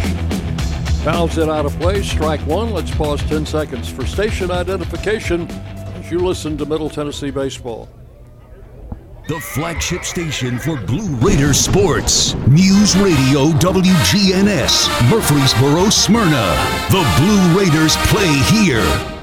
Fouls 1.03 1.37
it 1.37 1.47
out 1.47 1.67
of 1.67 1.79
play, 1.79 2.01
strike 2.01 2.41
one. 2.47 2.71
Let's 2.71 2.89
pause 2.89 3.21
10 3.29 3.45
seconds 3.45 3.87
for 3.87 4.07
station 4.07 4.49
identification 4.49 5.47
as 5.51 6.09
you 6.09 6.17
listen 6.17 6.57
to 6.57 6.65
Middle 6.65 6.89
Tennessee 6.89 7.29
Baseball. 7.29 7.87
The 9.29 9.39
flagship 9.39 10.05
station 10.05 10.57
for 10.57 10.75
Blue 10.75 11.15
Raider 11.17 11.53
sports. 11.53 12.33
News 12.47 12.97
Radio 12.97 13.51
WGNS, 13.59 15.07
Murfreesboro, 15.11 15.91
Smyrna. 15.91 16.55
The 16.89 17.05
Blue 17.19 17.59
Raiders 17.59 17.95
play 18.07 18.33
here. 18.49 19.21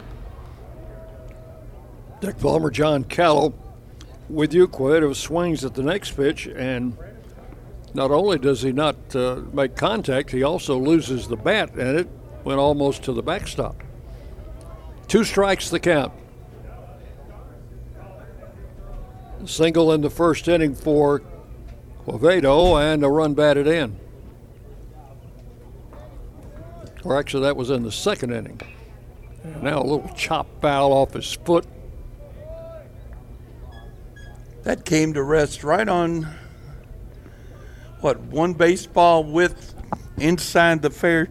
Dick 2.20 2.38
Palmer, 2.38 2.70
John 2.70 3.02
Callow 3.02 3.52
with 4.28 4.54
you. 4.54 4.68
Quevedo 4.68 5.12
swings 5.12 5.64
at 5.64 5.74
the 5.74 5.82
next 5.82 6.12
pitch, 6.12 6.46
and 6.46 6.96
not 7.92 8.12
only 8.12 8.38
does 8.38 8.62
he 8.62 8.70
not 8.70 8.94
uh, 9.16 9.40
make 9.52 9.74
contact, 9.74 10.30
he 10.30 10.44
also 10.44 10.78
loses 10.78 11.26
the 11.26 11.36
bat, 11.36 11.72
and 11.72 11.98
it 11.98 12.08
went 12.44 12.60
almost 12.60 13.02
to 13.02 13.12
the 13.12 13.24
backstop. 13.24 13.82
Two 15.08 15.24
strikes 15.24 15.68
the 15.68 15.80
count. 15.80 16.12
Single 19.46 19.92
in 19.92 20.00
the 20.00 20.10
first 20.10 20.48
inning 20.48 20.74
for 20.74 21.22
Quevedo 22.04 22.76
and 22.76 23.04
a 23.04 23.08
run 23.08 23.34
batted 23.34 23.66
in. 23.66 23.98
Or 27.04 27.18
actually, 27.18 27.44
that 27.44 27.56
was 27.56 27.70
in 27.70 27.84
the 27.84 27.92
second 27.92 28.32
inning. 28.32 28.60
Now 29.62 29.80
a 29.80 29.86
little 29.86 30.10
chop 30.16 30.48
foul 30.60 30.92
off 30.92 31.12
his 31.12 31.32
foot. 31.32 31.64
That 34.64 34.84
came 34.84 35.14
to 35.14 35.22
rest 35.22 35.62
right 35.62 35.88
on 35.88 36.34
what 38.00 38.18
one 38.18 38.52
baseball 38.52 39.22
width 39.22 39.74
inside 40.16 40.82
the 40.82 40.90
fair 40.90 41.28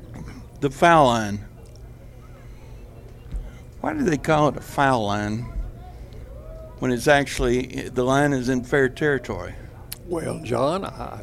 the 0.62 0.70
foul 0.70 1.08
line. 1.08 1.46
Why 3.82 3.94
do 3.94 4.04
they 4.04 4.18
call 4.18 4.48
it 4.48 4.58
a 4.58 4.62
foul 4.62 5.06
line 5.06 5.55
when 6.86 6.92
it's 6.92 7.08
actually 7.08 7.90
the 7.90 8.04
line 8.04 8.32
is 8.32 8.48
in 8.48 8.64
fair 8.64 8.88
territory? 8.88 9.56
Well, 10.06 10.40
John, 10.44 10.86
I, 10.86 11.20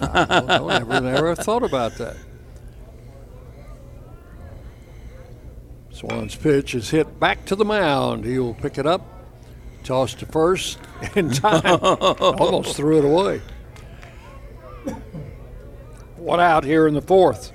I 0.00 0.24
don't 0.26 0.46
know. 0.46 0.68
Never, 0.68 1.00
never 1.00 1.34
thought 1.34 1.64
about 1.64 1.96
that. 1.98 2.14
Swan's 5.90 6.36
pitch 6.36 6.76
is 6.76 6.90
hit 6.90 7.18
back 7.18 7.44
to 7.46 7.56
the 7.56 7.64
mound. 7.64 8.24
He'll 8.24 8.54
pick 8.54 8.78
it 8.78 8.86
up, 8.86 9.02
toss 9.82 10.14
to 10.14 10.26
first 10.26 10.78
in 11.16 11.30
time. 11.30 11.62
Almost 11.82 12.76
threw 12.76 12.98
it 12.98 13.04
away. 13.04 13.42
One 16.14 16.38
out 16.38 16.62
here 16.62 16.86
in 16.86 16.94
the 16.94 17.02
fourth. 17.02 17.50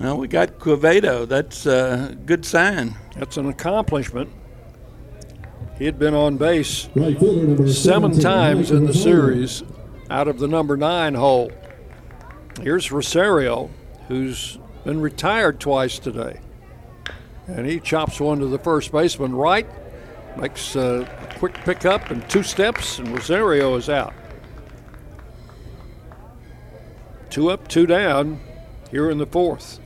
Well, 0.00 0.18
we 0.18 0.26
got 0.26 0.58
Quevedo. 0.58 1.28
That's 1.28 1.66
a 1.66 2.18
good 2.26 2.44
sign. 2.44 2.96
That's 3.14 3.36
an 3.36 3.48
accomplishment. 3.48 4.41
He 5.78 5.86
had 5.86 5.98
been 5.98 6.14
on 6.14 6.36
base 6.36 6.88
Right 6.94 7.18
fielder 7.18 7.46
number 7.46 7.68
seven 7.72 8.18
times 8.18 8.70
in 8.70 8.86
the 8.86 8.94
series 8.94 9.62
out 10.10 10.28
of 10.28 10.38
the 10.38 10.48
number 10.48 10.76
nine 10.76 11.14
hole. 11.14 11.50
Here's 12.60 12.92
Rosario, 12.92 13.70
who's 14.08 14.58
been 14.84 15.00
retired 15.00 15.58
twice 15.58 15.98
today. 15.98 16.40
And 17.46 17.66
he 17.66 17.80
chops 17.80 18.20
one 18.20 18.38
to 18.40 18.46
the 18.46 18.58
first 18.58 18.92
baseman 18.92 19.34
right, 19.34 19.66
makes 20.36 20.76
a 20.76 21.08
quick 21.38 21.54
pickup 21.64 22.10
and 22.10 22.28
two 22.28 22.42
steps, 22.42 22.98
and 22.98 23.08
Rosario 23.08 23.74
is 23.76 23.88
out. 23.88 24.14
Two 27.30 27.50
up, 27.50 27.66
two 27.66 27.86
down 27.86 28.38
here 28.90 29.10
in 29.10 29.18
the 29.18 29.26
fourth. 29.26 29.80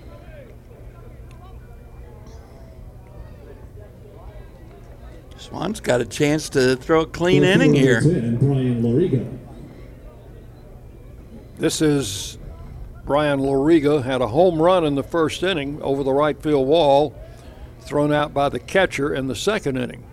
Swan's 5.47 5.78
got 5.78 6.01
a 6.01 6.05
chance 6.05 6.49
to 6.49 6.74
throw 6.74 7.03
a 7.03 7.07
clean 7.07 7.44
inning 7.44 7.72
here. 7.72 7.99
And 7.99 8.36
Brian 8.36 8.82
Loriga. 8.82 9.38
This 11.57 11.80
is 11.80 12.36
Brian 13.05 13.38
Loriga 13.38 14.03
had 14.03 14.20
a 14.22 14.26
home 14.26 14.61
run 14.61 14.84
in 14.84 14.97
the 14.97 15.05
first 15.05 15.44
inning 15.44 15.80
over 15.82 16.03
the 16.03 16.12
right 16.12 16.36
field 16.42 16.66
wall, 16.66 17.14
thrown 17.82 18.12
out 18.12 18.34
by 18.34 18.49
the 18.49 18.59
catcher 18.59 19.14
in 19.14 19.28
the 19.28 19.36
second 19.36 19.76
inning. 19.76 20.05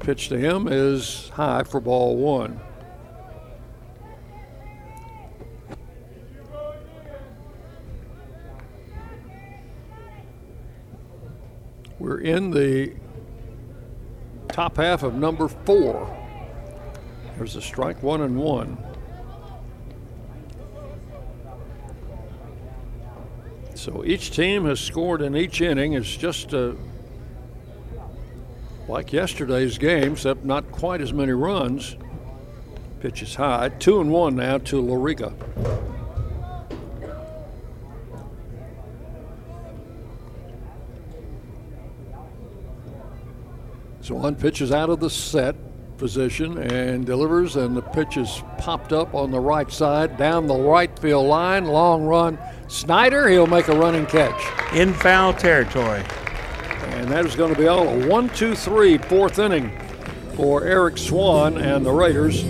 Pitch 0.00 0.28
to 0.30 0.36
him 0.36 0.66
is 0.66 1.28
high 1.34 1.62
for 1.62 1.78
ball 1.78 2.16
one. 2.16 2.60
We're 12.00 12.18
in 12.18 12.50
the 12.50 12.92
top 14.56 14.78
half 14.78 15.02
of 15.02 15.12
number 15.12 15.48
four. 15.48 16.16
There's 17.36 17.56
a 17.56 17.60
strike 17.60 18.02
one 18.02 18.22
and 18.22 18.38
one. 18.38 18.78
So 23.74 24.02
each 24.06 24.30
team 24.30 24.64
has 24.64 24.80
scored 24.80 25.20
in 25.20 25.36
each 25.36 25.60
inning. 25.60 25.92
It's 25.92 26.16
just 26.16 26.54
uh, 26.54 26.72
like 28.88 29.12
yesterday's 29.12 29.76
game, 29.76 30.12
except 30.12 30.42
not 30.42 30.72
quite 30.72 31.02
as 31.02 31.12
many 31.12 31.32
runs. 31.32 31.94
Pitch 33.00 33.20
is 33.20 33.34
high. 33.34 33.68
Two 33.68 34.00
and 34.00 34.10
one 34.10 34.36
now 34.36 34.56
to 34.56 34.82
Loriga. 34.82 35.34
So 44.06 44.14
one 44.14 44.36
pitches 44.36 44.70
out 44.70 44.88
of 44.88 45.00
the 45.00 45.10
set 45.10 45.56
position 45.98 46.58
and 46.58 47.04
delivers, 47.04 47.56
and 47.56 47.76
the 47.76 47.82
pitch 47.82 48.16
is 48.16 48.40
popped 48.56 48.92
up 48.92 49.16
on 49.16 49.32
the 49.32 49.40
right 49.40 49.68
side, 49.68 50.16
down 50.16 50.46
the 50.46 50.54
right 50.54 50.96
field 51.00 51.26
line, 51.26 51.64
long 51.64 52.04
run. 52.04 52.38
Snyder, 52.68 53.28
he'll 53.28 53.48
make 53.48 53.66
a 53.66 53.76
running 53.76 54.06
catch. 54.06 54.40
In 54.72 54.94
foul 54.94 55.32
territory. 55.32 56.04
And 56.82 57.08
that 57.08 57.26
is 57.26 57.34
going 57.34 57.52
to 57.52 57.58
be 57.58 57.66
all 57.66 57.88
a 57.88 58.06
one, 58.06 58.28
two, 58.28 58.54
three, 58.54 58.96
fourth 58.96 59.40
inning 59.40 59.76
for 60.36 60.62
Eric 60.62 60.98
Swan 60.98 61.58
and 61.58 61.84
the 61.84 61.90
Raiders. 61.90 62.42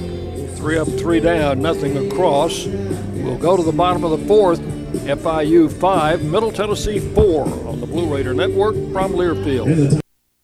Three 0.58 0.76
up, 0.76 0.88
three 0.88 1.20
down, 1.20 1.62
nothing 1.62 1.96
across. 2.06 2.66
We'll 2.66 3.38
go 3.38 3.56
to 3.56 3.62
the 3.62 3.72
bottom 3.72 4.04
of 4.04 4.20
the 4.20 4.26
fourth. 4.26 4.60
FIU 4.60 5.72
five, 5.72 6.22
Middle 6.22 6.52
Tennessee 6.52 6.98
four 7.14 7.44
on 7.66 7.80
the 7.80 7.86
Blue 7.86 8.14
Raider 8.14 8.34
Network 8.34 8.74
from 8.92 9.12
Learfield. 9.12 10.02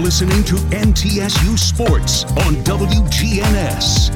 Listening 0.00 0.42
to 0.44 0.54
MTSU 0.54 1.58
Sports 1.58 2.24
on 2.24 2.54
WGNS. 2.64 4.10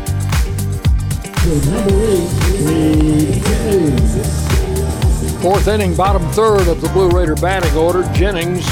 Fourth 5.42 5.68
inning, 5.68 5.94
bottom 5.94 6.22
third 6.32 6.68
of 6.68 6.80
the 6.80 6.88
Blue 6.88 7.10
Raider 7.10 7.36
batting 7.36 7.76
order. 7.76 8.02
Jennings, 8.14 8.64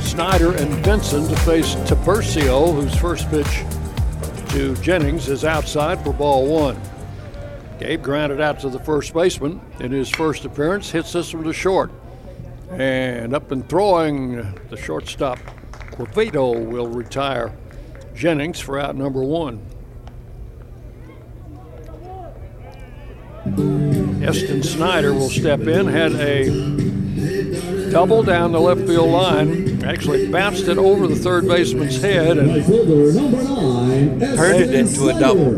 Snyder, 0.00 0.54
and 0.54 0.84
Benson 0.84 1.26
to 1.28 1.36
face 1.40 1.76
Tiburcio, 1.86 2.74
whose 2.74 2.94
first 2.94 3.28
pitch 3.30 3.64
to 4.50 4.76
Jennings 4.82 5.30
is 5.30 5.46
outside 5.46 6.04
for 6.04 6.12
ball 6.12 6.46
one. 6.46 6.78
Gabe 7.80 8.02
grounded 8.02 8.42
out 8.42 8.60
to 8.60 8.68
the 8.68 8.80
first 8.80 9.14
baseman 9.14 9.62
in 9.80 9.90
his 9.90 10.10
first 10.10 10.44
appearance, 10.44 10.90
hits 10.90 11.14
this 11.14 11.32
one 11.32 11.44
to 11.44 11.54
short. 11.54 11.90
And 12.70 13.34
up 13.34 13.50
and 13.50 13.66
throwing, 13.66 14.36
the 14.68 14.76
shortstop 14.76 15.38
Quevedo 15.94 16.52
will 16.58 16.88
retire 16.88 17.52
Jennings 18.14 18.60
for 18.60 18.78
out 18.78 18.96
number 18.96 19.22
one. 19.22 19.64
Eston 24.24 24.62
Snyder 24.62 25.12
will 25.12 25.28
step 25.28 25.60
in, 25.60 25.86
had 25.86 26.12
a 26.12 27.90
double 27.90 28.22
down 28.22 28.52
the 28.52 28.60
left 28.60 28.80
field 28.86 29.10
line, 29.10 29.84
actually 29.84 30.30
bounced 30.30 30.66
it 30.66 30.78
over 30.78 31.06
the 31.06 31.14
third 31.14 31.46
baseman's 31.46 32.00
head 32.00 32.38
and 32.38 32.64
turned 34.20 34.62
it 34.62 34.74
into 34.74 35.08
a 35.08 35.20
double. 35.20 35.52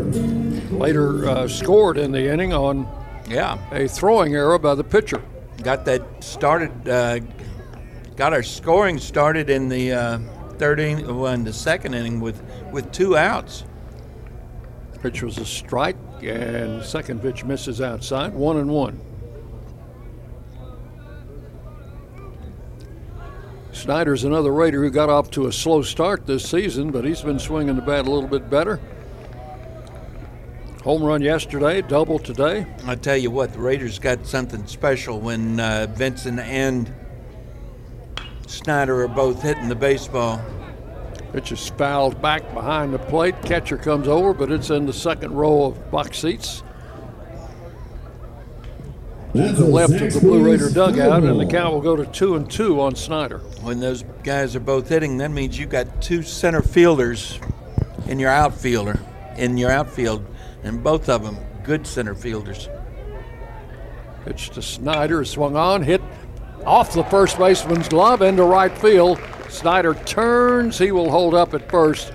Later 0.77 1.27
uh, 1.27 1.47
scored 1.47 1.97
in 1.97 2.11
the 2.11 2.31
inning 2.31 2.53
on 2.53 2.87
yeah 3.27 3.57
a 3.71 3.87
throwing 3.87 4.35
error 4.35 4.59
by 4.59 4.75
the 4.75 4.83
pitcher. 4.83 5.21
Got 5.63 5.85
that 5.85 6.23
started, 6.23 6.87
uh, 6.87 7.19
got 8.17 8.33
our 8.33 8.43
scoring 8.43 8.97
started 8.97 9.49
in 9.49 9.69
the 9.69 9.93
uh, 9.93 10.19
third 10.57 10.79
inning, 10.79 11.05
well, 11.19 11.31
in 11.33 11.43
the 11.43 11.53
second 11.53 11.93
inning 11.93 12.19
with, 12.19 12.41
with 12.71 12.91
two 12.91 13.15
outs. 13.15 13.63
Pitch 15.01 15.21
was 15.21 15.37
a 15.37 15.45
strike, 15.45 15.95
and 16.23 16.83
second 16.83 17.21
pitch 17.21 17.45
misses 17.45 17.79
outside, 17.79 18.33
one 18.33 18.57
and 18.57 18.69
one. 18.69 18.99
Snyder's 23.71 24.23
another 24.23 24.51
Raider 24.51 24.81
who 24.81 24.89
got 24.89 25.09
off 25.09 25.29
to 25.31 25.45
a 25.45 25.51
slow 25.53 25.83
start 25.83 26.25
this 26.25 26.49
season, 26.49 26.89
but 26.89 27.05
he's 27.05 27.21
been 27.21 27.37
swinging 27.37 27.75
the 27.75 27.81
bat 27.83 28.07
a 28.07 28.11
little 28.11 28.27
bit 28.27 28.49
better. 28.49 28.79
Home 30.83 31.03
run 31.03 31.21
yesterday, 31.21 31.83
double 31.83 32.17
today. 32.17 32.65
I 32.85 32.95
tell 32.95 33.17
you 33.17 33.29
what, 33.29 33.53
the 33.53 33.59
Raiders 33.59 33.99
got 33.99 34.25
something 34.25 34.65
special 34.65 35.19
when 35.19 35.59
uh, 35.59 35.85
Vincent 35.91 36.39
and 36.39 36.91
Snyder 38.47 39.03
are 39.03 39.07
both 39.09 39.41
hitting 39.41 39.67
the 39.67 39.75
baseball. 39.75 40.41
Pitch 41.33 41.51
is 41.51 41.69
fouled 41.69 42.21
back 42.21 42.53
behind 42.53 42.93
the 42.93 42.99
plate. 42.99 43.35
Catcher 43.43 43.77
comes 43.77 44.07
over, 44.07 44.33
but 44.33 44.51
it's 44.51 44.69
in 44.69 44.85
the 44.85 44.93
second 44.93 45.33
row 45.33 45.65
of 45.65 45.91
box 45.91 46.19
seats. 46.19 46.63
To 49.33 49.51
the 49.51 49.65
left 49.65 49.93
of 49.93 50.13
the 50.13 50.19
Blue 50.21 50.43
Raider 50.43 50.69
dugout, 50.69 51.23
and 51.23 51.39
the 51.39 51.45
count 51.45 51.73
will 51.73 51.81
go 51.81 51.97
to 51.97 52.05
two 52.05 52.35
and 52.35 52.49
two 52.49 52.79
on 52.81 52.95
Snyder. 52.95 53.39
When 53.61 53.81
those 53.81 54.03
guys 54.23 54.55
are 54.55 54.61
both 54.61 54.87
hitting, 54.87 55.17
that 55.17 55.29
means 55.29 55.59
you've 55.59 55.69
got 55.69 56.01
two 56.01 56.23
center 56.23 56.61
fielders 56.61 57.39
in 58.07 58.17
your 58.17 58.31
outfielder, 58.31 58.97
in 59.35 59.57
your 59.57 59.69
outfield, 59.69 60.25
and 60.63 60.81
both 60.81 61.09
of 61.09 61.23
them 61.23 61.37
good 61.63 61.85
center 61.85 62.15
fielders. 62.15 62.69
Pitch 64.23 64.49
to 64.51 64.61
Snyder, 64.61 65.25
swung 65.25 65.57
on, 65.57 65.83
hit 65.83 66.01
off 66.67 66.91
the 66.91 67.03
first 67.05 67.37
baseman's 67.37 67.87
glove 67.87 68.21
into 68.21 68.43
right 68.43 68.77
field. 68.77 69.19
Snyder 69.47 69.93
turns. 69.93 70.77
He 70.77 70.91
will 70.91 71.09
hold 71.09 71.33
up 71.33 71.53
at 71.53 71.71
first 71.71 72.11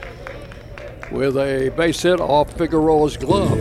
with 1.10 1.38
a 1.38 1.70
base 1.70 2.02
hit 2.02 2.20
off 2.20 2.52
Figueroa's 2.52 3.16
glove. 3.16 3.58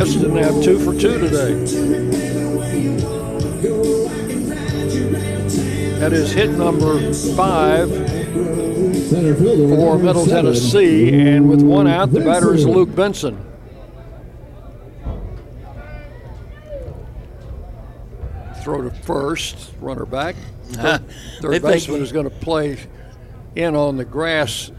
Eston 0.00 0.36
have 0.36 0.62
two 0.64 0.78
for 0.78 0.98
two 0.98 1.18
today. 1.18 1.54
That 5.98 6.12
is 6.14 6.32
hit 6.32 6.50
number 6.52 7.12
five 7.36 7.90
for 9.10 9.98
Middle 9.98 10.24
Tennessee. 10.24 11.12
And 11.12 11.50
with 11.50 11.60
one 11.60 11.86
out, 11.86 12.12
the 12.12 12.20
batter 12.20 12.54
is 12.54 12.64
Luke 12.64 12.94
Benson. 12.94 13.47
Throw 18.68 18.82
to 18.82 18.90
first, 18.90 19.72
runner 19.80 20.04
back. 20.04 20.36
Third, 20.72 21.02
third 21.40 21.62
baseman 21.62 22.02
is 22.02 22.12
going 22.12 22.28
to 22.28 22.36
play 22.36 22.76
in 23.56 23.74
on 23.74 23.96
the 23.96 24.04
grass. 24.04 24.70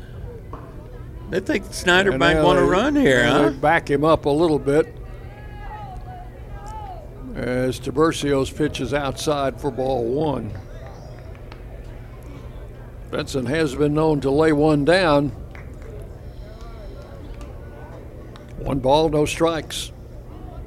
They 1.32 1.40
think 1.40 1.74
Snyder 1.74 2.12
and 2.12 2.20
might 2.20 2.40
want 2.40 2.60
to 2.60 2.66
run 2.66 2.96
here, 2.96 3.26
huh? 3.26 3.50
Back 3.50 3.90
him 3.90 4.04
up 4.04 4.26
a 4.26 4.30
little 4.30 4.60
bit. 4.60 4.96
As 7.34 7.80
Tiburcio's 7.80 8.52
pitch 8.52 8.80
is 8.80 8.94
outside 8.94 9.60
for 9.60 9.72
ball 9.72 10.06
one. 10.06 10.52
Benson 13.10 13.48
has 13.48 13.74
been 13.74 13.96
known 13.96 14.22
to 14.22 14.30
lay 14.30 14.52
one 14.52 14.86
down. 14.86 15.30
One 18.60 18.78
ball, 18.78 19.10
no 19.10 19.26
strikes. 19.26 19.92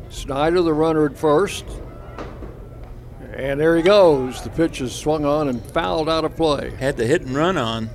Snyder, 0.09 0.61
the 0.61 0.75
runner 0.75 1.07
at 1.07 1.17
first. 1.17 1.65
And 3.35 3.59
there 3.59 3.77
he 3.77 3.83
goes. 3.83 4.43
The 4.43 4.51
pitch 4.51 4.81
is 4.81 4.95
swung 4.95 5.25
on 5.25 5.49
and 5.49 5.65
fouled 5.65 6.09
out 6.09 6.25
of 6.25 6.37
play. 6.37 6.71
Had 6.71 6.97
the 6.97 7.07
hit 7.07 7.23
and 7.23 7.35
run 7.35 7.57
on. 7.57 7.89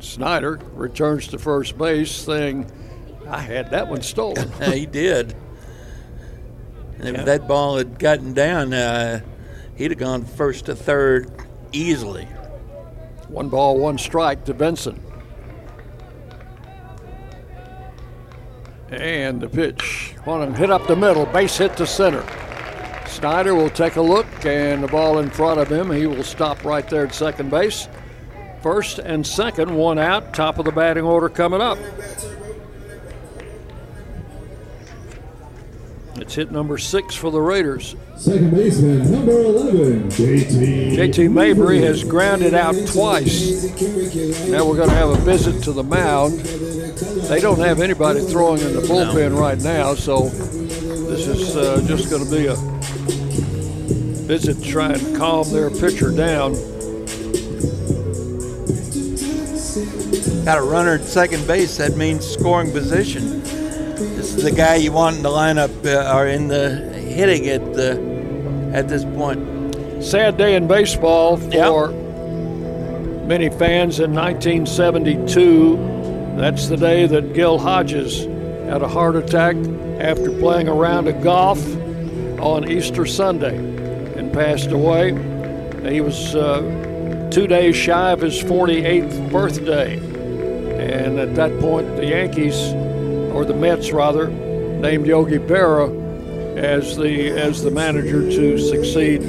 Snyder 0.00 0.60
returns 0.74 1.28
to 1.28 1.38
first 1.38 1.78
base, 1.78 2.10
saying, 2.10 2.70
I 3.28 3.40
had 3.40 3.70
that 3.70 3.88
one 3.88 4.02
stolen. 4.02 4.50
he 4.72 4.84
did. 4.84 5.34
And 6.98 7.16
if 7.16 7.24
that 7.24 7.48
ball 7.48 7.78
had 7.78 7.98
gotten 7.98 8.34
down, 8.34 8.74
uh, 8.74 9.20
he'd 9.76 9.90
have 9.92 9.98
gone 9.98 10.24
first 10.24 10.66
to 10.66 10.76
third 10.76 11.30
easily. 11.72 12.24
One 13.28 13.48
ball, 13.48 13.78
one 13.78 13.96
strike 13.96 14.44
to 14.44 14.54
Benson. 14.54 15.00
And 18.90 19.40
the 19.40 19.48
pitch. 19.48 20.14
One 20.24 20.52
hit 20.54 20.70
up 20.70 20.86
the 20.86 20.96
middle, 20.96 21.24
base 21.24 21.56
hit 21.56 21.76
to 21.78 21.86
center. 21.86 22.24
Snyder 23.22 23.54
will 23.54 23.70
take 23.70 23.94
a 23.94 24.02
look, 24.02 24.26
and 24.44 24.82
the 24.82 24.88
ball 24.88 25.20
in 25.20 25.30
front 25.30 25.60
of 25.60 25.70
him. 25.70 25.92
He 25.92 26.08
will 26.08 26.24
stop 26.24 26.64
right 26.64 26.90
there 26.90 27.06
at 27.06 27.14
second 27.14 27.52
base. 27.52 27.86
First 28.62 28.98
and 28.98 29.24
second, 29.24 29.72
one 29.72 29.96
out. 29.96 30.34
Top 30.34 30.58
of 30.58 30.64
the 30.64 30.72
batting 30.72 31.04
order 31.04 31.28
coming 31.28 31.60
up. 31.60 31.78
It's 36.16 36.34
hit 36.34 36.50
number 36.50 36.78
six 36.78 37.14
for 37.14 37.30
the 37.30 37.40
Raiders. 37.40 37.94
Second 38.16 38.50
baseman, 38.50 39.08
number 39.12 39.38
11, 39.38 40.08
JT. 40.08 40.96
JT 40.96 41.30
Mabry 41.30 41.80
has 41.80 42.02
grounded 42.02 42.54
out 42.54 42.74
twice. 42.88 43.62
Now 44.48 44.66
we're 44.66 44.76
going 44.76 44.88
to 44.88 44.96
have 44.96 45.10
a 45.10 45.16
visit 45.18 45.62
to 45.62 45.72
the 45.72 45.84
mound. 45.84 46.40
They 46.40 47.38
don't 47.38 47.60
have 47.60 47.80
anybody 47.80 48.20
throwing 48.24 48.62
in 48.62 48.74
the 48.74 48.82
bullpen 48.82 49.38
right 49.38 49.60
now, 49.60 49.94
so 49.94 50.28
this 50.28 51.28
is 51.28 51.56
uh, 51.56 51.84
just 51.86 52.10
going 52.10 52.24
to 52.24 52.30
be 52.30 52.46
a 52.46 52.81
visit 54.22 54.62
to 54.62 54.70
try 54.70 54.92
and 54.92 55.16
calm 55.16 55.50
their 55.52 55.70
pitcher 55.70 56.10
down. 56.10 56.52
Got 60.44 60.58
a 60.58 60.62
runner 60.62 60.94
at 60.94 61.04
second 61.04 61.46
base. 61.46 61.76
That 61.76 61.96
means 61.96 62.26
scoring 62.26 62.72
position. 62.72 63.42
This 63.42 64.34
is 64.34 64.42
the 64.42 64.50
guy 64.50 64.76
you 64.76 64.92
want 64.92 65.16
in 65.16 65.22
the 65.22 65.28
lineup 65.28 65.70
uh, 65.84 66.16
or 66.16 66.26
in 66.26 66.48
the 66.48 66.70
hitting 66.98 67.48
at 67.48 67.74
the 67.74 68.70
at 68.74 68.88
this 68.88 69.04
point. 69.04 69.74
Sad 70.02 70.36
day 70.36 70.56
in 70.56 70.66
baseball 70.66 71.36
for 71.36 71.92
many 73.26 73.50
fans 73.50 74.00
in 74.00 74.12
1972. 74.14 75.76
That's 76.36 76.68
the 76.68 76.76
day 76.76 77.06
that 77.06 77.34
Gil 77.34 77.58
Hodges 77.58 78.24
had 78.68 78.82
a 78.82 78.88
heart 78.88 79.16
attack 79.16 79.56
after 80.00 80.30
playing 80.38 80.68
a 80.68 80.74
round 80.74 81.08
of 81.08 81.22
golf 81.22 81.64
on 82.40 82.68
Easter 82.68 83.06
Sunday 83.06 83.71
passed 84.32 84.70
away. 84.70 85.10
He 85.92 86.00
was 86.00 86.34
uh, 86.34 87.28
two 87.32 87.46
days 87.46 87.76
shy 87.76 88.12
of 88.12 88.20
his 88.20 88.42
48th 88.42 89.30
birthday. 89.30 89.96
And 89.96 91.18
at 91.18 91.34
that 91.36 91.58
point, 91.60 91.96
the 91.96 92.06
Yankees, 92.06 92.56
or 93.32 93.44
the 93.44 93.54
Mets 93.54 93.92
rather, 93.92 94.28
named 94.28 95.06
Yogi 95.06 95.38
Berra 95.38 96.02
as 96.56 96.96
the 96.96 97.30
as 97.30 97.62
the 97.62 97.70
manager 97.70 98.20
to 98.20 98.58
succeed 98.58 99.20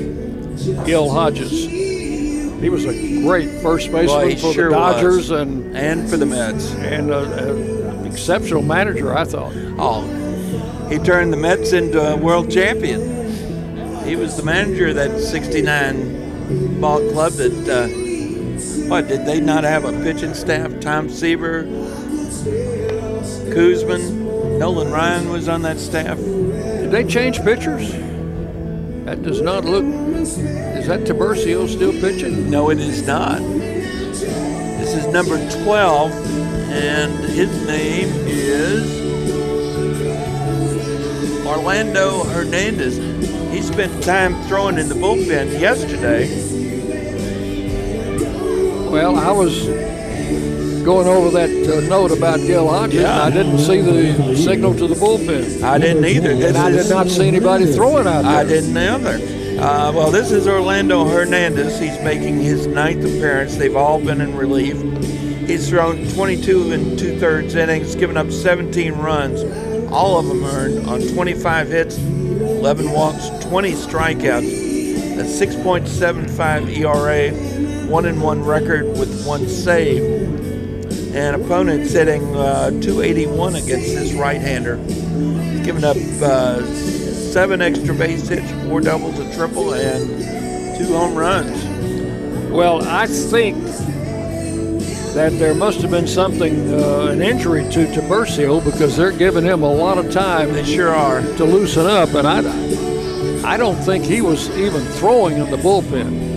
Gil 0.86 1.10
Hodges. 1.10 1.52
He 1.52 2.70
was 2.70 2.86
a 2.86 3.22
great 3.22 3.50
first 3.62 3.92
baseman 3.92 4.30
he 4.30 4.36
for 4.36 4.54
sure 4.54 4.70
the 4.70 4.76
Dodgers 4.76 5.30
was. 5.30 5.32
and 5.32 5.76
and 5.76 6.10
for 6.10 6.18
the 6.18 6.26
Mets, 6.26 6.74
and 6.76 7.12
an 7.12 8.06
exceptional 8.06 8.62
manager, 8.62 9.16
I 9.16 9.26
thought. 9.26 9.54
Oh, 9.78 10.02
he 10.90 10.98
turned 10.98 11.32
the 11.32 11.38
Mets 11.38 11.72
into 11.74 12.02
a 12.02 12.16
world 12.18 12.50
champion. 12.52 13.13
He 14.06 14.16
was 14.16 14.36
the 14.36 14.44
manager 14.44 14.90
of 14.90 14.96
that 14.96 15.20
'69 15.20 16.80
ball 16.82 17.00
club. 17.12 17.34
That 17.34 17.70
uh, 17.70 17.88
what 18.90 19.08
did 19.08 19.26
they 19.26 19.40
not 19.40 19.64
have 19.64 19.86
a 19.86 19.92
pitching 20.04 20.34
staff? 20.34 20.80
Tom 20.82 21.10
Seaver, 21.10 21.64
Koosman, 23.54 24.58
Nolan 24.60 24.92
Ryan 24.92 25.30
was 25.30 25.48
on 25.48 25.62
that 25.62 25.80
staff. 25.80 26.18
Did 26.18 26.92
they 26.92 27.06
change 27.06 27.42
pitchers? 27.44 27.92
That 29.06 29.24
does 29.24 29.42
not 29.42 29.66
look. 29.66 29.86
Is 29.86 30.88
that 30.88 31.02
Tiburcio 31.02 31.68
still 31.68 31.94
pitching? 31.94 32.50
No, 32.50 32.70
it 32.70 32.80
is 32.80 33.08
not. 33.08 33.40
This 33.40 34.96
is 34.96 35.08
number 35.08 35.38
12, 35.64 36.12
and 36.72 37.14
his 37.26 37.66
name 37.66 38.10
is 38.28 39.04
Orlando 41.46 42.24
Hernandez. 42.26 43.00
He 43.54 43.62
spent 43.62 44.04
time 44.04 44.42
throwing 44.44 44.78
in 44.80 44.90
the 44.90 44.96
bullpen 44.96 45.60
yesterday. 45.60 46.28
Well, 48.90 49.16
I 49.18 49.32
was 49.32 49.68
going 50.84 51.08
over 51.08 51.30
that 51.32 51.50
uh, 51.50 51.88
note 51.88 52.12
about 52.12 52.40
Gil 52.40 52.68
Hodges, 52.68 53.00
and 53.00 53.08
I 53.08 53.30
didn't 53.30 53.60
see 53.60 53.80
the 53.82 54.36
signal 54.36 54.74
to 54.76 54.88
the 54.88 54.96
bullpen. 54.96 55.62
I 55.64 55.78
didn't 55.78 56.06
either. 56.06 56.36
This 56.36 56.56
and 56.56 56.58
I 56.58 56.70
is- 56.72 56.88
did 56.88 56.94
not 56.94 57.08
see 57.08 57.28
anybody 57.28 57.72
throwing 57.72 58.08
out 58.08 58.24
there. 58.24 58.32
I 58.32 58.44
didn't 58.44 58.76
either. 58.76 59.20
Uh, 59.62 59.92
well, 59.94 60.10
this 60.12 60.32
is 60.32 60.48
Orlando 60.48 61.06
Hernandez. 61.06 61.80
He's 61.80 62.00
making 62.02 62.40
his 62.42 62.66
ninth 62.68 63.06
appearance. 63.06 63.56
They've 63.56 63.76
all 63.76 64.00
been 64.04 64.20
in 64.20 64.36
relief. 64.36 64.82
He's 65.48 65.70
thrown 65.70 66.08
22 66.10 66.72
and 66.72 66.98
two 66.98 67.20
thirds 67.20 67.54
innings, 67.54 67.96
given 67.96 68.18
up 68.18 68.32
17 68.32 68.94
runs, 68.94 69.42
all 69.92 70.18
of 70.18 70.26
them 70.28 70.44
earned 70.44 70.88
on 70.88 71.02
25 71.02 71.68
hits, 71.68 71.98
11 72.64 72.92
walks, 72.92 73.28
20 73.44 73.74
strikeouts, 73.74 75.20
a 75.20 75.46
6.75 75.46 76.78
ERA, 76.78 77.88
one 77.90 78.06
and 78.06 78.22
one 78.22 78.42
record 78.42 78.86
with 78.98 79.26
one 79.28 79.50
save. 79.50 80.02
And 81.14 81.42
opponent 81.42 81.88
sitting 81.88 82.24
uh, 82.38 82.70
281 82.70 83.56
against 83.56 83.94
this 83.94 84.14
right-hander. 84.14 84.78
Given 85.66 85.84
up 85.84 85.98
uh, 86.22 86.64
seven 86.74 87.62
extra 87.62 87.94
base 87.94 88.30
hits, 88.30 88.50
four 88.66 88.80
doubles, 88.80 89.20
a 89.20 89.36
triple, 89.36 89.74
and 89.74 90.78
two 90.78 90.94
home 90.94 91.16
runs. 91.16 91.66
Well, 92.50 92.82
I 92.88 93.08
think 93.08 93.58
that 95.14 95.32
there 95.38 95.54
must 95.54 95.82
have 95.82 95.92
been 95.92 96.08
something, 96.08 96.74
uh, 96.74 97.08
an 97.12 97.22
injury 97.22 97.64
to 97.70 97.86
Tiburcio, 97.86 98.64
because 98.64 98.98
they're 98.98 99.12
giving 99.12 99.44
him 99.44 99.62
a 99.62 99.72
lot 99.72 100.00
of 100.00 100.12
time. 100.12 100.54
They 100.54 100.64
sure 100.64 100.90
are 100.90 101.22
to 101.22 101.44
loosen 101.46 101.86
up, 101.86 102.10
and 102.16 102.28
I, 102.28 103.54
I 103.54 103.58
don't 103.58 103.76
think 103.76 104.06
he 104.06 104.22
was 104.22 104.50
even 104.58 104.82
throwing 104.82 105.38
in 105.38 105.52
the 105.52 105.58
bullpen. 105.58 106.32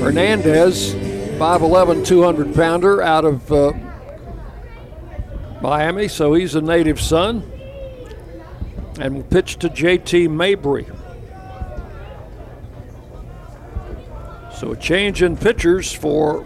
Hernandez, 0.00 0.94
5'11", 0.94 2.06
200 2.06 2.54
pounder 2.54 3.00
out 3.00 3.24
of 3.24 3.50
uh, 3.50 3.72
Miami, 5.62 6.08
so 6.08 6.34
he's 6.34 6.54
a 6.54 6.60
native 6.60 7.00
son, 7.00 7.50
and 9.00 9.14
will 9.14 9.22
pitch 9.22 9.56
to 9.60 9.70
J.T. 9.70 10.28
Mabry. 10.28 10.86
So 14.60 14.72
a 14.72 14.76
change 14.76 15.22
in 15.22 15.38
pitchers 15.38 15.90
for 15.90 16.44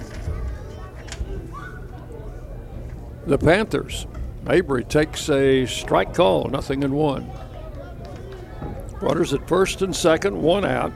the 3.26 3.36
Panthers. 3.36 4.06
Mabry 4.44 4.84
takes 4.84 5.28
a 5.28 5.66
strike 5.66 6.14
call, 6.14 6.44
nothing 6.44 6.84
in 6.84 6.92
one. 6.92 7.28
Runners 9.00 9.34
at 9.34 9.48
first 9.48 9.82
and 9.82 9.96
second, 9.96 10.40
one 10.40 10.64
out. 10.64 10.92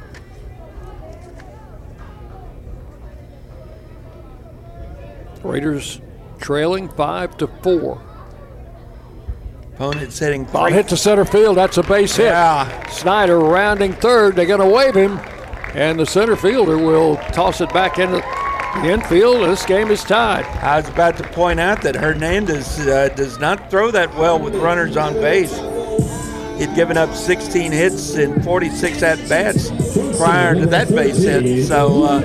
Raiders 5.42 6.00
trailing 6.38 6.88
five 6.88 7.36
to 7.38 7.48
four. 7.48 8.00
Opponent 9.74 10.12
setting 10.12 10.44
Ball 10.44 10.66
hit 10.66 10.86
to 10.86 10.96
center 10.96 11.24
field. 11.24 11.56
That's 11.56 11.78
a 11.78 11.82
base 11.82 12.14
hit. 12.14 12.26
Yeah. 12.26 12.88
Snyder 12.90 13.40
rounding 13.40 13.92
third. 13.94 14.36
They're 14.36 14.46
going 14.46 14.60
to 14.60 14.66
wave 14.66 14.94
him, 14.94 15.18
and 15.74 15.98
the 15.98 16.06
center 16.06 16.36
fielder 16.36 16.78
will 16.78 17.16
toss 17.32 17.60
it 17.60 17.72
back 17.72 17.98
into 17.98 18.16
the 18.16 18.90
infield. 18.90 19.48
This 19.48 19.64
game 19.66 19.90
is 19.90 20.02
tied. 20.04 20.44
I 20.46 20.76
was 20.80 20.88
about 20.88 21.16
to 21.18 21.24
point 21.24 21.60
out 21.60 21.82
that 21.82 21.96
Hernandez 21.96 22.86
uh, 22.86 23.08
does 23.10 23.38
not 23.38 23.70
throw 23.70 23.90
that 23.90 24.14
well 24.14 24.38
with 24.38 24.54
runners 24.54 24.96
on 24.96 25.14
base. 25.14 25.56
He'd 26.58 26.74
given 26.74 26.96
up 26.96 27.14
16 27.14 27.70
hits 27.70 28.16
and 28.16 28.42
46 28.44 29.02
at 29.02 29.28
bats 29.28 29.68
prior 30.18 30.54
to 30.54 30.66
that 30.66 30.88
base 30.88 31.18
hit. 31.18 31.66
So 31.66 32.02
uh, 32.04 32.20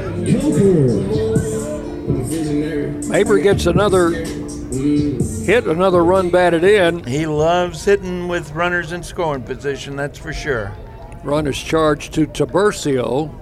Mabry 3.08 3.44
gets 3.44 3.68
another 3.68 4.10
hit, 4.10 5.68
another 5.68 6.04
run 6.04 6.30
batted 6.30 6.64
in. 6.64 7.04
he 7.04 7.28
loves 7.28 7.86
hitting 7.86 8.28
with 8.28 8.52
runners 8.54 8.92
in 8.92 9.04
scoring 9.04 9.44
position, 9.44 9.96
that's 9.96 10.18
for 10.18 10.34
sure. 10.34 10.76
Run 11.24 11.48
is 11.48 11.58
charged 11.58 12.14
to 12.16 12.28
Tiburcio, 12.28 13.34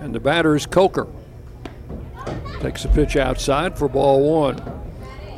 and 0.00 0.12
the 0.12 0.20
batter 0.20 0.56
is 0.56 0.66
Coker. 0.66 1.06
Takes 2.60 2.84
a 2.84 2.88
pitch 2.88 3.16
outside 3.16 3.78
for 3.78 3.88
ball 3.88 4.40
one. 4.40 4.60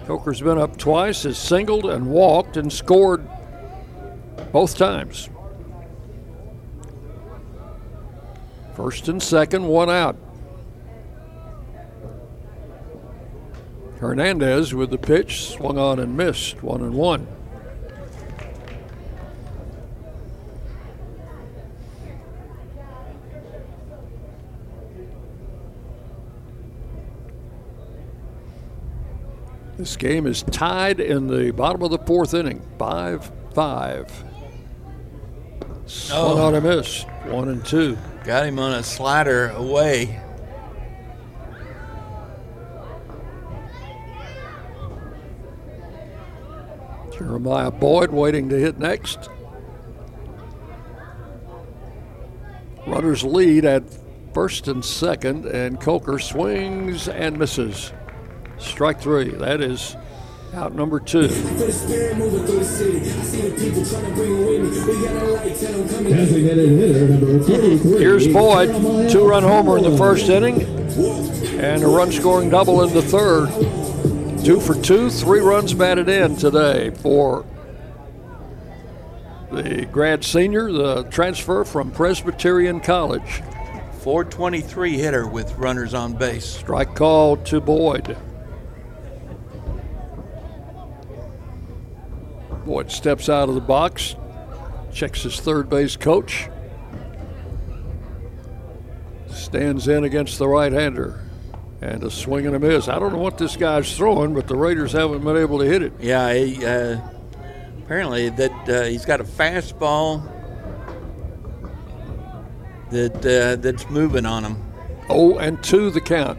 Coker's 0.06 0.40
been 0.40 0.56
up 0.56 0.78
twice, 0.78 1.24
has 1.24 1.38
singled 1.38 1.84
and 1.84 2.06
walked 2.06 2.56
and 2.56 2.72
scored 2.72 3.28
both 4.52 4.76
times. 4.76 5.28
First 8.74 9.08
and 9.08 9.22
second, 9.22 9.68
one 9.68 9.90
out. 9.90 10.16
Hernandez 13.98 14.72
with 14.72 14.88
the 14.88 14.96
pitch, 14.96 15.50
swung 15.50 15.76
on 15.76 15.98
and 15.98 16.16
missed, 16.16 16.62
one 16.62 16.80
and 16.80 16.94
one. 16.94 17.28
This 29.80 29.96
game 29.96 30.26
is 30.26 30.42
tied 30.42 31.00
in 31.00 31.26
the 31.26 31.52
bottom 31.52 31.80
of 31.82 31.90
the 31.90 31.96
fourth 32.00 32.34
inning, 32.34 32.60
5 32.78 33.32
5. 33.54 34.24
Swung 35.86 36.38
Oh. 36.38 36.42
on 36.42 36.54
a 36.54 36.60
miss, 36.60 37.04
one 37.24 37.48
and 37.48 37.64
two. 37.64 37.96
Got 38.22 38.44
him 38.44 38.58
on 38.58 38.74
a 38.74 38.82
slider 38.82 39.48
away. 39.56 40.20
Jeremiah 47.12 47.70
Boyd 47.70 48.10
waiting 48.10 48.48
to 48.50 48.56
hit 48.56 48.78
next. 48.78 49.30
Runners 52.86 53.24
lead 53.24 53.64
at 53.64 53.84
first 54.32 54.68
and 54.68 54.84
second, 54.84 55.46
and 55.46 55.80
Coker 55.80 56.18
swings 56.18 57.08
and 57.08 57.38
misses. 57.38 57.92
Strike 58.60 59.00
three. 59.00 59.30
That 59.30 59.60
is 59.60 59.96
Out 60.52 60.74
number 60.74 60.98
two. 60.98 61.28
Here's 67.98 68.26
Boyd, 68.26 69.10
two 69.10 69.28
run 69.28 69.42
homer 69.44 69.78
in 69.78 69.84
the 69.84 69.96
first 69.96 70.28
inning, 70.28 70.62
and 71.60 71.82
a 71.82 71.86
run 71.86 72.10
scoring 72.10 72.50
double 72.50 72.82
in 72.82 72.92
the 72.92 73.02
third. 73.02 73.48
Two 74.44 74.58
for 74.58 74.74
two, 74.74 75.08
three 75.10 75.40
runs 75.40 75.72
batted 75.72 76.08
in 76.08 76.34
today 76.34 76.90
for 76.90 77.44
the 79.52 79.86
grad 79.86 80.24
senior, 80.24 80.72
the 80.72 81.04
transfer 81.04 81.64
from 81.64 81.92
Presbyterian 81.92 82.80
College. 82.80 83.42
423 84.00 84.96
hitter 84.96 85.28
with 85.28 85.52
runners 85.58 85.92
on 85.92 86.14
base. 86.14 86.46
Strike 86.46 86.94
call 86.94 87.36
to 87.36 87.60
Boyd. 87.60 88.16
Boyd 92.64 92.90
steps 92.90 93.28
out 93.28 93.48
of 93.48 93.54
the 93.54 93.60
box, 93.60 94.16
checks 94.92 95.22
his 95.22 95.40
third 95.40 95.68
base 95.68 95.96
coach, 95.96 96.48
stands 99.28 99.88
in 99.88 100.04
against 100.04 100.38
the 100.38 100.48
right 100.48 100.72
hander. 100.72 101.24
And 101.82 102.04
a 102.04 102.10
swing 102.10 102.46
and 102.46 102.54
a 102.54 102.58
miss. 102.58 102.88
I 102.88 102.98
don't 102.98 103.12
know 103.12 103.18
what 103.18 103.38
this 103.38 103.56
guy's 103.56 103.96
throwing, 103.96 104.34
but 104.34 104.46
the 104.46 104.54
Raiders 104.54 104.92
haven't 104.92 105.24
been 105.24 105.38
able 105.38 105.58
to 105.60 105.64
hit 105.64 105.82
it. 105.82 105.94
Yeah, 105.98 106.34
he, 106.34 106.62
uh, 106.64 107.00
apparently 107.78 108.28
that 108.28 108.68
uh, 108.68 108.82
he's 108.84 109.06
got 109.06 109.20
a 109.20 109.24
fastball 109.24 110.30
that 112.90 113.16
uh, 113.16 113.56
that's 113.56 113.88
moving 113.88 114.26
on 114.26 114.44
him. 114.44 114.62
Oh, 115.08 115.38
and 115.38 115.62
two 115.64 115.90
the 115.90 116.00
count. 116.02 116.38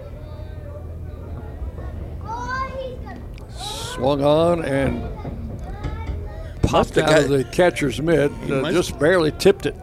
Swung 3.50 4.24
on 4.24 4.64
and 4.64 5.11
popped 6.72 6.98
out 6.98 7.24
of 7.24 7.30
the 7.30 7.44
catcher's 7.44 8.02
mitt. 8.02 8.32
Uh, 8.50 8.72
just 8.72 8.98
barely 8.98 9.32
tipped 9.34 9.66
it. 9.66 9.76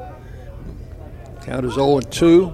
Count 1.43 1.65
is 1.67 1.75
0 1.75 1.99
and 1.99 2.13
2. 2.13 2.53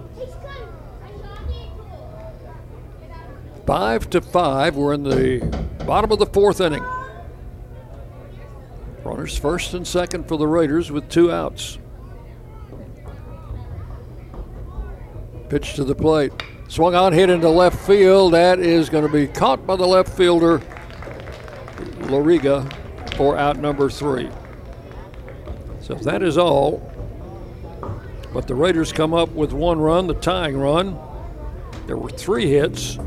Five 3.66 4.10
to 4.10 4.20
five. 4.20 4.76
We're 4.76 4.92
in 4.92 5.04
the 5.04 5.66
bottom 5.86 6.12
of 6.12 6.18
the 6.18 6.26
fourth 6.26 6.60
inning. 6.60 6.84
Runners 9.02 9.38
first 9.38 9.72
and 9.74 9.86
second 9.86 10.28
for 10.28 10.36
the 10.36 10.46
Raiders 10.46 10.90
with 10.90 11.08
two 11.08 11.32
outs. 11.32 11.78
Pitch 15.48 15.74
to 15.74 15.84
the 15.84 15.94
plate. 15.94 16.32
Swung 16.68 16.94
on, 16.94 17.12
hit 17.12 17.30
into 17.30 17.48
left 17.48 17.78
field. 17.86 18.34
That 18.34 18.58
is 18.58 18.90
going 18.90 19.06
to 19.06 19.12
be 19.12 19.26
caught 19.26 19.66
by 19.66 19.76
the 19.76 19.86
left 19.86 20.14
fielder, 20.14 20.60
Loriga, 22.00 22.70
for 23.16 23.36
out 23.36 23.58
number 23.58 23.88
three. 23.90 24.28
So 25.80 25.94
that 25.94 26.22
is 26.22 26.38
all. 26.38 26.90
But 28.32 28.48
the 28.48 28.54
Raiders 28.54 28.92
come 28.92 29.14
up 29.14 29.30
with 29.30 29.52
one 29.52 29.78
run, 29.78 30.06
the 30.06 30.14
tying 30.14 30.56
run. 30.56 30.98
There 31.86 31.96
were 31.96 32.10
three 32.10 32.48
hits 32.48 32.98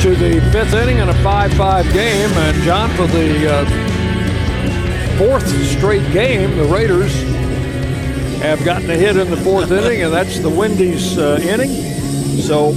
To 0.00 0.14
the 0.14 0.40
fifth 0.52 0.74
inning 0.74 0.98
in 0.98 1.08
a 1.08 1.14
5 1.22 1.54
5 1.54 1.92
game, 1.92 2.30
and 2.30 2.62
John, 2.62 2.90
for 2.90 3.06
the 3.06 3.50
uh, 3.50 3.64
fourth 5.16 5.48
straight 5.66 6.12
game, 6.12 6.54
the 6.56 6.64
Raiders 6.64 7.14
have 8.42 8.62
gotten 8.64 8.90
a 8.90 8.94
hit 8.94 9.16
in 9.16 9.30
the 9.30 9.36
fourth 9.38 9.70
inning, 9.70 10.02
and 10.02 10.12
that's 10.12 10.38
the 10.40 10.50
Wendy's 10.50 11.16
uh, 11.16 11.38
inning. 11.40 11.70
So, 12.42 12.72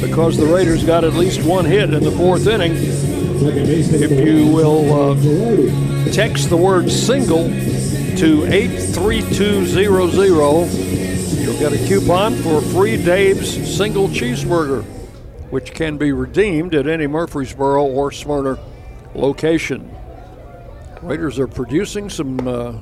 because 0.00 0.36
the 0.36 0.46
Raiders 0.46 0.82
got 0.84 1.04
at 1.04 1.14
least 1.14 1.44
one 1.44 1.64
hit 1.64 1.94
in 1.94 2.02
the 2.02 2.10
fourth 2.12 2.46
inning, 2.46 2.72
if 2.74 4.10
you 4.10 4.48
will 4.48 4.92
uh, 4.92 5.14
text 6.12 6.50
the 6.50 6.56
word 6.56 6.90
single 6.90 7.48
to 8.16 8.46
83200, 8.46 10.68
you'll 11.42 11.58
get 11.58 11.72
a 11.72 11.78
coupon 11.86 12.34
for 12.36 12.60
free 12.60 13.02
Dave's 13.02 13.76
single 13.76 14.08
cheeseburger 14.08 14.84
which 15.54 15.72
can 15.72 15.96
be 15.96 16.10
redeemed 16.10 16.74
at 16.74 16.88
any 16.88 17.06
Murfreesboro 17.06 17.84
or 17.84 18.10
Smyrna 18.10 18.58
location. 19.14 19.88
Raiders 21.00 21.38
are 21.38 21.46
producing 21.46 22.10
some 22.10 22.40
uh, 22.40 22.72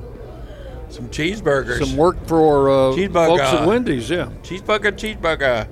some 0.89 1.07
cheeseburgers. 1.09 1.85
some 1.85 1.95
work 1.95 2.17
for 2.25 2.71
uh, 2.71 2.95
folks 3.09 3.43
at 3.43 3.67
Wendy's. 3.67 4.09
Yeah, 4.09 4.31
Cheeseburger, 4.41 4.91
cheeseburger. 4.91 5.67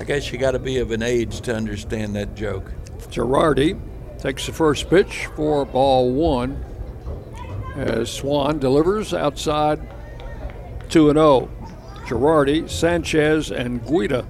I 0.00 0.04
guess 0.04 0.32
you 0.32 0.38
got 0.38 0.52
to 0.52 0.58
be 0.58 0.78
of 0.78 0.92
an 0.92 1.02
age 1.02 1.42
to 1.42 1.54
understand 1.54 2.16
that 2.16 2.34
joke. 2.34 2.72
Girardi 3.10 3.78
takes 4.18 4.46
the 4.46 4.52
first 4.52 4.88
pitch 4.88 5.26
for 5.36 5.66
ball 5.66 6.10
one 6.10 6.64
as 7.76 8.10
Swan 8.10 8.58
delivers 8.58 9.12
outside 9.12 9.78
2 10.88 11.10
and 11.10 11.18
0. 11.18 11.50
Girardi, 12.06 12.70
Sanchez, 12.70 13.50
and 13.50 13.86
Guida 13.86 14.26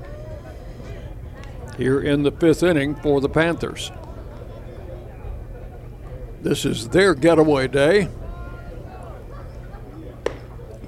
here 1.82 2.00
in 2.00 2.22
the 2.22 2.30
fifth 2.30 2.62
inning 2.62 2.94
for 2.94 3.20
the 3.20 3.28
Panthers. 3.28 3.90
This 6.40 6.64
is 6.64 6.88
their 6.90 7.12
getaway 7.12 7.66
day. 7.66 8.08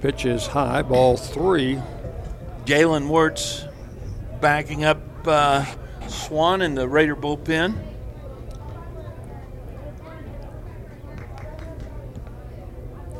Pitch 0.01 0.25
is 0.25 0.47
high, 0.47 0.83
ball 0.83 1.16
three. 1.16 1.81
Jalen 2.65 3.09
Wirtz 3.09 3.65
backing 4.41 4.85
up 4.85 5.01
uh, 5.27 5.65
Swan 6.07 6.62
in 6.62 6.77
the 6.77 6.89
Raider 6.89 7.16
bullpen. 7.16 7.77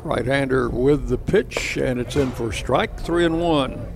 Right 0.03 0.25
hander 0.25 0.69
with 0.69 1.09
the 1.09 1.17
pitch, 1.17 1.77
and 1.77 1.99
it's 1.99 2.15
in 2.15 2.31
for 2.31 2.53
strike 2.53 2.99
three 2.99 3.25
and 3.25 3.41
one. 3.41 3.94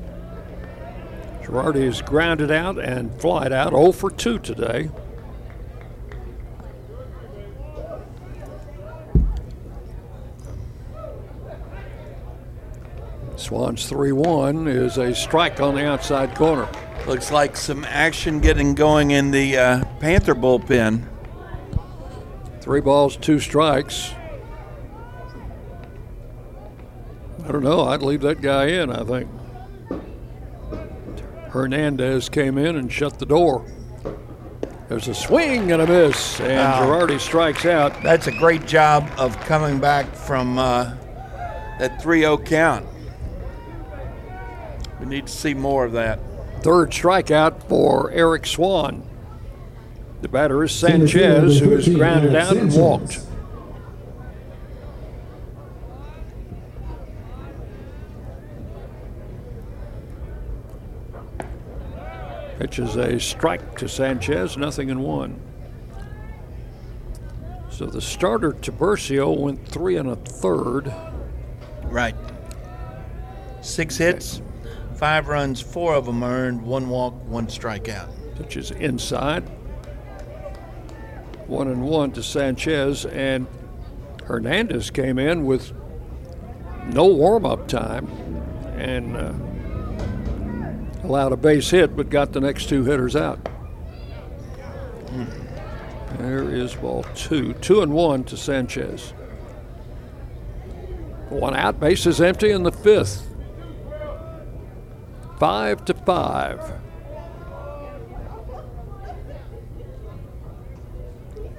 Girardi 1.50 1.82
is 1.82 2.04
grounded 2.04 2.52
out 2.52 2.78
and 2.78 3.12
flied 3.20 3.52
out 3.52 3.72
0 3.72 3.92
for 3.92 4.12
2 4.12 4.38
today. 4.38 4.92
Swans 13.36 13.88
3 13.88 14.12
1 14.12 14.68
is 14.68 14.98
a 15.00 15.16
strike 15.16 15.60
on 15.60 15.74
the 15.74 15.84
outside 15.84 16.36
corner. 16.36 16.70
Looks 17.08 17.32
like 17.32 17.58
some 17.58 17.84
action 17.84 18.42
getting 18.42 18.76
going 18.76 19.10
in 19.10 19.32
the 19.32 19.58
uh, 19.58 19.86
Panther 20.00 20.36
bullpen. 20.36 21.08
Three 22.62 22.82
balls, 22.82 23.18
two 23.18 23.40
strikes. 23.40 24.14
I 27.44 27.52
don't 27.52 27.64
know. 27.64 27.86
I'd 27.86 28.04
leave 28.04 28.22
that 28.22 28.42
guy 28.42 28.68
in, 28.68 28.92
I 28.92 29.04
think. 29.04 29.39
Hernandez 31.50 32.30
came 32.30 32.58
in 32.58 32.76
and 32.76 32.92
shut 32.92 33.20
the 33.20 33.26
door. 33.26 33.66
There's 34.88 35.08
a 35.08 35.14
swing 35.14 35.72
and 35.72 35.82
a 35.82 35.88
miss, 35.88 36.40
and 36.40 36.58
Wow. 36.58 36.86
Girardi 36.86 37.20
strikes 37.20 37.66
out. 37.66 38.02
That's 38.02 38.28
a 38.28 38.32
great 38.32 38.66
job 38.66 39.08
of 39.18 39.40
coming 39.42 39.80
back 39.80 40.16
from 40.16 40.58
uh, 40.58 40.96
that 41.80 42.02
3 42.02 42.22
0 42.22 42.38
count. 42.40 42.86
We 45.00 45.06
need 45.06 45.28
to 45.28 45.32
see 45.32 45.54
more 45.54 45.86
of 45.86 45.92
that. 45.94 46.20
Third 46.62 46.92
strikeout 46.92 47.64
for 47.70 48.12
Eric 48.12 48.46
Swan. 48.46 49.04
The 50.22 50.28
batter 50.28 50.64
is 50.64 50.72
Sanchez, 50.74 51.60
who 51.60 51.72
is 51.72 51.88
grounded 51.88 52.36
out 52.36 52.58
and 52.58 52.74
walked. 52.74 53.20
Pitches 62.60 62.98
a 62.98 63.18
strike 63.18 63.78
to 63.78 63.88
Sanchez, 63.88 64.58
nothing 64.58 64.90
in 64.90 65.00
one. 65.00 65.40
So 67.70 67.86
the 67.86 68.02
starter 68.02 68.52
Tiburcio 68.52 69.40
went 69.40 69.66
three 69.66 69.96
and 69.96 70.10
a 70.10 70.18
third. 70.18 70.94
Right. 71.86 72.16
Six 73.62 73.96
hits, 73.96 74.42
five 74.96 75.30
runs, 75.30 75.62
four 75.62 75.96
of 75.96 76.06
them 76.06 76.22
earned, 76.22 76.62
one 76.62 76.90
walk, 76.90 77.14
one 77.28 77.48
strikeout. 77.48 78.10
Pitches 78.36 78.72
inside. 78.72 79.48
One 81.48 81.70
and 81.70 81.82
one 81.82 82.12
to 82.12 82.22
Sanchez, 82.22 83.06
and 83.06 83.48
Hernandez 84.26 84.92
came 84.92 85.18
in 85.18 85.46
with 85.46 85.72
no 86.88 87.06
warm 87.06 87.46
up 87.46 87.70
time 87.70 88.08
and 88.76 89.16
uh, 89.16 89.34
allowed 91.04 91.32
a 91.32 91.38
base 91.38 91.70
hit, 91.70 91.96
but 91.96 92.10
got 92.10 92.34
the 92.34 92.42
next 92.42 92.70
two 92.70 92.84
hitters 92.84 93.16
out. 93.16 93.48
There 96.18 96.50
is 96.50 96.76
ball 96.76 97.04
two. 97.16 97.54
Two 97.54 97.82
and 97.82 97.94
one 97.94 98.24
to 98.26 98.38
Sanchez. 98.38 99.14
One 101.30 101.56
out, 101.56 101.80
base 101.80 102.06
is 102.06 102.20
empty 102.20 102.52
in 102.52 102.64
the 102.64 102.72
fifth. 102.72 103.28
Five 105.38 105.86
to 105.86 105.94
five. 105.94 106.60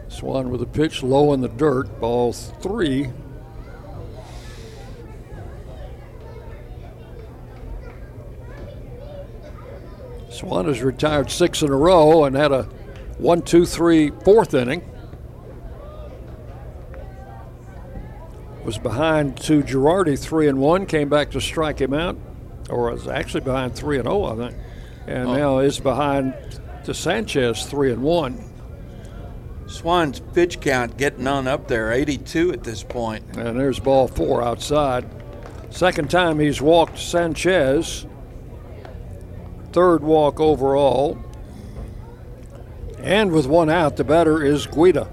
Swan 0.09 0.51
with 0.51 0.61
a 0.61 0.67
pitch 0.67 1.03
low 1.03 1.33
in 1.33 1.41
the 1.41 1.49
dirt, 1.49 2.01
ball 2.01 2.33
three. 2.33 3.11
Swan 10.41 10.65
has 10.65 10.81
retired 10.81 11.31
six 11.31 11.61
in 11.61 11.69
a 11.69 11.77
row 11.77 12.25
and 12.25 12.35
had 12.35 12.51
a 12.51 12.62
one, 13.19 13.43
two, 13.43 13.67
three, 13.67 14.11
fourth 14.25 14.55
inning. 14.55 14.83
Was 18.65 18.79
behind 18.79 19.37
to 19.43 19.62
Girardi 19.62 20.19
three 20.19 20.49
and 20.49 20.59
one, 20.59 20.87
came 20.87 21.11
back 21.11 21.31
to 21.33 21.43
strike 21.43 21.79
him 21.79 21.93
out, 21.93 22.17
or 22.71 22.91
was 22.91 23.07
actually 23.07 23.43
behind 23.43 23.75
three 23.75 23.99
and 23.99 24.09
oh, 24.09 24.25
I 24.25 24.37
think, 24.37 24.57
and 25.07 25.29
Oh. 25.29 25.37
now 25.37 25.59
is 25.59 25.79
behind 25.79 26.33
to 26.85 26.95
Sanchez 26.95 27.67
three 27.67 27.93
and 27.93 28.03
one. 28.03 28.43
Swan's 29.67 30.21
pitch 30.33 30.59
count 30.61 30.97
getting 30.97 31.27
on 31.27 31.47
up 31.49 31.69
there, 31.69 31.93
82 31.93 32.53
at 32.53 32.65
this 32.65 32.83
point. 32.83 33.37
And 33.37 33.61
there's 33.61 33.79
ball 33.79 34.09
four 34.09 34.43
outside. 34.43 35.05
Second 35.69 36.11
time 36.11 36.39
he's 36.39 36.62
walked 36.62 36.99
Sanchez. 36.99 38.07
Third 39.73 40.03
walk 40.03 40.41
overall. 40.41 41.19
And 42.99 43.33
with 43.33 43.47
one 43.47 43.71
out, 43.71 43.97
the 43.97 44.05
batter 44.05 44.43
is 44.43 44.67
Guida. 44.67 45.09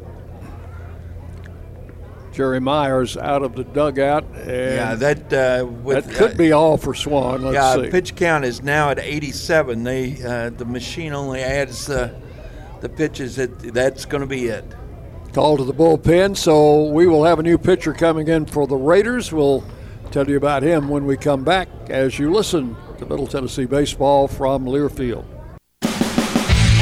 Jerry 2.33 2.59
Myers 2.59 3.17
out 3.17 3.41
of 3.41 3.55
the 3.55 3.63
dugout. 3.63 4.23
And 4.35 4.47
yeah, 4.47 4.95
that 4.95 5.33
uh, 5.33 5.65
with, 5.65 6.05
that 6.05 6.15
could 6.15 6.33
uh, 6.33 6.37
be 6.37 6.51
all 6.51 6.77
for 6.77 6.93
Swan. 6.93 7.41
Let's 7.41 7.55
yeah, 7.55 7.83
see. 7.83 7.89
pitch 7.89 8.15
count 8.15 8.45
is 8.45 8.61
now 8.61 8.91
at 8.91 8.99
87. 8.99 9.83
They 9.83 10.23
uh, 10.23 10.51
the 10.51 10.65
machine 10.65 11.13
only 11.13 11.41
adds 11.41 11.89
uh, 11.89 12.13
the 12.81 12.89
pitches. 12.89 13.37
That 13.37 13.57
that's 13.73 14.05
going 14.05 14.21
to 14.21 14.27
be 14.27 14.47
it. 14.47 14.65
Call 15.33 15.57
to 15.57 15.63
the 15.63 15.73
bullpen. 15.73 16.37
So 16.37 16.91
we 16.91 17.07
will 17.07 17.23
have 17.23 17.39
a 17.39 17.43
new 17.43 17.57
pitcher 17.57 17.93
coming 17.93 18.27
in 18.27 18.45
for 18.45 18.67
the 18.67 18.75
Raiders. 18.75 19.31
We'll 19.31 19.63
tell 20.11 20.29
you 20.29 20.37
about 20.37 20.61
him 20.61 20.89
when 20.89 21.05
we 21.05 21.17
come 21.17 21.43
back 21.43 21.69
as 21.89 22.19
you 22.19 22.31
listen 22.31 22.75
to 22.97 23.05
Middle 23.05 23.27
Tennessee 23.27 23.65
Baseball 23.65 24.27
from 24.27 24.65
Learfield. 24.65 25.36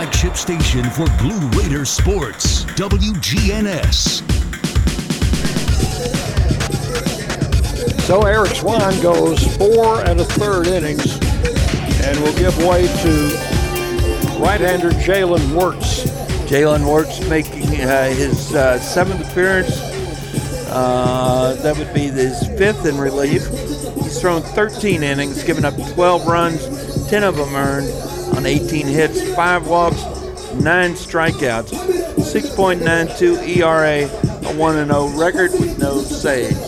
Flagship 0.00 0.34
station 0.34 0.82
for 0.92 1.04
Blue 1.18 1.46
Raider 1.50 1.84
sports, 1.84 2.64
WGNS. 2.64 4.22
So 8.06 8.22
Eric 8.22 8.54
Swan 8.54 8.98
goes 9.02 9.44
four 9.58 10.02
and 10.06 10.18
a 10.18 10.24
third 10.24 10.68
innings 10.68 11.18
and 12.06 12.18
will 12.20 12.34
give 12.38 12.56
way 12.64 12.86
to 12.86 13.12
right-hander 14.42 14.88
Jalen 14.92 15.54
Wirtz. 15.54 16.04
Jalen 16.48 16.90
Wirtz 16.90 17.28
making 17.28 17.82
uh, 17.82 18.08
his 18.08 18.54
uh, 18.54 18.78
seventh 18.78 19.30
appearance. 19.30 19.78
Uh, 20.70 21.60
that 21.62 21.76
would 21.76 21.92
be 21.92 22.08
his 22.08 22.40
fifth 22.56 22.86
in 22.86 22.96
relief. 22.96 23.46
He's 24.02 24.18
thrown 24.18 24.40
13 24.40 25.02
innings, 25.02 25.44
given 25.44 25.66
up 25.66 25.74
12 25.92 26.26
runs, 26.26 27.06
10 27.10 27.22
of 27.22 27.36
them 27.36 27.54
earned 27.54 28.19
on 28.36 28.46
18 28.46 28.86
hits, 28.86 29.34
five 29.34 29.66
walks, 29.66 30.02
nine 30.54 30.92
strikeouts, 30.92 31.70
6.92 32.16 33.56
ERA, 33.56 34.08
a 34.48 34.56
1 34.56 34.86
0 34.86 35.08
record 35.18 35.52
with 35.52 35.78
no 35.78 36.00
saves. 36.00 36.58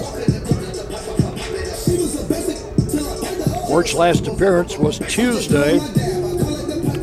Wirtz's 3.69 3.95
last 3.95 4.27
appearance 4.27 4.77
was 4.77 4.99
Tuesday. 4.99 5.79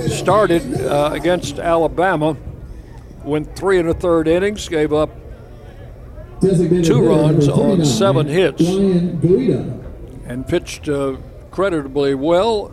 Started 0.08 0.82
uh, 0.82 1.10
against 1.14 1.58
Alabama, 1.60 2.38
went 3.24 3.56
three 3.56 3.80
and 3.80 3.90
a 3.90 3.94
third 3.94 4.28
innings, 4.28 4.68
gave 4.70 4.94
up 4.94 5.10
two 6.42 7.02
runs 7.02 7.48
on 7.48 7.84
seven 7.86 8.28
hits, 8.28 8.62
and 10.26 10.48
pitched 10.48 10.88
uh, 10.88 11.18
creditably 11.52 12.14
well 12.16 12.72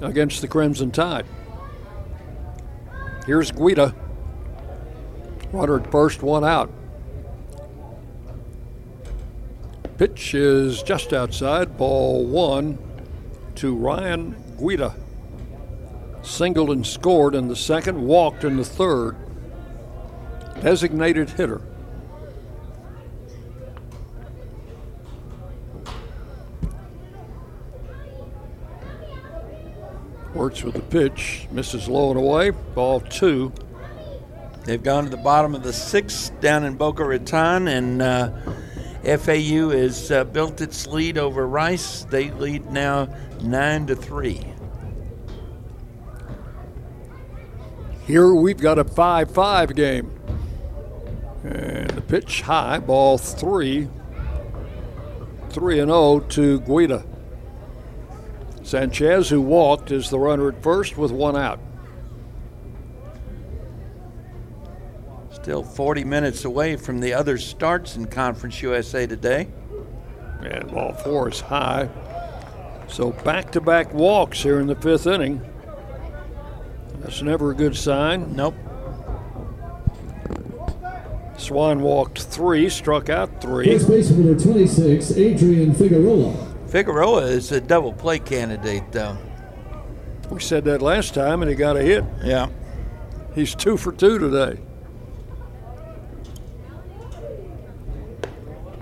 against 0.00 0.40
the 0.40 0.48
Crimson 0.48 0.90
Tide. 0.90 1.26
Here's 3.26 3.50
Guida. 3.50 3.94
Runner 5.52 5.80
first, 5.80 6.22
one 6.22 6.44
out. 6.44 6.70
Pitch 9.98 10.34
is 10.34 10.82
just 10.82 11.12
outside, 11.12 11.76
ball 11.76 12.24
one 12.24 12.78
to 13.56 13.74
Ryan 13.74 14.34
Guida. 14.58 14.94
Singled 16.22 16.70
and 16.70 16.86
scored 16.86 17.34
in 17.34 17.48
the 17.48 17.56
second, 17.56 18.00
walked 18.06 18.44
in 18.44 18.56
the 18.56 18.64
third. 18.64 19.16
Designated 20.62 21.30
hitter. 21.30 21.62
Wirtz 30.40 30.62
with 30.62 30.74
the 30.74 30.80
pitch, 30.80 31.46
misses 31.50 31.86
low 31.86 32.08
and 32.08 32.18
away, 32.18 32.48
ball 32.48 33.00
two. 33.00 33.52
They've 34.64 34.82
gone 34.82 35.04
to 35.04 35.10
the 35.10 35.18
bottom 35.18 35.54
of 35.54 35.62
the 35.62 35.72
sixth 35.74 36.40
down 36.40 36.64
in 36.64 36.78
Boca 36.78 37.04
Raton, 37.04 37.68
and 37.68 38.00
uh, 38.00 38.30
FAU 39.04 39.68
has 39.68 40.10
uh, 40.10 40.24
built 40.24 40.62
its 40.62 40.86
lead 40.86 41.18
over 41.18 41.46
Rice. 41.46 42.04
They 42.04 42.30
lead 42.30 42.72
now 42.72 43.14
nine 43.42 43.86
to 43.88 43.94
three. 43.94 44.42
Here 48.06 48.32
we've 48.32 48.56
got 48.56 48.78
a 48.78 48.84
5 48.84 49.30
5 49.30 49.76
game. 49.76 50.10
And 51.44 51.90
the 51.90 52.00
pitch 52.00 52.40
high, 52.40 52.78
ball 52.78 53.18
three. 53.18 53.88
3 55.50 55.80
and 55.80 55.90
0 55.90 56.20
to 56.30 56.60
Guida. 56.60 57.04
Sanchez, 58.70 59.28
who 59.28 59.40
walked, 59.40 59.90
is 59.90 60.10
the 60.10 60.18
runner 60.20 60.48
at 60.48 60.62
first 60.62 60.96
with 60.96 61.10
one 61.10 61.36
out. 61.36 61.58
Still 65.32 65.64
40 65.64 66.04
minutes 66.04 66.44
away 66.44 66.76
from 66.76 67.00
the 67.00 67.12
other 67.12 67.36
starts 67.36 67.96
in 67.96 68.06
Conference 68.06 68.62
USA 68.62 69.08
today. 69.08 69.48
And 70.42 70.70
ball 70.70 70.92
four 70.92 71.30
is 71.30 71.40
high. 71.40 71.88
So 72.86 73.10
back 73.10 73.50
to 73.52 73.60
back 73.60 73.92
walks 73.92 74.40
here 74.40 74.60
in 74.60 74.68
the 74.68 74.76
fifth 74.76 75.08
inning. 75.08 75.40
That's 77.00 77.22
never 77.22 77.50
a 77.50 77.54
good 77.56 77.76
sign. 77.76 78.36
Nope. 78.36 78.54
Swan 81.36 81.80
walked 81.80 82.22
three, 82.22 82.68
struck 82.68 83.08
out 83.08 83.40
three. 83.40 83.66
First 83.66 83.88
baseman 83.88 84.26
number 84.26 84.40
26, 84.40 85.10
Adrian 85.16 85.74
Figueroa. 85.74 86.49
Figueroa 86.70 87.22
is 87.22 87.50
a 87.50 87.60
double 87.60 87.92
play 87.92 88.20
candidate, 88.20 88.92
though. 88.92 89.18
We 90.30 90.38
said 90.38 90.64
that 90.66 90.80
last 90.80 91.14
time, 91.14 91.42
and 91.42 91.50
he 91.50 91.56
got 91.56 91.76
a 91.76 91.82
hit. 91.82 92.04
Yeah. 92.22 92.48
He's 93.34 93.56
two 93.56 93.76
for 93.76 93.90
two 93.90 94.20
today. 94.20 94.60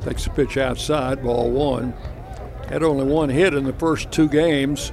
Takes 0.02 0.24
the 0.24 0.30
pitch 0.30 0.58
outside, 0.58 1.22
ball 1.22 1.50
one. 1.50 1.94
Had 2.68 2.82
only 2.82 3.06
one 3.06 3.30
hit 3.30 3.54
in 3.54 3.64
the 3.64 3.72
first 3.72 4.12
two 4.12 4.28
games. 4.28 4.92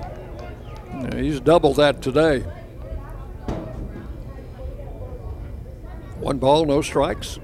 He's 1.13 1.41
doubled 1.41 1.75
that 1.75 2.01
today. 2.01 2.39
One 6.19 6.37
ball, 6.37 6.65
no 6.65 6.81
strikes. 6.81 7.39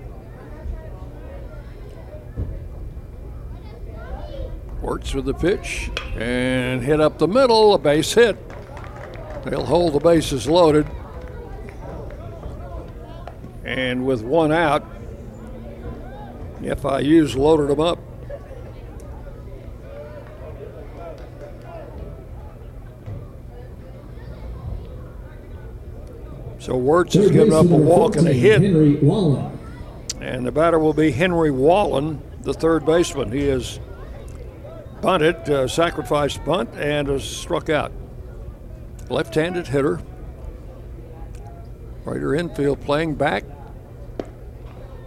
Wirtz 4.82 5.14
with 5.14 5.26
the 5.26 5.34
pitch 5.34 5.92
and 6.16 6.82
hit 6.82 7.00
up 7.00 7.20
the 7.20 7.28
middle, 7.28 7.74
a 7.74 7.78
base 7.78 8.14
hit. 8.14 8.38
They'll 9.46 9.66
hold 9.66 9.94
the 9.94 10.00
bases 10.00 10.48
loaded. 10.48 10.88
And 13.64 14.06
with 14.06 14.24
one 14.24 14.52
out, 14.52 14.84
FIU's 16.62 17.36
loaded 17.36 17.70
them 17.70 17.80
up. 17.80 18.00
So 26.60 26.78
Wirtz 26.78 27.16
has 27.16 27.32
given 27.32 27.54
up 27.54 27.66
a 27.66 27.76
walk 27.76 28.18
and 28.18 28.28
a 28.28 28.34
hit. 28.34 28.62
And 30.20 30.46
the 30.46 30.52
batter 30.52 30.78
will 30.78 30.94
be 30.94 31.12
Henry 31.12 31.50
Wallen, 31.50 32.22
the 32.42 32.54
third 32.54 32.86
baseman. 32.86 33.32
He 33.32 33.48
has 33.48 33.80
bunted, 35.02 35.50
uh, 35.50 35.68
sacrificed 35.68 36.44
bunt, 36.46 36.70
and 36.76 37.08
has 37.08 37.24
struck 37.24 37.70
out. 37.70 37.92
Left 39.10 39.36
handed 39.36 39.68
hitter. 39.68 40.02
Raider 42.06 42.36
infield 42.36 42.82
playing 42.82 43.16
back. 43.16 43.44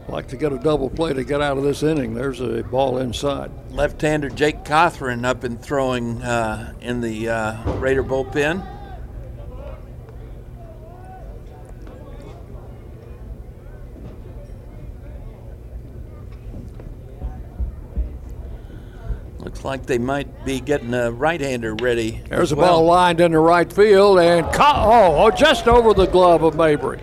Like 0.09 0.29
to 0.29 0.37
get 0.37 0.53
a 0.53 0.59
double 0.59 0.91
play 0.91 1.13
to 1.15 1.25
get 1.25 1.41
out 1.41 1.57
of 1.57 1.65
this 1.65 1.83
inning. 1.83 2.15
There's 2.15 2.41
a 2.41 2.63
ball 2.63 2.99
inside. 2.99 3.51
Left-hander 3.71 4.29
Jake 4.29 4.63
Cothran 4.63 5.25
up 5.25 5.45
and 5.45 5.61
throwing 5.61 6.23
uh, 6.23 6.75
in 6.81 7.01
the 7.01 7.31
uh, 7.31 7.73
Raider 7.79 8.05
bullpen. 8.05 8.74
Looks 19.55 19.65
like 19.65 19.87
they 19.87 19.99
might 19.99 20.45
be 20.45 20.59
getting 20.59 20.93
a 20.95 21.13
right-hander 21.13 21.77
ready. 21.77 22.21
There's 22.29 22.51
a 22.51 22.57
well. 22.57 22.79
ball 22.79 22.87
lined 22.87 23.21
into 23.21 23.39
right 23.39 23.73
field 23.73 24.19
and 24.19 24.45
oh, 24.53 25.17
oh, 25.17 25.31
just 25.31 25.69
over 25.69 25.95
the 25.95 26.07
glove 26.07 26.43
of 26.43 26.57
Mabry. 26.57 26.99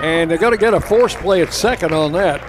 And 0.00 0.30
they're 0.30 0.38
going 0.38 0.54
to 0.54 0.58
get 0.58 0.72
a 0.72 0.80
force 0.80 1.14
play 1.14 1.42
at 1.42 1.52
second 1.52 1.92
on 1.92 2.12
that. 2.12 2.40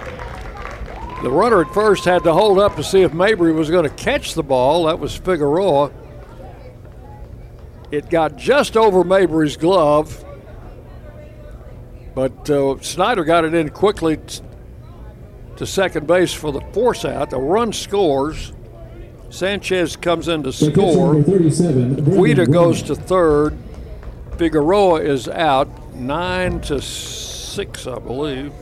The 1.22 1.30
runner 1.30 1.60
at 1.60 1.74
first 1.74 2.06
had 2.06 2.24
to 2.24 2.32
hold 2.32 2.58
up 2.58 2.74
to 2.76 2.82
see 2.82 3.02
if 3.02 3.12
Mabry 3.12 3.52
was 3.52 3.68
going 3.68 3.86
to 3.86 3.94
catch 3.96 4.32
the 4.32 4.42
ball. 4.42 4.86
That 4.86 4.98
was 4.98 5.14
Figueroa. 5.14 5.92
It 7.90 8.08
got 8.08 8.36
just 8.36 8.78
over 8.78 9.04
Mabry's 9.04 9.58
glove, 9.58 10.24
but 12.14 12.48
uh, 12.48 12.80
Snyder 12.80 13.24
got 13.24 13.44
it 13.44 13.52
in 13.52 13.68
quickly 13.68 14.18
to 15.56 15.66
second 15.66 16.06
base 16.06 16.32
for 16.32 16.50
the 16.50 16.62
force 16.72 17.04
out. 17.04 17.28
The 17.28 17.38
run 17.38 17.74
scores. 17.74 18.54
Sanchez 19.30 19.96
comes 19.96 20.28
in 20.28 20.42
to 20.42 20.52
score. 20.52 21.14
number 21.14 21.22
37, 21.22 21.94
Brendan 21.94 22.22
Guida 22.24 22.46
goes 22.46 22.82
to 22.82 22.94
third. 22.94 23.56
Figueroa 24.36 25.00
is 25.00 25.28
out, 25.28 25.68
nine 25.94 26.60
to 26.62 26.80
six, 26.80 27.86
I 27.86 27.98
believe, 27.98 28.52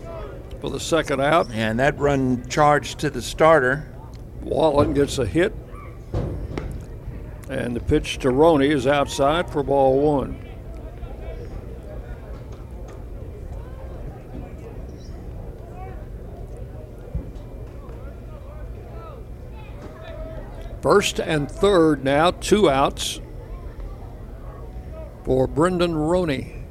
for 0.60 0.70
the 0.70 0.80
second 0.80 1.20
out. 1.20 1.50
And 1.52 1.78
that 1.78 1.98
run 1.98 2.48
charged 2.48 2.98
to 3.00 3.10
the 3.10 3.22
starter. 3.22 3.88
Wallen 4.42 4.94
gets 4.94 5.18
a 5.18 5.26
hit. 5.26 5.54
And 7.48 7.76
the 7.76 7.80
pitch 7.80 8.18
to 8.18 8.30
Roney 8.30 8.68
is 8.68 8.86
outside 8.86 9.50
for 9.50 9.62
ball 9.62 10.00
one. 10.00 10.45
First 20.86 21.18
and 21.18 21.50
third 21.50 22.04
now, 22.04 22.30
two 22.30 22.70
outs 22.70 23.20
for 25.24 25.48
Brendan 25.48 25.96
Roney. 25.96 26.62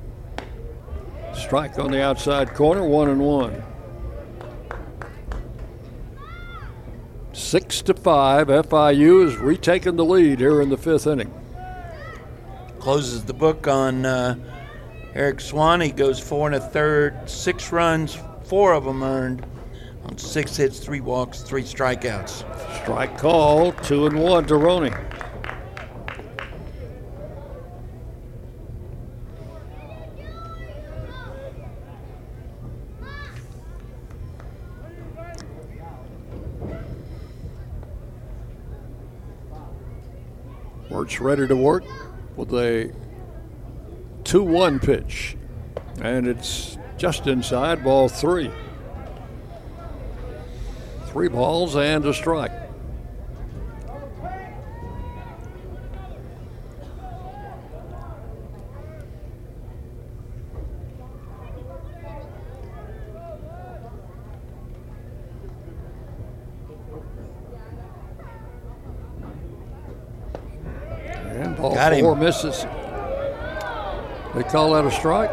Strike 1.33 1.77
on 1.77 1.91
the 1.91 2.01
outside 2.01 2.53
corner, 2.53 2.87
one 2.87 3.09
and 3.09 3.19
one. 3.19 3.61
Six 7.33 7.81
to 7.81 7.93
five. 7.93 8.47
FIU 8.47 9.27
is 9.27 9.35
retaking 9.35 9.97
the 9.97 10.05
lead 10.05 10.39
here 10.39 10.61
in 10.61 10.69
the 10.69 10.77
fifth 10.77 11.07
inning. 11.07 11.33
Closes 12.79 13.25
the 13.25 13.33
book 13.33 13.67
on 13.67 14.05
uh, 14.05 14.37
Eric 15.13 15.41
Swan. 15.41 15.81
He 15.81 15.91
goes 15.91 16.21
four 16.21 16.47
and 16.47 16.55
a 16.55 16.61
third, 16.61 17.29
six 17.29 17.73
runs, 17.73 18.17
four 18.45 18.71
of 18.71 18.85
them 18.85 19.03
earned 19.03 19.45
six 20.17 20.55
hits, 20.55 20.79
three 20.79 21.01
walks, 21.01 21.41
three 21.41 21.63
strikeouts. 21.63 22.43
Strike 22.81 23.17
call, 23.17 23.71
two 23.71 24.05
and 24.05 24.19
one 24.19 24.45
to 24.45 24.55
Roney. 24.55 24.91
Wirtz 40.89 41.19
ready 41.19 41.47
to 41.47 41.55
work 41.55 41.83
with 42.35 42.53
a 42.53 42.91
2 44.23 44.43
1 44.43 44.79
pitch. 44.79 45.37
And 46.01 46.27
it's 46.27 46.77
just 46.97 47.27
inside 47.27 47.83
ball 47.83 48.09
three. 48.09 48.51
Three 51.15 51.29
balls 51.29 51.77
and 51.77 52.03
a 52.05 52.13
strike. 52.13 52.51
And 71.29 71.55
ball 71.55 71.75
Got 71.75 71.93
him. 71.93 72.01
four 72.01 72.17
misses. 72.17 72.65
They 74.33 74.43
call 74.43 74.73
that 74.73 74.83
a 74.83 74.91
strike. 74.91 75.31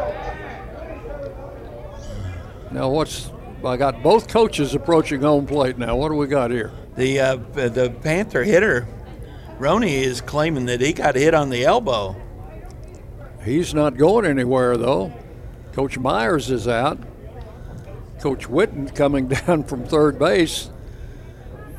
Now 2.71 2.87
what's 2.87 3.32
I 3.65 3.77
got 3.77 4.03
both 4.03 4.27
coaches 4.27 4.75
approaching 4.75 5.21
home 5.21 5.45
plate 5.45 5.77
now. 5.77 5.95
What 5.95 6.09
do 6.09 6.15
we 6.15 6.27
got 6.27 6.51
here? 6.51 6.71
The 6.95 7.19
uh, 7.19 7.35
the 7.35 7.95
Panther 8.01 8.43
hitter, 8.43 8.87
Roney, 9.57 10.03
is 10.03 10.19
claiming 10.19 10.65
that 10.65 10.81
he 10.81 10.91
got 10.91 11.15
hit 11.15 11.33
on 11.33 11.49
the 11.49 11.63
elbow. 11.63 12.15
He's 13.43 13.73
not 13.73 13.97
going 13.97 14.25
anywhere, 14.25 14.77
though. 14.77 15.13
Coach 15.73 15.97
Myers 15.97 16.51
is 16.51 16.67
out. 16.67 16.99
Coach 18.19 18.47
Witten 18.47 18.93
coming 18.93 19.27
down 19.47 19.63
from 19.63 19.85
third 19.85 20.19
base. 20.19 20.69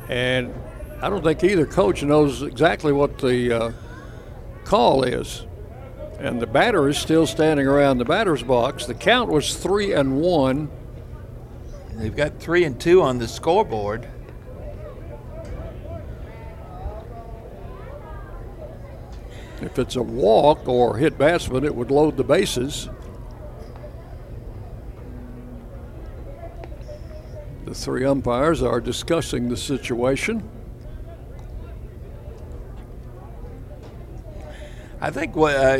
And 0.09 0.53
I 1.01 1.09
don't 1.09 1.23
think 1.23 1.43
either 1.43 1.65
coach 1.65 2.03
knows 2.03 2.43
exactly 2.43 2.93
what 2.93 3.17
the 3.17 3.51
uh, 3.51 3.71
call 4.63 5.03
is. 5.03 5.45
And 6.19 6.41
the 6.41 6.47
batter 6.47 6.87
is 6.87 6.97
still 6.97 7.27
standing 7.27 7.67
around 7.67 7.97
the 7.97 8.05
batter's 8.05 8.43
box. 8.43 8.85
The 8.85 8.93
count 8.93 9.29
was 9.29 9.55
three 9.55 9.93
and 9.93 10.19
one. 10.19 10.69
They've 11.97 12.15
got 12.15 12.39
three 12.39 12.65
and 12.65 12.79
two 12.79 13.01
on 13.01 13.19
the 13.19 13.27
scoreboard. 13.27 14.07
If 19.61 19.79
it's 19.79 19.95
a 19.95 20.03
walk 20.03 20.67
or 20.67 20.97
hit 20.97 21.17
batsman, 21.17 21.63
it 21.63 21.73
would 21.73 21.89
load 21.89 22.17
the 22.17 22.23
bases. 22.23 22.89
The 27.63 27.73
three 27.73 28.05
umpires 28.05 28.61
are 28.61 28.81
discussing 28.81 29.49
the 29.49 29.57
situation. 29.57 30.47
I 35.01 35.09
think 35.11 35.35
what 35.35 35.55
uh, 35.55 35.77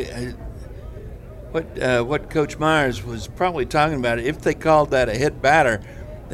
what 1.51 1.81
uh, 1.81 2.03
what 2.03 2.29
Coach 2.29 2.57
Myers 2.57 3.03
was 3.03 3.27
probably 3.27 3.65
talking 3.65 3.99
about. 3.99 4.19
If 4.19 4.41
they 4.41 4.53
called 4.53 4.91
that 4.91 5.09
a 5.09 5.13
hit 5.13 5.41
batter, 5.41 5.81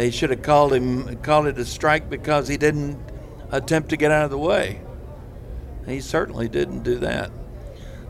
they 0.02 0.10
should 0.10 0.32
have 0.32 0.42
called 0.42 0.74
him 0.74 1.16
called 1.18 1.46
it 1.46 1.60
a 1.60 1.64
strike 1.64 2.10
because 2.10 2.48
he 2.48 2.58
didn't 2.58 2.98
attempt 3.52 3.90
to 3.90 3.96
get 3.96 4.10
out 4.10 4.26
of 4.26 4.32
the 4.32 4.38
way. 4.40 4.82
He 5.86 6.02
certainly 6.02 6.50
didn't 6.50 6.82
do 6.82 6.98
that. 6.98 7.30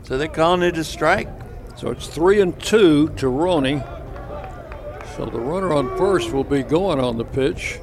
So 0.02 0.16
they're 0.16 0.26
calling 0.26 0.62
it 0.62 0.78
a 0.78 0.84
strike. 0.84 1.28
So 1.76 1.90
it's 1.90 2.06
three 2.06 2.40
and 2.40 2.58
two 2.58 3.10
to 3.16 3.28
Roney. 3.28 3.82
So 5.16 5.26
the 5.26 5.38
runner 5.38 5.74
on 5.74 5.94
first 5.98 6.32
will 6.32 6.44
be 6.44 6.62
going 6.62 6.98
on 6.98 7.18
the 7.18 7.26
pitch 7.26 7.78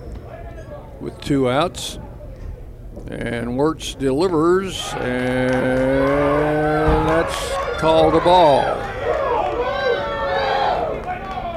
with 1.00 1.22
two 1.22 1.48
outs. 1.48 2.00
And 3.10 3.60
Wirtz 3.60 3.94
delivers, 3.94 4.92
and 4.94 5.52
that's 7.08 7.80
called 7.80 8.16
a 8.16 8.22
ball. 8.22 8.89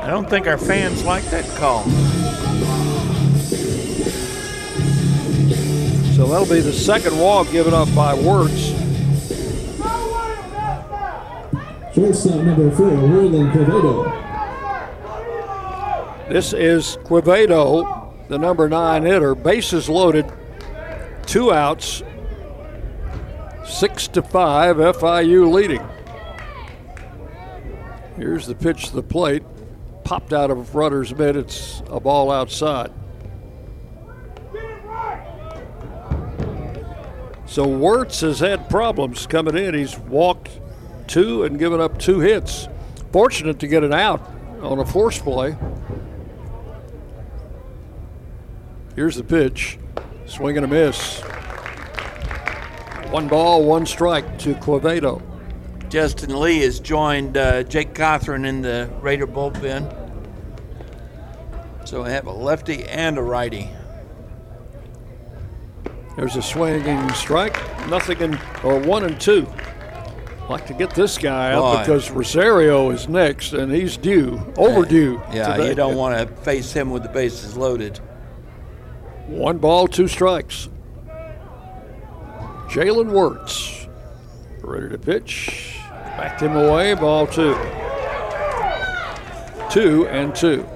I 0.02 0.10
don't 0.10 0.28
think 0.28 0.48
our 0.48 0.58
fans 0.58 1.04
like 1.04 1.22
that 1.26 1.44
call. 1.56 1.84
So 6.16 6.26
that'll 6.26 6.44
be 6.44 6.60
the 6.60 6.72
second 6.72 7.16
walk 7.20 7.52
given 7.52 7.72
up 7.72 7.86
by 7.94 8.12
Wirtz. 8.12 8.70
Shortstop 11.94 12.42
number 12.42 12.70
four, 12.72 12.88
Roland 12.88 13.52
Quevedo. 13.52 14.10
This 16.28 16.52
is 16.52 16.96
Quevedo, 17.04 18.12
the 18.26 18.38
number 18.38 18.68
nine 18.68 19.04
hitter. 19.04 19.36
Bases 19.36 19.88
loaded, 19.88 20.26
two 21.26 21.52
outs, 21.52 22.02
six 23.64 24.08
to 24.08 24.22
five, 24.22 24.78
FIU 24.78 25.52
leading. 25.52 25.86
Here's 28.16 28.46
the 28.48 28.56
pitch 28.56 28.88
to 28.88 28.96
the 28.96 29.02
plate. 29.02 29.44
Popped 30.04 30.32
out 30.32 30.50
of 30.50 30.74
Rudder's 30.74 31.14
mid. 31.14 31.36
It's 31.36 31.82
a 31.88 32.00
ball 32.00 32.30
outside. 32.30 32.92
So 37.46 37.68
Wirtz 37.68 38.20
has 38.22 38.40
had 38.40 38.70
problems 38.70 39.26
coming 39.26 39.56
in. 39.56 39.74
He's 39.74 39.98
walked 39.98 40.58
two 41.06 41.44
and 41.44 41.58
given 41.58 41.80
up 41.80 41.98
two 41.98 42.20
hits. 42.20 42.68
Fortunate 43.12 43.58
to 43.58 43.66
get 43.66 43.84
an 43.84 43.92
out 43.92 44.26
on 44.62 44.78
a 44.78 44.86
force 44.86 45.18
play. 45.18 45.56
Here's 48.96 49.16
the 49.16 49.24
pitch. 49.24 49.78
Swing 50.26 50.56
and 50.56 50.64
a 50.64 50.68
miss. 50.68 51.20
One 53.10 53.28
ball, 53.28 53.64
one 53.64 53.84
strike 53.84 54.38
to 54.38 54.54
Quevedo. 54.54 55.20
Justin 55.92 56.40
Lee 56.40 56.60
has 56.60 56.80
joined 56.80 57.36
uh, 57.36 57.64
Jake 57.64 57.92
Cothran 57.92 58.46
in 58.46 58.62
the 58.62 58.88
Raider 59.02 59.26
bullpen. 59.26 59.94
So 61.84 62.02
we 62.04 62.08
have 62.08 62.26
a 62.26 62.32
lefty 62.32 62.84
and 62.84 63.18
a 63.18 63.22
righty. 63.22 63.68
There's 66.16 66.36
a 66.36 66.40
swinging 66.40 67.12
strike. 67.12 67.58
Nothing 67.90 68.22
in, 68.22 68.40
or 68.64 68.78
one 68.78 69.04
and 69.04 69.20
two. 69.20 69.46
Like 70.48 70.66
to 70.68 70.72
get 70.72 70.94
this 70.94 71.18
guy 71.18 71.52
out 71.52 71.60
Boy. 71.60 71.80
because 71.80 72.10
Rosario 72.10 72.88
is 72.88 73.06
next 73.06 73.52
and 73.52 73.70
he's 73.70 73.98
due, 73.98 74.40
overdue. 74.56 75.20
Yeah, 75.30 75.54
today. 75.54 75.68
you 75.68 75.74
don't 75.74 75.96
want 75.96 76.18
to 76.18 76.34
face 76.36 76.72
him 76.72 76.90
with 76.90 77.02
the 77.02 77.10
bases 77.10 77.54
loaded. 77.54 77.98
One 79.26 79.58
ball, 79.58 79.88
two 79.88 80.08
strikes. 80.08 80.70
Jalen 82.68 83.10
Wirtz 83.12 83.86
ready 84.62 84.88
to 84.88 84.96
pitch. 84.96 85.81
Backed 86.16 86.42
him 86.42 86.56
away, 86.56 86.94
ball 86.94 87.26
two. 87.26 87.54
Two 89.70 90.06
and 90.08 90.34
two. 90.34 90.68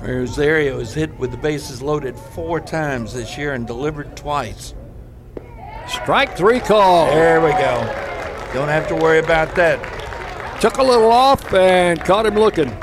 Rosario 0.00 0.78
has 0.78 0.94
hit 0.94 1.16
with 1.18 1.30
the 1.30 1.36
bases 1.36 1.82
loaded 1.82 2.16
four 2.16 2.60
times 2.60 3.12
this 3.12 3.36
year 3.36 3.52
and 3.52 3.66
delivered 3.66 4.16
twice. 4.16 4.74
Strike 5.86 6.36
three 6.36 6.60
call. 6.60 7.06
There 7.06 7.40
we 7.40 7.50
go. 7.52 8.08
Don't 8.54 8.68
have 8.68 8.88
to 8.88 8.94
worry 8.94 9.18
about 9.18 9.54
that. 9.56 10.60
Took 10.60 10.78
a 10.78 10.82
little 10.82 11.10
off 11.10 11.52
and 11.52 12.00
caught 12.00 12.26
him 12.26 12.34
looking. 12.34 12.74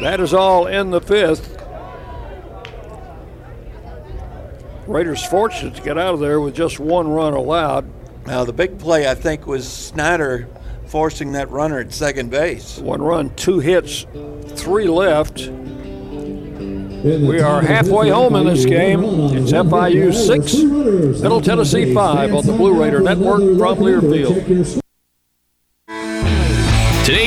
That 0.00 0.18
is 0.20 0.32
all 0.32 0.66
in 0.66 0.90
the 0.90 1.00
fifth. 1.00 1.56
Raiders 4.86 5.24
fortunate 5.26 5.74
to 5.76 5.82
get 5.82 5.98
out 5.98 6.14
of 6.14 6.20
there 6.20 6.40
with 6.40 6.54
just 6.54 6.80
one 6.80 7.06
run 7.08 7.34
allowed. 7.34 7.88
Now, 8.26 8.44
the 8.44 8.52
big 8.52 8.78
play, 8.78 9.08
I 9.08 9.14
think, 9.14 9.46
was 9.46 9.70
Snyder 9.70 10.48
forcing 10.86 11.32
that 11.32 11.50
runner 11.50 11.78
at 11.78 11.92
second 11.92 12.30
base. 12.30 12.78
One 12.78 13.02
run, 13.02 13.34
two 13.36 13.60
hits, 13.60 14.06
three 14.48 14.88
left. 14.88 15.48
We 15.48 17.40
are 17.40 17.62
halfway 17.62 18.08
home 18.08 18.34
in 18.36 18.46
this 18.46 18.64
game. 18.64 19.04
It's 19.04 19.52
FIU 19.52 20.12
6, 20.12 21.20
Middle 21.22 21.40
Tennessee 21.40 21.94
5 21.94 22.34
on 22.34 22.46
the 22.46 22.52
Blue 22.52 22.78
Raider 22.78 23.00
Network 23.00 23.40
from 23.40 23.78
Learfield. 23.78 24.80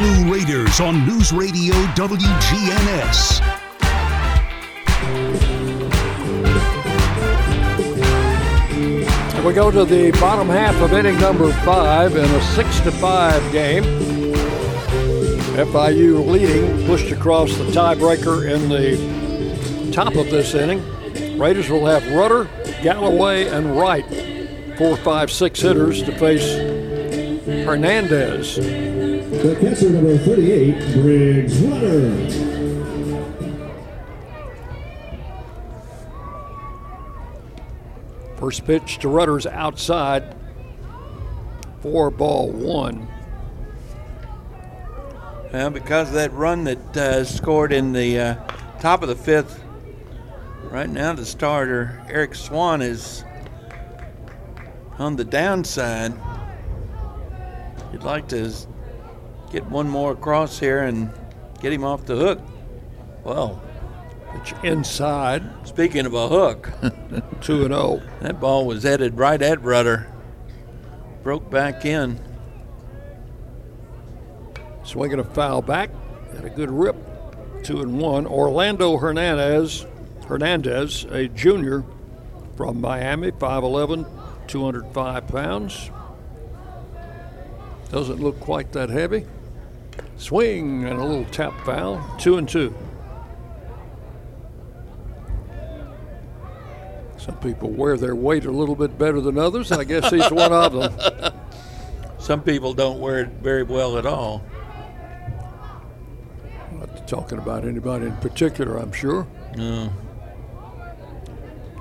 Blue 0.00 0.32
Raiders 0.32 0.80
on 0.80 1.06
News 1.06 1.30
Radio 1.30 1.74
WGNS. 1.94 3.42
We 9.44 9.52
go 9.52 9.70
to 9.70 9.84
the 9.84 10.10
bottom 10.18 10.48
half 10.48 10.74
of 10.80 10.94
inning 10.94 11.20
number 11.20 11.52
five 11.66 12.16
in 12.16 12.24
a 12.24 12.40
six 12.40 12.80
to 12.80 12.90
five 12.92 13.42
game. 13.52 13.84
FIU 15.54 16.26
leading, 16.26 16.86
pushed 16.86 17.12
across 17.12 17.54
the 17.58 17.64
tiebreaker 17.64 18.50
in 18.50 18.70
the 18.70 19.92
top 19.92 20.16
of 20.16 20.30
this 20.30 20.54
inning. 20.54 20.82
Raiders 21.38 21.68
will 21.68 21.84
have 21.84 22.10
Rudder, 22.10 22.48
Galloway, 22.82 23.48
and 23.48 23.76
Wright, 23.76 24.06
four, 24.78 24.96
five, 24.96 25.30
six 25.30 25.60
hitters 25.60 26.02
to 26.04 26.18
face 26.18 26.54
Hernandez. 27.66 28.99
The 29.42 29.56
catcher 29.56 29.88
number 29.88 30.18
38, 30.18 31.00
Briggs 31.00 31.62
Rudder. 31.62 32.50
First 38.36 38.66
pitch 38.66 38.98
to 38.98 39.08
Rudder's 39.08 39.46
outside. 39.46 40.36
Four 41.80 42.10
ball 42.10 42.50
one. 42.50 43.08
Well, 45.54 45.70
because 45.70 46.08
of 46.08 46.14
that 46.16 46.34
run 46.34 46.64
that 46.64 46.96
uh, 46.98 47.24
scored 47.24 47.72
in 47.72 47.94
the 47.94 48.20
uh, 48.20 48.34
top 48.78 49.02
of 49.02 49.08
the 49.08 49.16
fifth, 49.16 49.64
right 50.64 50.90
now 50.90 51.14
the 51.14 51.24
starter, 51.24 52.04
Eric 52.10 52.34
Swan, 52.34 52.82
is 52.82 53.24
on 54.98 55.16
the 55.16 55.24
downside. 55.24 56.12
You'd 57.90 58.02
like 58.02 58.28
to 58.28 58.52
get 59.50 59.66
one 59.66 59.88
more 59.88 60.12
across 60.12 60.58
here 60.58 60.82
and 60.82 61.10
get 61.60 61.72
him 61.72 61.84
off 61.84 62.06
the 62.06 62.16
hook. 62.16 62.40
Well, 63.24 63.62
it's 64.34 64.52
inside. 64.62 65.42
Speaking 65.66 66.06
of 66.06 66.14
a 66.14 66.28
hook, 66.28 66.70
2 67.40 67.64
and 67.64 67.74
0. 67.74 68.02
That 68.20 68.40
ball 68.40 68.66
was 68.66 68.82
headed 68.82 69.18
right 69.18 69.40
at 69.40 69.62
Rudder. 69.62 70.06
Broke 71.22 71.50
back 71.50 71.84
in. 71.84 72.18
Swinging 74.84 75.18
a 75.18 75.24
foul 75.24 75.62
back. 75.62 75.90
Had 76.34 76.44
a 76.44 76.50
good 76.50 76.70
rip. 76.70 76.96
2 77.64 77.82
and 77.82 77.98
1. 77.98 78.26
Orlando 78.26 78.96
Hernandez, 78.96 79.84
Hernandez, 80.26 81.04
a 81.10 81.28
junior 81.28 81.84
from 82.56 82.80
Miami, 82.80 83.32
5'11, 83.32 84.06
205 84.46 85.28
pounds. 85.28 85.90
Doesn't 87.90 88.20
look 88.20 88.38
quite 88.40 88.72
that 88.72 88.88
heavy. 88.88 89.26
Swing 90.20 90.84
and 90.84 90.98
a 90.98 91.04
little 91.04 91.24
tap 91.26 91.58
foul. 91.64 92.04
2 92.18 92.36
and 92.36 92.46
2. 92.46 92.74
Some 97.16 97.36
people 97.38 97.70
wear 97.70 97.96
their 97.96 98.14
weight 98.14 98.44
a 98.44 98.50
little 98.50 98.76
bit 98.76 98.98
better 98.98 99.22
than 99.22 99.38
others. 99.38 99.72
I 99.72 99.84
guess 99.84 100.10
he's 100.10 100.30
one 100.30 100.52
of 100.52 100.72
them. 100.74 101.32
Some 102.18 102.42
people 102.42 102.74
don't 102.74 103.00
wear 103.00 103.20
it 103.20 103.28
very 103.40 103.62
well 103.62 103.96
at 103.96 104.04
all. 104.04 104.44
Not 106.72 107.08
talking 107.08 107.38
about 107.38 107.64
anybody 107.64 108.04
in 108.06 108.16
particular, 108.18 108.76
I'm 108.76 108.92
sure. 108.92 109.26
No. 109.56 109.90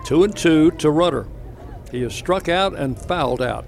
Two 0.06 0.24
and 0.24 0.36
two 0.36 0.72
to 0.72 0.90
Rudder. 0.90 1.28
He 1.92 2.04
is 2.04 2.14
struck 2.14 2.48
out 2.48 2.74
and 2.74 2.98
fouled 2.98 3.42
out 3.42 3.66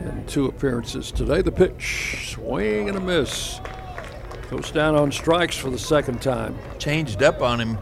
in 0.00 0.24
two 0.26 0.46
appearances 0.46 1.10
today. 1.12 1.42
The 1.42 1.52
pitch, 1.52 2.32
swing 2.34 2.88
and 2.88 2.96
a 2.98 3.00
miss. 3.00 3.60
Goes 4.50 4.70
down 4.70 4.94
on 4.94 5.10
strikes 5.10 5.56
for 5.56 5.70
the 5.70 5.78
second 5.78 6.20
time. 6.22 6.56
Changed 6.78 7.22
up 7.22 7.40
on 7.42 7.60
him 7.60 7.78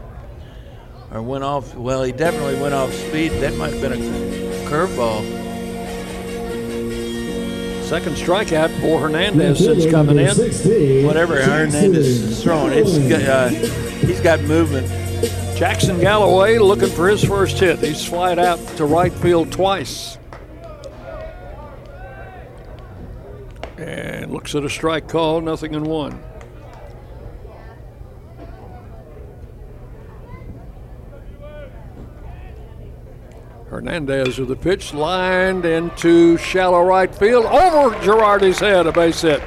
or 1.11 1.21
went 1.21 1.43
off. 1.43 1.75
Well, 1.75 2.03
he 2.03 2.11
definitely 2.11 2.59
went 2.61 2.73
off 2.73 2.91
speed. 2.93 3.31
That 3.33 3.55
might 3.55 3.73
have 3.73 3.81
been 3.81 3.93
a 3.93 4.69
curveball. 4.69 5.43
Second 7.83 8.15
strikeout 8.15 8.69
for 8.81 8.99
Hernandez 8.99 9.59
since 9.59 9.85
coming 9.91 10.17
in. 10.17 11.05
Whatever 11.05 11.41
Hernandez 11.41 12.07
is 12.07 12.43
throwing, 12.43 12.73
it's 12.73 12.97
uh, 12.97 13.49
he's 14.07 14.21
got 14.21 14.41
movement. 14.41 14.87
Jackson 15.55 15.99
Galloway 15.99 16.57
looking 16.57 16.89
for 16.89 17.07
his 17.07 17.23
first 17.23 17.59
hit. 17.59 17.79
He's 17.79 18.03
flied 18.03 18.39
out 18.39 18.57
to 18.77 18.85
right 18.85 19.13
field 19.13 19.51
twice. 19.51 20.17
And 23.77 24.31
looks 24.31 24.53
at 24.55 24.63
a 24.63 24.69
strike 24.69 25.07
call, 25.07 25.41
nothing 25.41 25.73
in 25.73 25.83
one. 25.83 26.21
Hernandez 33.73 34.37
with 34.37 34.49
the 34.49 34.55
pitch 34.55 34.93
lined 34.93 35.65
into 35.65 36.37
shallow 36.37 36.83
right 36.83 37.13
field 37.13 37.45
over 37.45 37.95
Girardi's 38.01 38.59
head, 38.59 38.85
a 38.85 38.91
base 38.91 39.21
hit. 39.21 39.41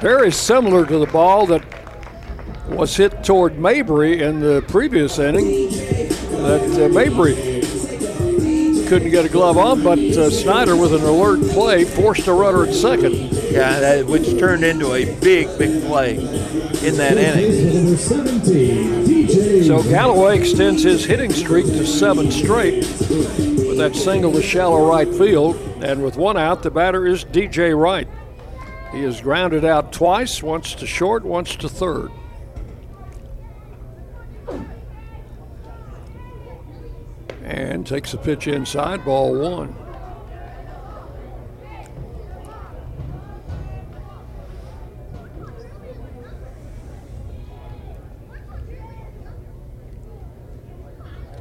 Very 0.00 0.32
similar 0.32 0.86
to 0.86 0.98
the 0.98 1.06
ball 1.06 1.46
that 1.46 1.62
was 2.68 2.96
hit 2.96 3.22
toward 3.22 3.58
Mabry 3.58 4.22
in 4.22 4.40
the 4.40 4.64
previous 4.68 5.18
inning. 5.18 5.68
That 6.42 6.84
uh, 6.84 6.88
Mabry 6.88 7.34
couldn't 8.84 9.10
get 9.10 9.24
a 9.24 9.28
glove 9.28 9.56
on, 9.56 9.82
but 9.82 9.98
uh, 9.98 10.30
Snyder, 10.30 10.76
with 10.76 10.94
an 10.94 11.02
alert 11.02 11.40
play, 11.50 11.84
forced 11.84 12.26
a 12.26 12.32
runner 12.32 12.64
at 12.64 12.74
second. 12.74 13.14
Yeah, 13.50 13.80
that, 13.80 14.06
which 14.06 14.38
turned 14.38 14.64
into 14.64 14.92
a 14.92 15.04
big, 15.20 15.46
big 15.58 15.82
play 15.84 16.16
in 16.16 16.96
that 16.96 17.16
inning. 17.16 17.96
So 19.64 19.82
Galloway 19.82 20.38
extends 20.38 20.82
his 20.82 21.04
hitting 21.04 21.32
streak 21.32 21.66
to 21.66 21.86
seven 21.86 22.30
straight 22.30 22.84
with 22.84 23.78
that 23.78 23.96
single 23.96 24.32
to 24.32 24.42
shallow 24.42 24.88
right 24.88 25.08
field. 25.08 25.56
And 25.82 26.02
with 26.02 26.16
one 26.16 26.36
out, 26.36 26.62
the 26.62 26.70
batter 26.70 27.06
is 27.06 27.24
DJ 27.24 27.78
Wright. 27.78 28.08
He 28.92 29.02
is 29.02 29.20
grounded 29.20 29.64
out 29.64 29.92
twice, 29.92 30.42
once 30.42 30.74
to 30.76 30.86
short, 30.86 31.24
once 31.24 31.56
to 31.56 31.68
third. 31.68 32.10
And 37.44 37.86
takes 37.86 38.14
a 38.14 38.16
pitch 38.16 38.48
inside, 38.48 39.04
ball 39.04 39.34
one. 39.34 39.76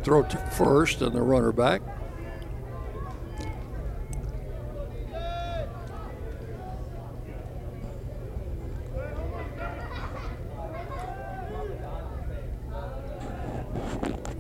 Throw 0.04 0.24
to 0.24 0.38
first 0.38 1.02
and 1.02 1.16
the 1.16 1.22
runner 1.22 1.54
back. 1.54 1.82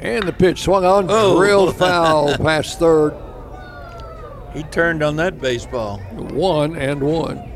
And 0.01 0.27
the 0.27 0.32
pitch 0.43 0.63
swung 0.63 0.83
on, 0.83 1.05
Oh. 1.07 1.37
drilled 1.37 1.73
foul 1.77 2.37
past 2.37 2.77
third. 2.77 3.13
He 4.53 4.63
turned 4.63 5.01
on 5.01 5.15
that 5.15 5.39
baseball. 5.39 5.99
One 6.11 6.75
and 6.75 7.01
one. 7.01 7.49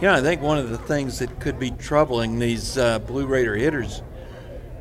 Yeah, 0.00 0.16
I 0.16 0.22
think 0.22 0.42
one 0.42 0.58
of 0.58 0.70
the 0.70 0.76
things 0.76 1.20
that 1.20 1.38
could 1.38 1.56
be 1.56 1.70
troubling 1.70 2.40
these 2.40 2.76
uh, 2.76 2.98
Blue 2.98 3.26
Raider 3.26 3.54
hitters 3.54 4.02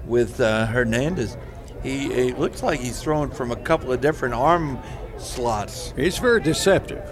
with 0.07 0.41
uh, 0.41 0.65
Hernandez, 0.65 1.37
he 1.83 2.07
it 2.11 2.39
looks 2.39 2.63
like 2.63 2.79
he's 2.79 2.99
throwing 2.99 3.29
from 3.29 3.51
a 3.51 3.55
couple 3.57 3.91
of 3.91 4.01
different 4.01 4.33
arm 4.33 4.79
slots. 5.19 5.93
He's 5.95 6.17
very 6.17 6.41
deceptive. 6.41 7.07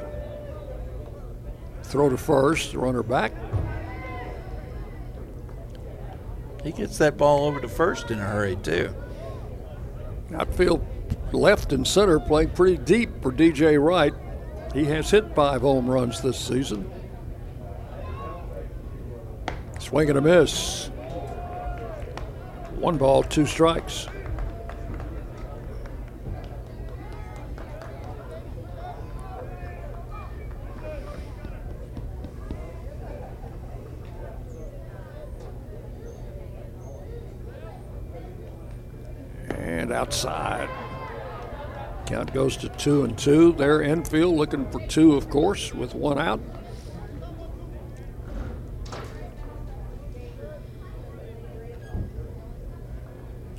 Throw 1.84 2.10
to 2.10 2.18
first, 2.18 2.74
runner 2.74 3.04
back. 3.04 3.34
He 6.64 6.72
gets 6.72 6.98
that 6.98 7.18
ball 7.18 7.46
over 7.46 7.62
to 7.62 7.68
first 7.68 8.10
in 8.10 8.18
a 8.18 8.24
hurry 8.24 8.56
too. 8.56 8.92
Outfield 10.36 10.86
left 11.32 11.74
and 11.74 11.86
center 11.88 12.20
play 12.20 12.48
pretty 12.48 12.78
deep 12.78 13.10
for 13.22 13.32
DJ 13.32 13.84
Wright. 13.84 14.14
He 14.74 14.86
has 14.86 15.12
hit 15.12 15.36
five 15.36 15.62
home 15.62 15.90
runs 15.90 16.22
this 16.22 16.38
season. 16.38 16.92
Swing 19.80 20.10
and 20.10 20.18
a 20.18 20.22
miss. 20.22 20.88
One 22.76 22.98
ball, 22.98 23.24
two 23.24 23.46
strikes. 23.46 24.08
And 39.50 39.92
outside. 39.92 40.70
Count 42.06 42.23
goes 42.34 42.58
to 42.58 42.70
two 42.70 43.04
and 43.04 43.18
two. 43.18 43.54
They're 43.54 43.82
infield 43.82 44.36
looking 44.36 44.70
for 44.72 44.80
two, 44.88 45.14
of 45.14 45.30
course, 45.30 45.74
with 45.74 45.94
one 45.94 46.18
out. 46.18 46.42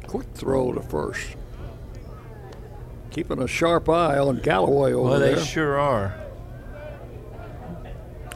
Quick 0.06 0.26
throw 0.34 0.72
to 0.72 0.82
first. 0.82 1.36
Keeping 3.10 3.40
a 3.40 3.46
sharp 3.46 3.88
eye 3.88 4.18
on 4.18 4.40
Galloway 4.40 4.92
over 4.92 5.10
Well, 5.10 5.20
they 5.20 5.40
sure 5.42 5.78
are. 5.78 6.20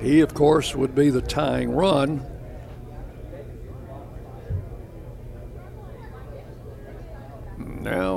He, 0.01 0.21
of 0.21 0.35
course, 0.35 0.77
would 0.77 0.95
be 0.95 1.11
the 1.11 1.21
tying 1.21 1.73
run. 1.73 2.25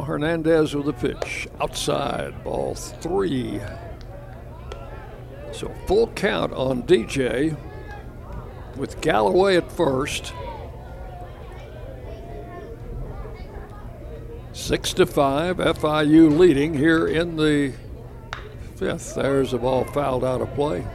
Hernandez 0.02 0.76
with 0.76 0.86
the 0.86 0.94
pitch. 0.94 1.48
Outside, 1.60 2.44
ball 2.44 2.76
three. 2.76 3.62
So 5.52 5.74
full 5.86 6.08
count 6.08 6.54
on 6.54 6.84
DJ 6.84 7.58
with 8.76 9.02
Galloway 9.02 9.58
at 9.58 9.72
first. 9.72 10.34
Six 14.54 14.94
to 14.94 15.06
five, 15.06 15.58
FIU 15.58 16.38
leading 16.38 16.74
here 16.74 17.08
in 17.08 17.36
the 17.38 17.74
fifth. 18.76 19.16
There's 19.16 19.54
a 19.54 19.58
ball 19.58 19.86
fouled 19.86 20.24
out 20.24 20.42
of 20.42 20.54
play. 20.56 20.86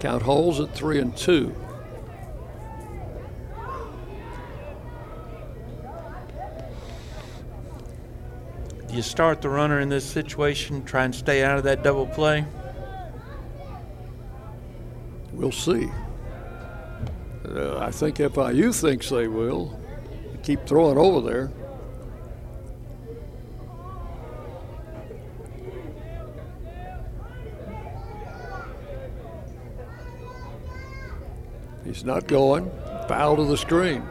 Count 0.00 0.22
holes 0.22 0.60
at 0.60 0.74
three 0.74 0.98
and 0.98 1.16
two. 1.16 1.54
You 8.96 9.02
start 9.02 9.42
the 9.42 9.48
runner 9.48 9.80
in 9.80 9.90
this 9.90 10.04
situation, 10.04 10.82
try 10.84 11.04
and 11.04 11.14
stay 11.14 11.44
out 11.44 11.58
of 11.58 11.64
that 11.64 11.82
double 11.82 12.06
play? 12.06 12.46
We'll 15.32 15.52
see. 15.52 15.90
Uh, 17.46 17.78
I 17.78 17.90
think 17.90 18.16
FIU 18.16 18.80
thinks 18.80 19.10
they 19.10 19.28
will. 19.28 19.78
Keep 20.42 20.66
throwing 20.66 20.96
over 20.96 21.20
there. 21.20 21.52
He's 31.84 32.04
not 32.04 32.26
going. 32.26 32.70
Foul 33.08 33.36
to 33.36 33.44
the 33.44 33.56
screen. 33.56 34.02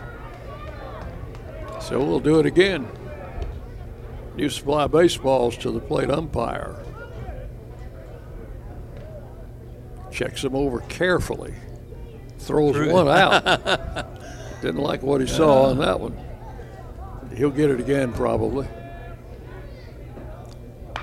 So 1.81 1.99
we'll 2.03 2.19
do 2.19 2.39
it 2.39 2.45
again. 2.45 2.87
New 4.35 4.49
supply 4.49 4.87
baseballs 4.87 5.57
to 5.57 5.71
the 5.71 5.79
plate 5.79 6.09
umpire. 6.09 6.75
Checks 10.11 10.41
them 10.41 10.55
over 10.55 10.79
carefully. 10.81 11.53
Throws 12.39 12.75
one 12.91 13.07
out. 13.07 13.43
Didn't 14.61 14.81
like 14.81 15.01
what 15.03 15.21
he 15.21 15.27
saw 15.27 15.69
on 15.69 15.77
that 15.79 15.99
one. 15.99 16.17
He'll 17.35 17.49
get 17.49 17.69
it 17.69 17.79
again 17.79 18.13
probably. 18.13 18.67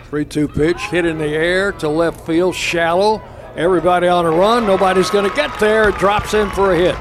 3 0.04 0.24
2 0.26 0.48
pitch, 0.48 0.80
hit 0.82 1.06
in 1.06 1.18
the 1.18 1.26
air 1.26 1.72
to 1.72 1.88
left 1.88 2.26
field, 2.26 2.54
shallow. 2.54 3.22
Everybody 3.56 4.08
on 4.08 4.24
a 4.24 4.30
run. 4.30 4.66
Nobody's 4.66 5.10
going 5.10 5.28
to 5.28 5.34
get 5.36 5.58
there. 5.58 5.90
Drops 5.90 6.34
in 6.34 6.50
for 6.50 6.72
a 6.72 6.76
hit. 6.76 6.96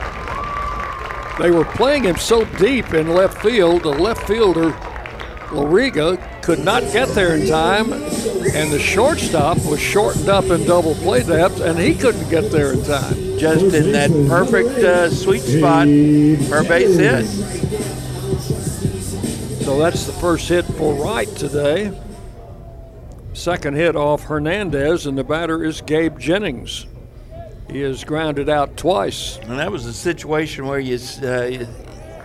They 1.40 1.52
were 1.52 1.66
playing 1.66 2.04
him 2.04 2.18
so 2.18 2.46
deep 2.58 2.94
in 2.94 3.10
left 3.10 3.42
field, 3.42 3.84
the 3.84 3.90
left 3.90 4.28
fielder, 4.28 4.72
Loriga, 5.52 6.18
could 6.42 6.60
not 6.60 6.82
get 6.94 7.10
there 7.10 7.36
in 7.36 7.48
time, 7.48 7.92
and 7.92 8.72
the 8.72 8.80
shortstop 8.80 9.58
was 9.66 9.80
shortened 9.80 10.30
up 10.30 10.46
in 10.46 10.66
double 10.66 10.96
play 10.96 11.24
depth, 11.24 11.60
and 11.60 11.78
he 11.78 11.94
couldn't 11.94 12.30
get 12.30 12.50
there 12.52 12.74
in 12.74 12.84
time. 12.84 13.38
Just 13.38 13.74
in 13.76 13.92
that 13.92 14.10
perfect 14.28 14.70
uh, 14.80 15.10
sweet 15.10 15.42
spot 15.42 15.88
for 16.48 16.64
base 16.64 16.98
hit. 16.98 17.26
So 19.66 19.78
that's 19.78 20.06
the 20.06 20.14
first 20.14 20.48
hit 20.48 20.66
for 20.66 20.96
Wright 20.96 21.28
today. 21.36 21.92
Second 23.34 23.76
hit 23.76 23.96
off 23.96 24.24
Hernandez, 24.24 25.06
and 25.06 25.18
the 25.18 25.24
batter 25.24 25.64
is 25.64 25.82
Gabe 25.82 26.18
Jennings. 26.18 26.88
He 27.70 27.82
is 27.82 28.04
grounded 28.04 28.50
out 28.50 28.76
twice. 28.76 29.38
And 29.38 29.58
that 29.60 29.72
was 29.72 29.86
a 29.86 29.94
situation 29.94 30.66
where 30.66 30.80
you, 30.80 30.96
uh, 31.24 31.66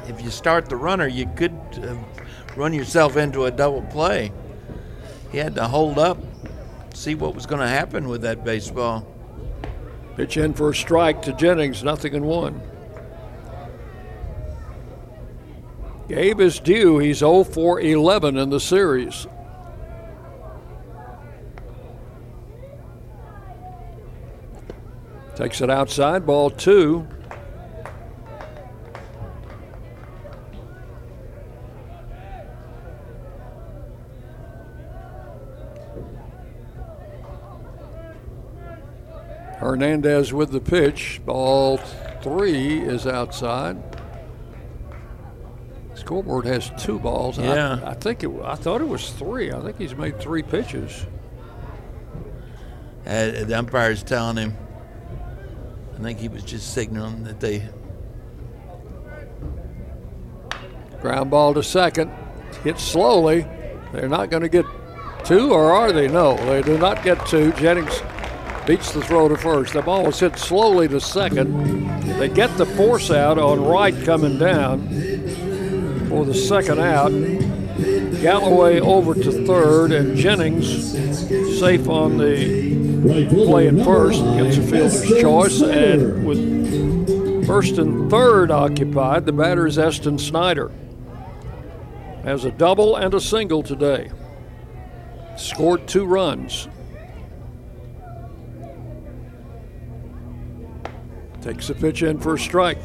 if 0.08 0.20
you 0.22 0.30
start 0.30 0.68
the 0.68 0.76
runner, 0.76 1.06
you 1.06 1.26
could 1.36 1.56
uh, 1.82 1.94
run 2.56 2.72
yourself 2.72 3.16
into 3.16 3.44
a 3.44 3.50
double 3.50 3.82
play. 3.82 4.32
He 5.30 5.38
had 5.38 5.54
to 5.56 5.68
hold 5.68 5.98
up, 5.98 6.18
see 6.94 7.14
what 7.14 7.34
was 7.34 7.46
going 7.46 7.60
to 7.60 7.68
happen 7.68 8.08
with 8.08 8.22
that 8.22 8.44
baseball. 8.44 9.06
Pitch 10.16 10.36
in 10.36 10.54
for 10.54 10.70
a 10.70 10.74
strike 10.74 11.22
to 11.22 11.32
Jennings, 11.34 11.84
nothing 11.84 12.14
in 12.14 12.24
one. 12.24 12.60
Gabe 16.08 16.40
is 16.40 16.60
due. 16.60 16.98
He's 16.98 17.18
0 17.18 17.44
for 17.44 17.80
11 17.80 18.38
in 18.38 18.48
the 18.48 18.60
series. 18.60 19.26
Takes 25.34 25.60
it 25.60 25.68
outside, 25.68 26.24
ball 26.24 26.48
two. 26.48 27.06
Hernandez 39.66 40.32
with 40.32 40.52
the 40.52 40.60
pitch. 40.60 41.20
Ball 41.26 41.78
three 42.22 42.78
is 42.78 43.04
outside. 43.06 43.76
Scoreboard 45.94 46.44
has 46.46 46.70
two 46.78 47.00
balls. 47.00 47.38
and 47.38 47.50
I- 47.50 47.54
Yeah. 47.54 47.80
I, 47.84 47.94
think 47.94 48.22
it. 48.22 48.30
I 48.44 48.54
thought 48.54 48.80
it 48.80 48.88
was 48.88 49.10
three. 49.10 49.50
I 49.52 49.60
think 49.60 49.76
he's 49.78 49.96
made 49.96 50.20
three 50.20 50.42
pitches. 50.42 51.04
Uh, 53.06 53.44
the 53.44 53.54
umpire's 53.58 54.02
telling 54.04 54.36
him. 54.36 54.56
I 55.98 56.02
think 56.02 56.18
he 56.20 56.28
was 56.28 56.44
just 56.44 56.72
signaling 56.72 57.24
that 57.24 57.40
they. 57.40 57.62
Ground 61.00 61.30
ball 61.30 61.54
to 61.54 61.62
second. 61.62 62.12
Hit 62.62 62.78
slowly. 62.78 63.46
They're 63.92 64.08
not 64.08 64.30
going 64.30 64.42
to 64.42 64.48
get 64.48 64.64
two, 65.24 65.52
or 65.52 65.72
are 65.72 65.90
they? 65.92 66.06
No, 66.08 66.36
they 66.46 66.62
do 66.62 66.78
not 66.78 67.02
get 67.02 67.24
two. 67.26 67.52
Jennings 67.54 68.00
beats 68.66 68.90
the 68.92 69.00
throw 69.00 69.28
to 69.28 69.36
first. 69.36 69.72
The 69.74 69.82
ball 69.82 70.04
was 70.04 70.18
hit 70.18 70.36
slowly 70.38 70.88
to 70.88 71.00
second. 71.00 71.86
They 72.18 72.28
get 72.28 72.56
the 72.56 72.66
force 72.66 73.10
out 73.10 73.38
on 73.38 73.64
Wright 73.64 73.94
coming 74.04 74.38
down 74.38 74.88
for 76.08 76.24
the 76.24 76.34
second 76.34 76.80
out. 76.80 77.10
Galloway 78.20 78.80
over 78.80 79.14
to 79.14 79.46
third, 79.46 79.92
and 79.92 80.16
Jennings 80.16 80.92
safe 81.60 81.88
on 81.88 82.18
the 82.18 83.28
play 83.28 83.68
at 83.68 83.84
first. 83.84 84.20
Gets 84.22 84.56
a 84.56 84.62
fielder's 84.62 85.20
choice, 85.20 85.62
and 85.62 86.26
with 86.26 87.46
first 87.46 87.78
and 87.78 88.10
third 88.10 88.50
occupied, 88.50 89.26
the 89.26 89.32
batter 89.32 89.66
is 89.66 89.78
Eston 89.78 90.18
Snyder. 90.18 90.72
Has 92.24 92.44
a 92.44 92.50
double 92.50 92.96
and 92.96 93.14
a 93.14 93.20
single 93.20 93.62
today. 93.62 94.10
Scored 95.36 95.86
two 95.86 96.04
runs. 96.04 96.66
Takes 101.46 101.68
the 101.68 101.74
pitch 101.76 102.02
in 102.02 102.18
for 102.18 102.34
a 102.34 102.38
strike. 102.40 102.78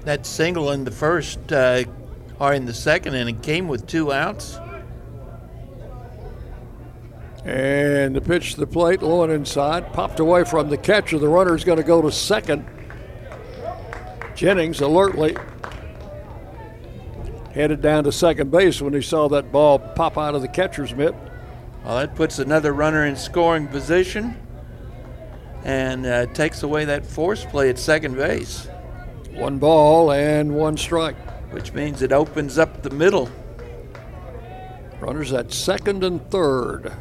That 0.00 0.26
single 0.26 0.72
in 0.72 0.82
the 0.82 0.90
first 0.90 1.52
uh, 1.52 1.84
or 2.40 2.52
in 2.52 2.64
the 2.64 2.74
second 2.74 3.14
inning 3.14 3.38
came 3.38 3.68
with 3.68 3.86
two 3.86 4.12
outs. 4.12 4.58
And 7.44 8.16
the 8.16 8.20
pitch 8.20 8.54
to 8.54 8.60
the 8.60 8.66
plate, 8.66 9.02
low 9.02 9.22
and 9.22 9.32
inside, 9.32 9.92
popped 9.92 10.18
away 10.18 10.42
from 10.42 10.68
the 10.68 10.76
catcher. 10.76 11.20
The 11.20 11.28
runner 11.28 11.54
is 11.54 11.62
going 11.62 11.78
to 11.78 11.84
go 11.84 12.02
to 12.02 12.10
second. 12.10 12.66
Jennings 14.34 14.80
alertly 14.80 15.36
headed 17.54 17.82
down 17.82 18.02
to 18.02 18.10
second 18.10 18.50
base 18.50 18.82
when 18.82 18.94
he 18.94 19.00
saw 19.00 19.28
that 19.28 19.52
ball 19.52 19.78
pop 19.78 20.18
out 20.18 20.34
of 20.34 20.42
the 20.42 20.48
catcher's 20.48 20.92
mitt. 20.92 21.14
Well, 21.84 21.96
that 21.96 22.14
puts 22.14 22.38
another 22.38 22.72
runner 22.72 23.06
in 23.06 23.16
scoring 23.16 23.66
position 23.66 24.36
and 25.64 26.06
uh, 26.06 26.26
takes 26.26 26.62
away 26.62 26.84
that 26.84 27.04
force 27.04 27.44
play 27.44 27.70
at 27.70 27.78
second 27.78 28.16
base. 28.16 28.68
One 29.32 29.58
ball 29.58 30.12
and 30.12 30.54
one 30.54 30.76
strike. 30.76 31.16
Which 31.52 31.74
means 31.74 32.00
it 32.00 32.12
opens 32.12 32.56
up 32.56 32.82
the 32.82 32.90
middle. 32.90 33.28
Runners 35.00 35.32
at 35.34 35.52
second 35.52 36.02
and 36.02 36.24
third. 36.30 36.92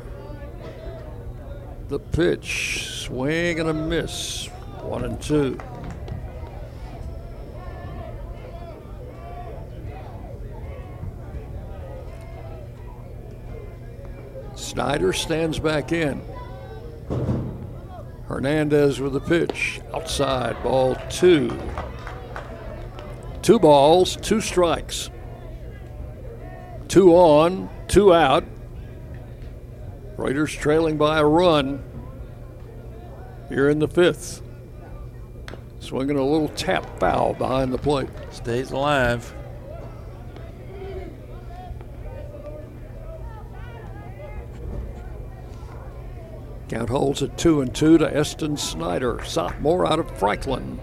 The 1.87 1.99
pitch, 1.99 2.87
swing 2.89 3.61
and 3.61 3.69
a 3.69 3.73
miss. 3.73 4.47
One 4.81 5.05
and 5.05 5.21
two. 5.21 5.57
Snyder 14.71 15.11
stands 15.11 15.59
back 15.59 15.91
in. 15.91 16.21
Hernandez 18.29 19.01
with 19.01 19.11
the 19.11 19.19
pitch. 19.19 19.81
Outside, 19.93 20.63
ball 20.63 20.95
two. 21.09 21.59
Two 23.41 23.59
balls, 23.59 24.15
two 24.15 24.39
strikes. 24.39 25.09
Two 26.87 27.13
on, 27.13 27.69
two 27.89 28.13
out. 28.13 28.45
Raiders 30.15 30.53
trailing 30.53 30.97
by 30.97 31.19
a 31.19 31.25
run 31.25 31.83
here 33.49 33.67
in 33.67 33.79
the 33.79 33.89
fifth. 33.89 34.41
Swinging 35.81 36.15
a 36.15 36.23
little 36.23 36.47
tap 36.47 36.97
foul 36.97 37.33
behind 37.33 37.73
the 37.73 37.77
plate. 37.77 38.07
Stays 38.29 38.71
alive. 38.71 39.35
Count 46.71 46.89
holds 46.89 47.21
at 47.21 47.37
two 47.37 47.59
and 47.59 47.75
two 47.75 47.97
to 47.97 48.15
Eston 48.15 48.55
Snyder, 48.55 49.21
sophomore 49.25 49.85
out 49.85 49.99
of 49.99 50.09
Franklin. 50.17 50.79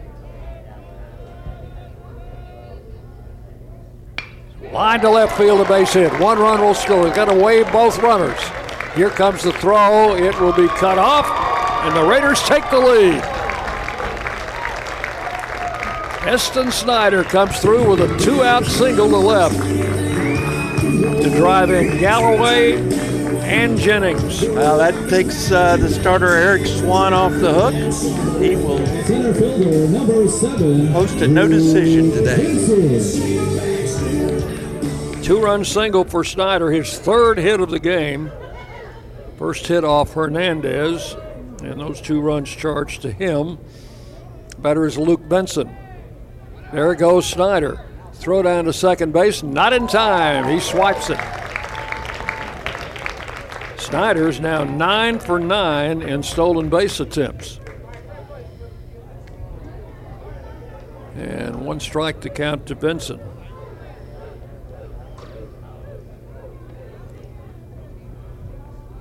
Line 4.70 5.00
to 5.00 5.08
left 5.08 5.38
field, 5.38 5.62
a 5.62 5.64
base 5.66 5.94
hit. 5.94 6.12
One 6.20 6.38
run 6.38 6.60
will 6.60 6.74
score. 6.74 7.06
He's 7.06 7.16
got 7.16 7.32
to 7.32 7.42
wave 7.42 7.72
both 7.72 7.98
runners. 8.00 8.38
Here 8.94 9.08
comes 9.08 9.42
the 9.42 9.52
throw. 9.54 10.14
It 10.14 10.38
will 10.38 10.52
be 10.52 10.68
cut 10.68 10.98
off, 10.98 11.26
and 11.86 11.96
the 11.96 12.04
Raiders 12.04 12.42
take 12.42 12.68
the 12.68 12.78
lead. 12.78 13.24
Eston 16.28 16.70
Snyder 16.70 17.24
comes 17.24 17.60
through 17.60 17.88
with 17.88 18.02
a 18.02 18.18
two 18.18 18.42
out 18.42 18.66
single 18.66 19.08
to 19.08 19.16
left 19.16 19.56
to 21.22 21.30
drive 21.34 21.70
in 21.70 21.98
Galloway 21.98 22.74
and 23.48 23.78
Jennings. 23.78 24.46
Well, 24.48 24.76
that 24.76 24.92
takes 25.08 25.50
uh, 25.50 25.76
the 25.78 25.88
starter 25.88 26.28
Eric 26.28 26.66
Swan 26.66 27.14
off 27.14 27.32
the 27.32 27.52
hook. 27.52 27.72
He 28.42 28.56
will 28.56 28.78
post 30.92 31.22
a 31.22 31.28
no 31.28 31.48
decision 31.48 32.10
today. 32.10 32.54
Two 35.22 35.40
run 35.40 35.64
single 35.64 36.04
for 36.04 36.24
Snyder, 36.24 36.70
his 36.70 36.98
third 36.98 37.38
hit 37.38 37.60
of 37.60 37.70
the 37.70 37.80
game. 37.80 38.30
First 39.38 39.66
hit 39.66 39.84
off 39.84 40.12
Hernandez, 40.12 41.16
and 41.62 41.80
those 41.80 42.00
two 42.02 42.20
runs 42.20 42.50
charged 42.50 43.02
to 43.02 43.10
him. 43.10 43.58
Batter 44.58 44.84
is 44.84 44.98
Luke 44.98 45.26
Benson. 45.28 45.74
There 46.72 46.94
goes 46.94 47.26
Snyder. 47.26 47.84
Throw 48.14 48.42
down 48.42 48.66
to 48.66 48.72
second 48.72 49.12
base, 49.12 49.42
not 49.42 49.72
in 49.72 49.86
time. 49.86 50.48
He 50.48 50.60
swipes 50.60 51.08
it. 51.08 51.18
Snyder's 53.88 54.38
now 54.38 54.64
nine 54.64 55.18
for 55.18 55.38
nine 55.38 56.02
in 56.02 56.22
stolen 56.22 56.68
base 56.68 57.00
attempts. 57.00 57.58
And 61.16 61.64
one 61.64 61.80
strike 61.80 62.20
to 62.20 62.28
count 62.28 62.66
to 62.66 62.74
Benson. 62.74 63.18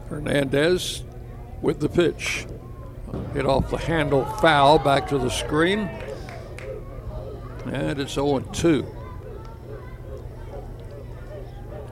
Hernandez 0.07 1.03
with 1.61 1.81
the 1.81 1.89
pitch. 1.89 2.47
Hit 3.33 3.45
off 3.45 3.69
the 3.69 3.77
handle 3.77 4.23
foul 4.23 4.79
back 4.79 5.09
to 5.09 5.17
the 5.17 5.29
screen. 5.29 5.89
And 7.65 7.99
it's 7.99 8.13
0 8.13 8.39
2. 8.39 8.96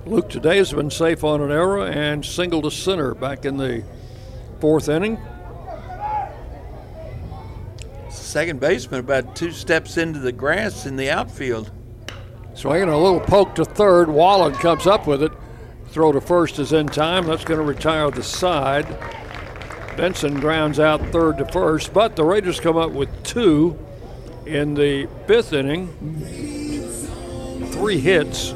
Luke 0.05 0.29
today 0.29 0.57
has 0.57 0.71
been 0.71 0.91
safe 0.91 1.23
on 1.23 1.41
an 1.41 1.51
error 1.51 1.83
and 1.83 2.23
single 2.23 2.61
to 2.61 2.69
center 2.69 3.15
back 3.15 3.43
in 3.43 3.57
the 3.57 3.83
fourth 4.59 4.87
inning. 4.87 5.17
Second 8.11 8.59
baseman 8.59 8.99
about 8.99 9.35
two 9.35 9.51
steps 9.51 9.97
into 9.97 10.19
the 10.19 10.31
grass 10.31 10.85
in 10.85 10.95
the 10.95 11.09
outfield. 11.09 11.71
Swinging 12.53 12.89
a 12.89 12.97
little 12.97 13.19
poke 13.19 13.55
to 13.55 13.65
third. 13.65 14.07
Wallen 14.07 14.53
comes 14.53 14.85
up 14.85 15.07
with 15.07 15.23
it. 15.23 15.31
Throw 15.87 16.11
to 16.11 16.21
first 16.21 16.59
is 16.59 16.71
in 16.71 16.85
time. 16.85 17.25
That's 17.25 17.43
going 17.43 17.59
to 17.59 17.65
retire 17.65 18.11
the 18.11 18.21
side. 18.21 18.85
Benson 19.97 20.39
grounds 20.39 20.79
out 20.79 21.01
third 21.07 21.39
to 21.39 21.45
first, 21.45 21.93
but 21.93 22.15
the 22.15 22.23
Raiders 22.23 22.59
come 22.59 22.77
up 22.77 22.91
with 22.91 23.09
two 23.23 23.79
in 24.45 24.75
the 24.75 25.07
fifth 25.25 25.51
inning. 25.51 25.87
Three 27.71 27.99
hits. 27.99 28.53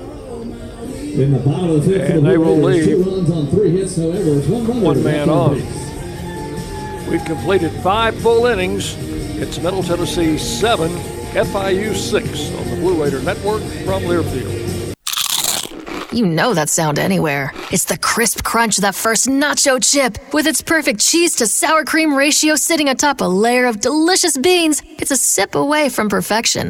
In 1.13 1.33
the 1.33 1.39
bottom 1.39 1.71
of 1.71 1.83
the 1.85 1.91
fifth, 1.91 2.09
And 2.09 2.25
the 2.25 2.29
they 2.29 2.37
will 2.37 2.57
leave. 2.57 2.85
Two 2.85 3.03
runs 3.03 3.31
on 3.31 3.47
three 3.47 3.71
hits, 3.71 3.97
no 3.97 4.11
errors, 4.11 4.47
one 4.47 4.65
runner. 4.67 4.81
One 4.81 5.03
man 5.03 5.27
left 5.27 5.29
on. 5.29 7.09
We've 7.09 7.25
completed 7.25 7.71
five 7.81 8.15
full 8.21 8.45
innings. 8.45 8.95
It's 9.41 9.57
Middle 9.59 9.83
Tennessee 9.83 10.37
seven, 10.37 10.91
FIU 11.33 11.95
six 11.95 12.51
on 12.55 12.69
the 12.69 12.75
Blue 12.77 13.03
Raider 13.03 13.21
Network 13.21 13.61
from 13.85 14.03
Learfield. 14.03 14.93
You 16.11 16.25
know 16.25 16.53
that 16.53 16.69
sound 16.69 16.97
anywhere. 16.99 17.53
It's 17.71 17.85
the 17.85 17.97
crisp 17.97 18.43
crunch 18.43 18.77
of 18.77 18.81
that 18.83 18.95
first 18.95 19.27
nacho 19.27 19.79
chip. 19.81 20.17
With 20.33 20.47
its 20.47 20.61
perfect 20.61 20.99
cheese 20.99 21.35
to 21.35 21.47
sour 21.47 21.83
cream 21.85 22.15
ratio 22.15 22.55
sitting 22.55 22.89
atop 22.89 23.21
a 23.21 23.25
layer 23.25 23.65
of 23.65 23.79
delicious 23.79 24.37
beans, 24.37 24.81
it's 24.97 25.11
a 25.11 25.17
sip 25.17 25.55
away 25.55 25.89
from 25.89 26.09
perfection. 26.09 26.69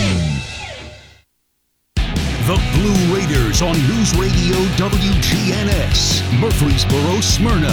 The 2.51 2.57
Blue 2.73 3.15
Raiders 3.15 3.61
on 3.61 3.77
News 3.87 4.13
Radio 4.17 4.57
WGNS, 4.75 6.37
Murfreesboro, 6.37 7.21
Smyrna. 7.21 7.71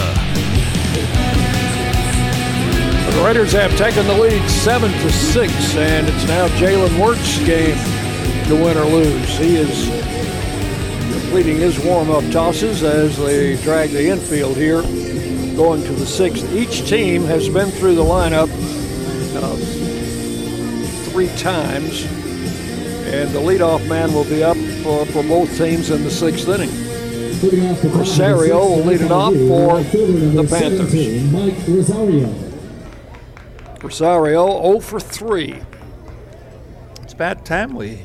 The 3.11 3.23
Raiders 3.27 3.51
have 3.55 3.77
taken 3.77 4.07
the 4.07 4.17
lead 4.17 4.49
seven 4.49 4.93
to 4.93 5.11
six, 5.11 5.53
and 5.75 6.09
it's 6.09 6.29
now 6.29 6.47
Jalen 6.61 6.97
Wirtz's 6.97 7.45
game 7.45 7.77
to 8.47 8.55
win 8.55 8.79
or 8.79 8.85
lose. 8.85 9.37
He 9.37 9.57
is 9.57 9.89
completing 11.23 11.57
his 11.57 11.77
warm-up 11.81 12.31
tosses 12.31 12.85
as 12.85 13.19
they 13.19 13.61
drag 13.63 13.91
the 13.91 14.11
infield 14.11 14.57
here, 14.57 14.83
going 15.57 15.83
to 15.83 15.93
the 15.93 16.07
sixth. 16.07 16.55
Each 16.55 16.89
team 16.89 17.25
has 17.25 17.49
been 17.49 17.73
through 17.73 17.97
the 17.97 18.05
lineup 18.05 18.49
uh, 19.35 19.57
three 21.11 21.35
times, 21.37 22.05
and 23.09 23.29
the 23.31 23.41
leadoff 23.41 23.85
man 23.89 24.15
will 24.15 24.23
be 24.23 24.45
up 24.45 24.57
for, 24.89 25.05
for 25.05 25.23
both 25.23 25.55
teams 25.59 25.91
in 25.91 26.03
the 26.03 26.11
sixth 26.11 26.49
inning. 26.49 26.71
Putting 27.41 27.67
off 27.67 27.83
the 27.83 27.89
top 27.89 27.91
of 27.91 27.93
the 27.93 27.99
Rosario 27.99 28.59
will 28.59 28.85
lead 28.85 29.03
it 29.03 29.13
off 29.13 29.35
for 29.35 29.83
the 29.83 30.47
Panthers. 30.49 31.31
Mike 31.31 31.55
Rosario. 31.69 32.35
Rosario 33.83 34.63
0 34.63 34.81
for 34.81 34.99
3. 34.99 35.61
It's 37.03 37.13
about 37.13 37.45
time 37.45 37.75
we 37.75 38.01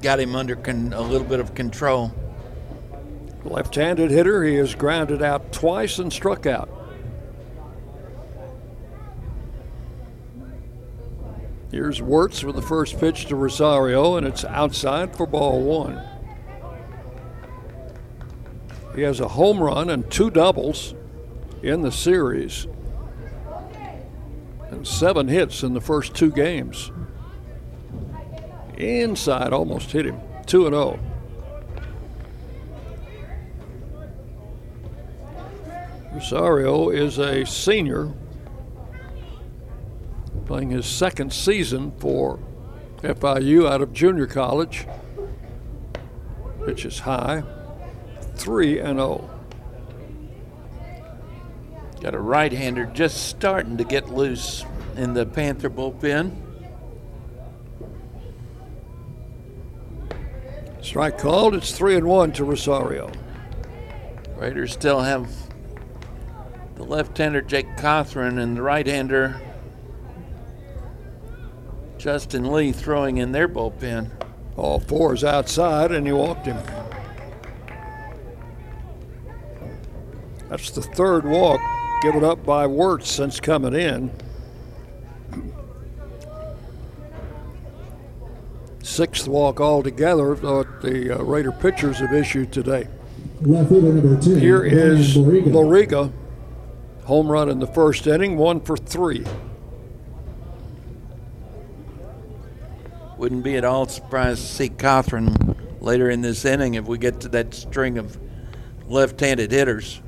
got 0.00 0.18
him 0.18 0.34
under 0.34 0.56
con- 0.56 0.94
a 0.94 1.00
little 1.02 1.26
bit 1.26 1.40
of 1.40 1.54
control. 1.54 2.12
Left-handed 3.44 4.10
hitter, 4.10 4.44
he 4.44 4.54
has 4.54 4.74
grounded 4.74 5.22
out 5.22 5.52
twice 5.52 5.98
and 5.98 6.10
struck 6.10 6.46
out. 6.46 6.70
Here's 11.70 12.00
Wirtz 12.00 12.44
with 12.44 12.54
the 12.54 12.62
first 12.62 12.98
pitch 12.98 13.26
to 13.26 13.36
Rosario, 13.36 14.16
and 14.16 14.26
it's 14.26 14.44
outside 14.44 15.16
for 15.16 15.26
ball 15.26 15.62
one. 15.62 16.00
He 18.94 19.02
has 19.02 19.20
a 19.20 19.28
home 19.28 19.60
run 19.60 19.90
and 19.90 20.10
two 20.10 20.30
doubles 20.30 20.94
in 21.62 21.82
the 21.82 21.90
series, 21.90 22.66
and 24.70 24.86
seven 24.86 25.28
hits 25.28 25.62
in 25.62 25.74
the 25.74 25.80
first 25.80 26.14
two 26.14 26.30
games. 26.30 26.92
Inside, 28.76 29.52
almost 29.52 29.90
hit 29.90 30.06
him. 30.06 30.20
2 30.46 30.66
and 30.66 30.74
oh. 30.74 30.98
0. 30.98 31.00
Rosario 36.12 36.90
is 36.90 37.18
a 37.18 37.44
senior 37.44 38.12
playing 40.46 40.70
his 40.70 40.86
second 40.86 41.32
season 41.32 41.92
for 41.98 42.38
FIU 43.02 43.68
out 43.68 43.82
of 43.82 43.92
junior 43.92 44.26
college. 44.26 44.86
Pitch 46.64 46.84
is 46.84 47.00
high. 47.00 47.42
3 48.36 48.78
and 48.80 48.98
0. 48.98 49.30
Got 52.00 52.14
a 52.14 52.20
right 52.20 52.52
hander 52.52 52.86
just 52.86 53.28
starting 53.28 53.76
to 53.76 53.84
get 53.84 54.08
loose 54.08 54.64
in 54.96 55.14
the 55.14 55.26
Panther 55.26 55.70
bullpen. 55.70 56.34
Strike 60.82 61.18
called. 61.18 61.54
It's 61.54 61.72
3 61.72 61.96
and 61.96 62.06
1 62.06 62.32
to 62.32 62.44
Rosario. 62.44 63.10
Raiders 64.36 64.72
still 64.72 65.00
have 65.00 65.28
the 66.76 66.84
left 66.84 67.16
hander 67.18 67.40
Jake 67.40 67.76
Cothran 67.76 68.38
and 68.38 68.56
the 68.56 68.62
right 68.62 68.86
hander 68.86 69.40
Justin 72.06 72.52
Lee 72.52 72.70
throwing 72.70 73.16
in 73.16 73.32
their 73.32 73.48
bullpen. 73.48 74.12
All 74.56 74.78
fours 74.78 75.24
outside, 75.24 75.90
and 75.90 76.06
he 76.06 76.12
walked 76.12 76.46
him. 76.46 76.56
That's 80.48 80.70
the 80.70 80.82
third 80.82 81.24
walk 81.24 81.60
given 82.02 82.22
up 82.22 82.46
by 82.46 82.64
Wirtz 82.68 83.10
since 83.10 83.40
coming 83.40 83.74
in. 83.74 84.12
Sixth 88.84 89.26
walk 89.26 89.60
altogether 89.60 90.36
that 90.36 90.82
the 90.82 91.18
uh, 91.18 91.24
Raider 91.24 91.50
pitchers 91.50 91.98
have 91.98 92.14
issued 92.14 92.52
today. 92.52 92.86
Here 94.38 94.64
is 94.64 95.16
Loriga. 95.16 96.12
Home 97.06 97.26
run 97.26 97.48
in 97.48 97.58
the 97.58 97.66
first 97.66 98.06
inning, 98.06 98.36
one 98.36 98.60
for 98.60 98.76
three. 98.76 99.24
Wouldn't 103.16 103.42
be 103.42 103.56
at 103.56 103.64
all 103.64 103.86
surprised 103.88 104.42
to 104.42 104.46
see 104.46 104.68
Cothran 104.68 105.56
later 105.80 106.10
in 106.10 106.20
this 106.20 106.44
inning 106.44 106.74
if 106.74 106.84
we 106.84 106.98
get 106.98 107.20
to 107.20 107.28
that 107.30 107.54
string 107.54 107.96
of 107.96 108.18
left 108.88 109.20
handed 109.20 109.52
hitters. 109.52 110.02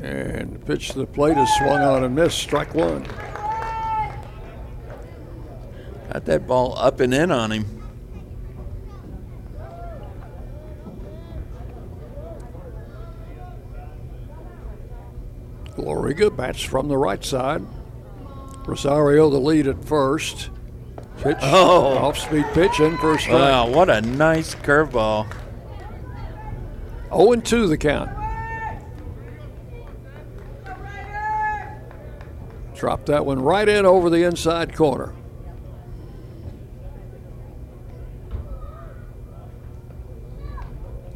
And 0.00 0.54
the 0.54 0.58
pitch 0.58 0.90
to 0.90 0.98
the 0.98 1.06
plate 1.06 1.36
is 1.36 1.48
swung 1.56 1.80
on 1.80 2.04
and 2.04 2.14
missed, 2.14 2.38
strike 2.38 2.74
one. 2.74 3.04
Got 6.12 6.24
that 6.24 6.46
ball 6.46 6.76
up 6.76 6.98
and 7.00 7.14
in 7.14 7.30
on 7.30 7.52
him. 7.52 7.80
Loriga 15.76 16.34
bats 16.34 16.62
from 16.62 16.88
the 16.88 16.96
right 16.96 17.24
side. 17.24 17.62
Rosario 18.66 19.30
the 19.30 19.38
lead 19.38 19.66
at 19.66 19.84
first. 19.84 20.50
Pitch, 21.22 21.36
Oh. 21.42 21.98
off 21.98 22.18
speed 22.18 22.46
pitch 22.54 22.80
in 22.80 22.94
a 22.94 23.18
strike. 23.18 23.28
Wow, 23.28 23.68
what 23.68 23.90
a 23.90 24.00
nice 24.00 24.54
curveball. 24.54 25.26
0 27.14 27.34
2 27.36 27.66
the 27.66 27.76
count. 27.76 28.10
Dropped 32.74 33.06
that 33.06 33.26
one 33.26 33.42
right 33.42 33.68
in 33.68 33.84
over 33.84 34.08
the 34.08 34.22
inside 34.22 34.74
corner. 34.74 35.12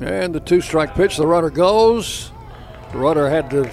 And 0.00 0.34
the 0.34 0.40
two 0.40 0.60
strike 0.60 0.94
pitch, 0.94 1.16
the 1.16 1.26
runner 1.26 1.50
goes. 1.50 2.30
The 2.92 2.98
runner 2.98 3.28
had 3.28 3.50
to 3.50 3.70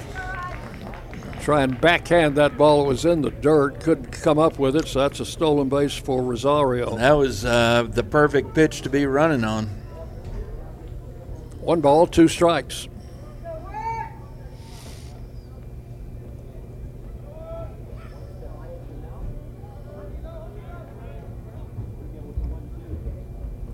try 1.42 1.64
and 1.64 1.80
backhand 1.82 2.36
that 2.36 2.58
ball. 2.58 2.86
It 2.86 2.88
was 2.88 3.06
in 3.06 3.22
the 3.22 3.32
dirt, 3.32 3.80
couldn't 3.80 4.12
come 4.12 4.38
up 4.38 4.60
with 4.60 4.76
it, 4.76 4.88
so 4.88 5.00
that's 5.00 5.20
a 5.20 5.26
stolen 5.26 5.70
base 5.70 5.96
for 5.96 6.22
Rosario. 6.22 6.96
That 6.98 7.14
was 7.14 7.44
uh, 7.44 7.88
the 7.90 8.04
perfect 8.04 8.54
pitch 8.54 8.82
to 8.84 8.90
be 8.90 9.06
running 9.06 9.44
on. 9.44 9.66
One 11.60 11.82
ball, 11.82 12.08
two 12.08 12.28
strikes. 12.28 12.88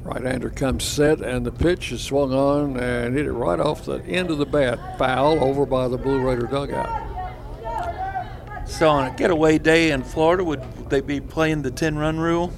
Right 0.04 0.24
hander 0.24 0.50
comes 0.50 0.86
set, 0.86 1.20
and 1.20 1.46
the 1.46 1.52
pitch 1.52 1.92
is 1.92 2.02
swung 2.02 2.34
on 2.34 2.78
and 2.78 3.14
hit 3.14 3.26
it 3.26 3.32
right 3.34 3.60
off 3.60 3.84
the 3.84 4.02
end 4.06 4.32
of 4.32 4.38
the 4.38 4.46
bat. 4.46 4.98
Foul 4.98 5.44
over 5.44 5.66
by 5.66 5.90
the 5.90 5.98
Blue 5.98 6.22
Raider 6.22 6.48
dugout. 6.48 7.07
So 8.78 8.88
on 8.90 9.08
a 9.08 9.16
getaway 9.16 9.58
day 9.58 9.90
in 9.90 10.04
Florida, 10.04 10.44
would 10.44 10.62
they 10.92 11.02
be 11.02 11.20
playing 11.20 11.64
the 11.64 11.72
10 11.72 11.98
run 11.98 12.20
rule? 12.20 12.54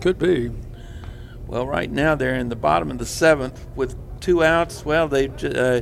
Could 0.00 0.16
be. 0.16 0.52
Well, 1.48 1.66
right 1.66 1.90
now 1.90 2.14
they're 2.14 2.36
in 2.36 2.48
the 2.48 2.54
bottom 2.54 2.92
of 2.92 2.98
the 2.98 3.04
seventh 3.04 3.66
with 3.74 3.96
two 4.20 4.44
outs. 4.44 4.84
Well, 4.84 5.08
they 5.08 5.26
uh, 5.26 5.80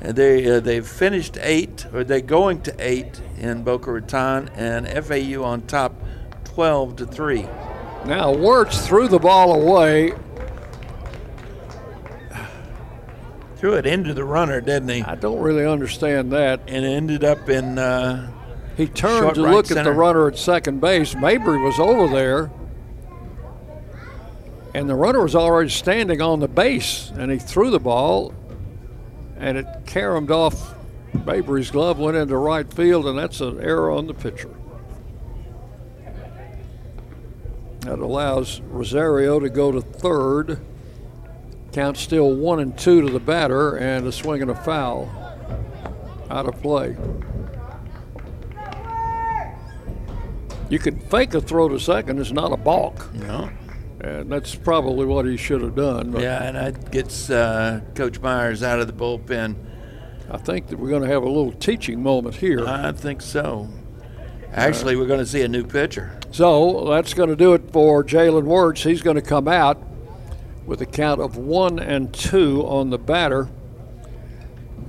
they 0.00 0.50
uh, 0.50 0.60
they've 0.60 0.86
finished 0.86 1.36
eight, 1.42 1.84
or 1.92 2.04
they're 2.04 2.22
going 2.22 2.62
to 2.62 2.74
eight 2.78 3.20
in 3.36 3.64
Boca 3.64 3.92
Raton, 3.92 4.48
and 4.54 4.88
FAU 5.04 5.44
on 5.44 5.60
top, 5.66 5.94
twelve 6.44 6.96
to 6.96 7.04
three. 7.04 7.46
Now 8.06 8.32
Wirtz 8.32 8.86
threw 8.86 9.08
the 9.08 9.18
ball 9.18 9.52
away. 9.52 10.14
Threw 13.64 13.76
it 13.76 13.86
into 13.86 14.12
the 14.12 14.26
runner, 14.26 14.60
didn't 14.60 14.90
he? 14.90 15.00
I 15.00 15.14
don't 15.14 15.40
really 15.40 15.64
understand 15.64 16.30
that. 16.32 16.60
And 16.68 16.84
it 16.84 16.88
ended 16.90 17.24
up 17.24 17.48
in. 17.48 17.78
Uh, 17.78 18.30
he 18.76 18.86
turned 18.86 19.36
to 19.36 19.42
right 19.42 19.54
look 19.54 19.70
at 19.70 19.84
the 19.84 19.90
runner 19.90 20.28
at 20.28 20.36
second 20.36 20.82
base. 20.82 21.14
Mabry 21.14 21.56
was 21.62 21.78
over 21.78 22.14
there. 22.14 22.50
And 24.74 24.86
the 24.86 24.94
runner 24.94 25.22
was 25.22 25.34
already 25.34 25.70
standing 25.70 26.20
on 26.20 26.40
the 26.40 26.46
base, 26.46 27.10
and 27.16 27.32
he 27.32 27.38
threw 27.38 27.70
the 27.70 27.80
ball, 27.80 28.34
and 29.38 29.56
it 29.56 29.66
caromed 29.86 30.30
off 30.30 30.74
Mabry's 31.24 31.70
glove, 31.70 31.98
went 31.98 32.18
into 32.18 32.36
right 32.36 32.70
field, 32.70 33.06
and 33.06 33.18
that's 33.18 33.40
an 33.40 33.60
error 33.62 33.90
on 33.90 34.08
the 34.08 34.12
pitcher. 34.12 34.54
That 37.80 37.98
allows 37.98 38.60
Rosario 38.60 39.40
to 39.40 39.48
go 39.48 39.72
to 39.72 39.80
third. 39.80 40.60
Count 41.74 41.96
still 41.96 42.32
one 42.32 42.60
and 42.60 42.78
two 42.78 43.00
to 43.00 43.10
the 43.10 43.18
batter, 43.18 43.74
and 43.78 44.06
a 44.06 44.12
swing 44.12 44.40
and 44.42 44.50
a 44.52 44.54
foul 44.54 45.10
out 46.30 46.46
of 46.46 46.62
play. 46.62 46.96
You 50.70 50.78
can 50.78 51.00
fake 51.00 51.34
a 51.34 51.40
throw 51.40 51.68
to 51.68 51.80
second, 51.80 52.20
it's 52.20 52.30
not 52.30 52.52
a 52.52 52.56
balk. 52.56 53.12
No. 53.12 53.50
And 54.00 54.30
that's 54.30 54.54
probably 54.54 55.04
what 55.04 55.26
he 55.26 55.36
should 55.36 55.62
have 55.62 55.74
done. 55.74 56.12
Yeah, 56.12 56.44
and 56.44 56.56
that 56.56 56.92
gets 56.92 57.28
uh, 57.28 57.80
Coach 57.96 58.20
Myers 58.20 58.62
out 58.62 58.78
of 58.78 58.86
the 58.86 58.92
bullpen. 58.92 59.56
I 60.30 60.36
think 60.36 60.68
that 60.68 60.78
we're 60.78 60.90
going 60.90 61.02
to 61.02 61.08
have 61.08 61.24
a 61.24 61.28
little 61.28 61.50
teaching 61.50 62.00
moment 62.00 62.36
here. 62.36 62.64
I 62.64 62.92
think 62.92 63.20
so. 63.20 63.68
Actually, 64.52 64.94
we're 64.94 65.06
going 65.06 65.18
to 65.18 65.26
see 65.26 65.42
a 65.42 65.48
new 65.48 65.64
pitcher. 65.64 66.20
So 66.30 66.84
that's 66.90 67.14
going 67.14 67.30
to 67.30 67.36
do 67.36 67.52
it 67.54 67.72
for 67.72 68.04
Jalen 68.04 68.44
Wirtz. 68.44 68.84
He's 68.84 69.02
going 69.02 69.16
to 69.16 69.22
come 69.22 69.48
out 69.48 69.82
with 70.66 70.80
a 70.80 70.86
count 70.86 71.20
of 71.20 71.36
one 71.36 71.78
and 71.78 72.12
two 72.12 72.62
on 72.66 72.90
the 72.90 72.98
batter. 72.98 73.48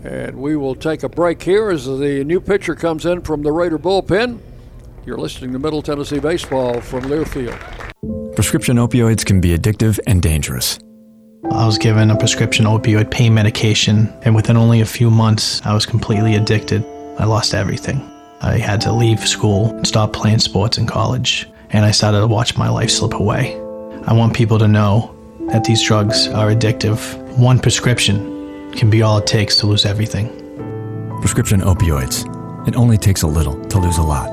And 0.04 0.36
we 0.38 0.56
will 0.56 0.76
take 0.76 1.04
a 1.04 1.10
break 1.10 1.42
here 1.42 1.70
as 1.70 1.86
the 1.86 2.24
new 2.24 2.40
pitcher 2.40 2.76
comes 2.76 3.06
in 3.06 3.22
from 3.22 3.42
the 3.42 3.52
Raider 3.52 3.80
bullpen. 3.80 4.40
You're 5.06 5.18
listening 5.18 5.52
to 5.54 5.60
Middle 5.60 5.82
Tennessee 5.82 6.20
Baseball 6.20 6.82
from 6.82 7.04
Learfield. 7.04 7.60
Prescription 8.36 8.78
opioids 8.78 9.26
can 9.26 9.40
be 9.40 9.58
addictive 9.58 10.00
and 10.08 10.22
dangerous. 10.22 10.80
I 11.52 11.66
was 11.66 11.78
given 11.78 12.12
a 12.12 12.18
prescription 12.18 12.66
opioid 12.66 13.12
pain 13.12 13.34
medication, 13.34 14.12
and 14.24 14.36
within 14.36 14.58
only 14.58 14.82
a 14.82 14.86
few 14.86 15.10
months, 15.12 15.62
I 15.64 15.74
was 15.74 15.86
completely 15.86 16.36
addicted. 16.36 16.84
I 17.18 17.26
lost 17.26 17.54
everything. 17.54 18.02
I 18.42 18.58
had 18.58 18.82
to 18.82 18.92
leave 18.92 19.20
school 19.20 19.70
and 19.76 19.88
stop 19.88 20.12
playing 20.12 20.40
sports 20.40 20.78
in 20.78 20.86
college, 20.86 21.48
and 21.70 21.86
I 21.86 21.92
started 21.92 22.20
to 22.20 22.28
watch 22.28 22.58
my 22.58 22.70
life 22.70 22.90
slip 22.90 23.14
away. 23.14 23.56
I 24.06 24.14
want 24.14 24.36
people 24.36 24.60
to 24.60 24.68
know 24.68 25.15
that 25.48 25.64
these 25.64 25.82
drugs 25.82 26.28
are 26.28 26.48
addictive. 26.50 27.00
One 27.38 27.60
prescription 27.60 28.72
can 28.72 28.90
be 28.90 29.02
all 29.02 29.18
it 29.18 29.28
takes 29.28 29.58
to 29.58 29.68
lose 29.68 29.86
everything. 29.86 30.30
Prescription 31.22 31.62
opioids. 31.62 32.26
It 32.68 32.76
only 32.76 32.98
takes 32.98 33.22
a 33.24 33.28
little 33.28 33.64
to 33.66 33.80
lose 33.80 33.98
a 33.98 34.04
lot. 34.04 34.30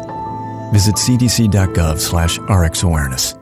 Visit 0.72 0.94
cdc.gov 0.94 1.98
slash 1.98 2.38
rxawareness. 2.38 3.41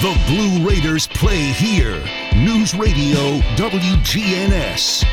The 0.00 0.20
Blue 0.26 0.68
Raiders 0.68 1.06
play 1.06 1.52
here. 1.52 2.02
News 2.34 2.74
Radio 2.74 3.38
WGNS. 3.56 5.04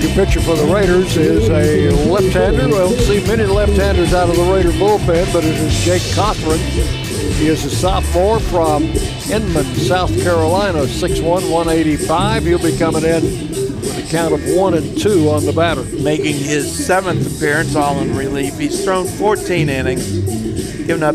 Your 0.00 0.14
pitcher 0.14 0.40
for 0.40 0.54
the 0.54 0.72
Raiders 0.72 1.16
is 1.16 1.48
a 1.50 1.90
left-hander. 2.08 2.66
We 2.66 2.72
don't 2.72 2.98
see 2.98 3.26
many 3.26 3.44
left-handers 3.44 4.14
out 4.14 4.30
of 4.30 4.36
the 4.36 4.42
Raider 4.42 4.70
bullpen, 4.70 5.30
but 5.32 5.44
it 5.44 5.54
is 5.56 5.84
Jake 5.84 6.02
Cothran. 6.14 7.05
He 7.34 7.46
is 7.48 7.64
a 7.64 7.70
sophomore 7.70 8.40
from 8.40 8.84
Inman, 9.30 9.64
South 9.76 10.10
Carolina, 10.22 10.80
6'1", 10.80 11.50
185. 11.50 12.44
He'll 12.44 12.58
be 12.58 12.76
coming 12.76 13.04
in 13.04 13.22
with 13.22 14.04
a 14.04 14.10
count 14.10 14.34
of 14.34 14.42
one 14.56 14.74
and 14.74 14.98
two 14.98 15.30
on 15.30 15.44
the 15.44 15.52
batter. 15.52 15.84
Making 15.84 16.34
his 16.36 16.86
seventh 16.86 17.36
appearance, 17.36 17.76
all 17.76 17.98
in 18.00 18.16
relief. 18.16 18.58
He's 18.58 18.82
thrown 18.84 19.06
14 19.06 19.68
innings, 19.68 20.10
given 20.86 21.04
up 21.04 21.14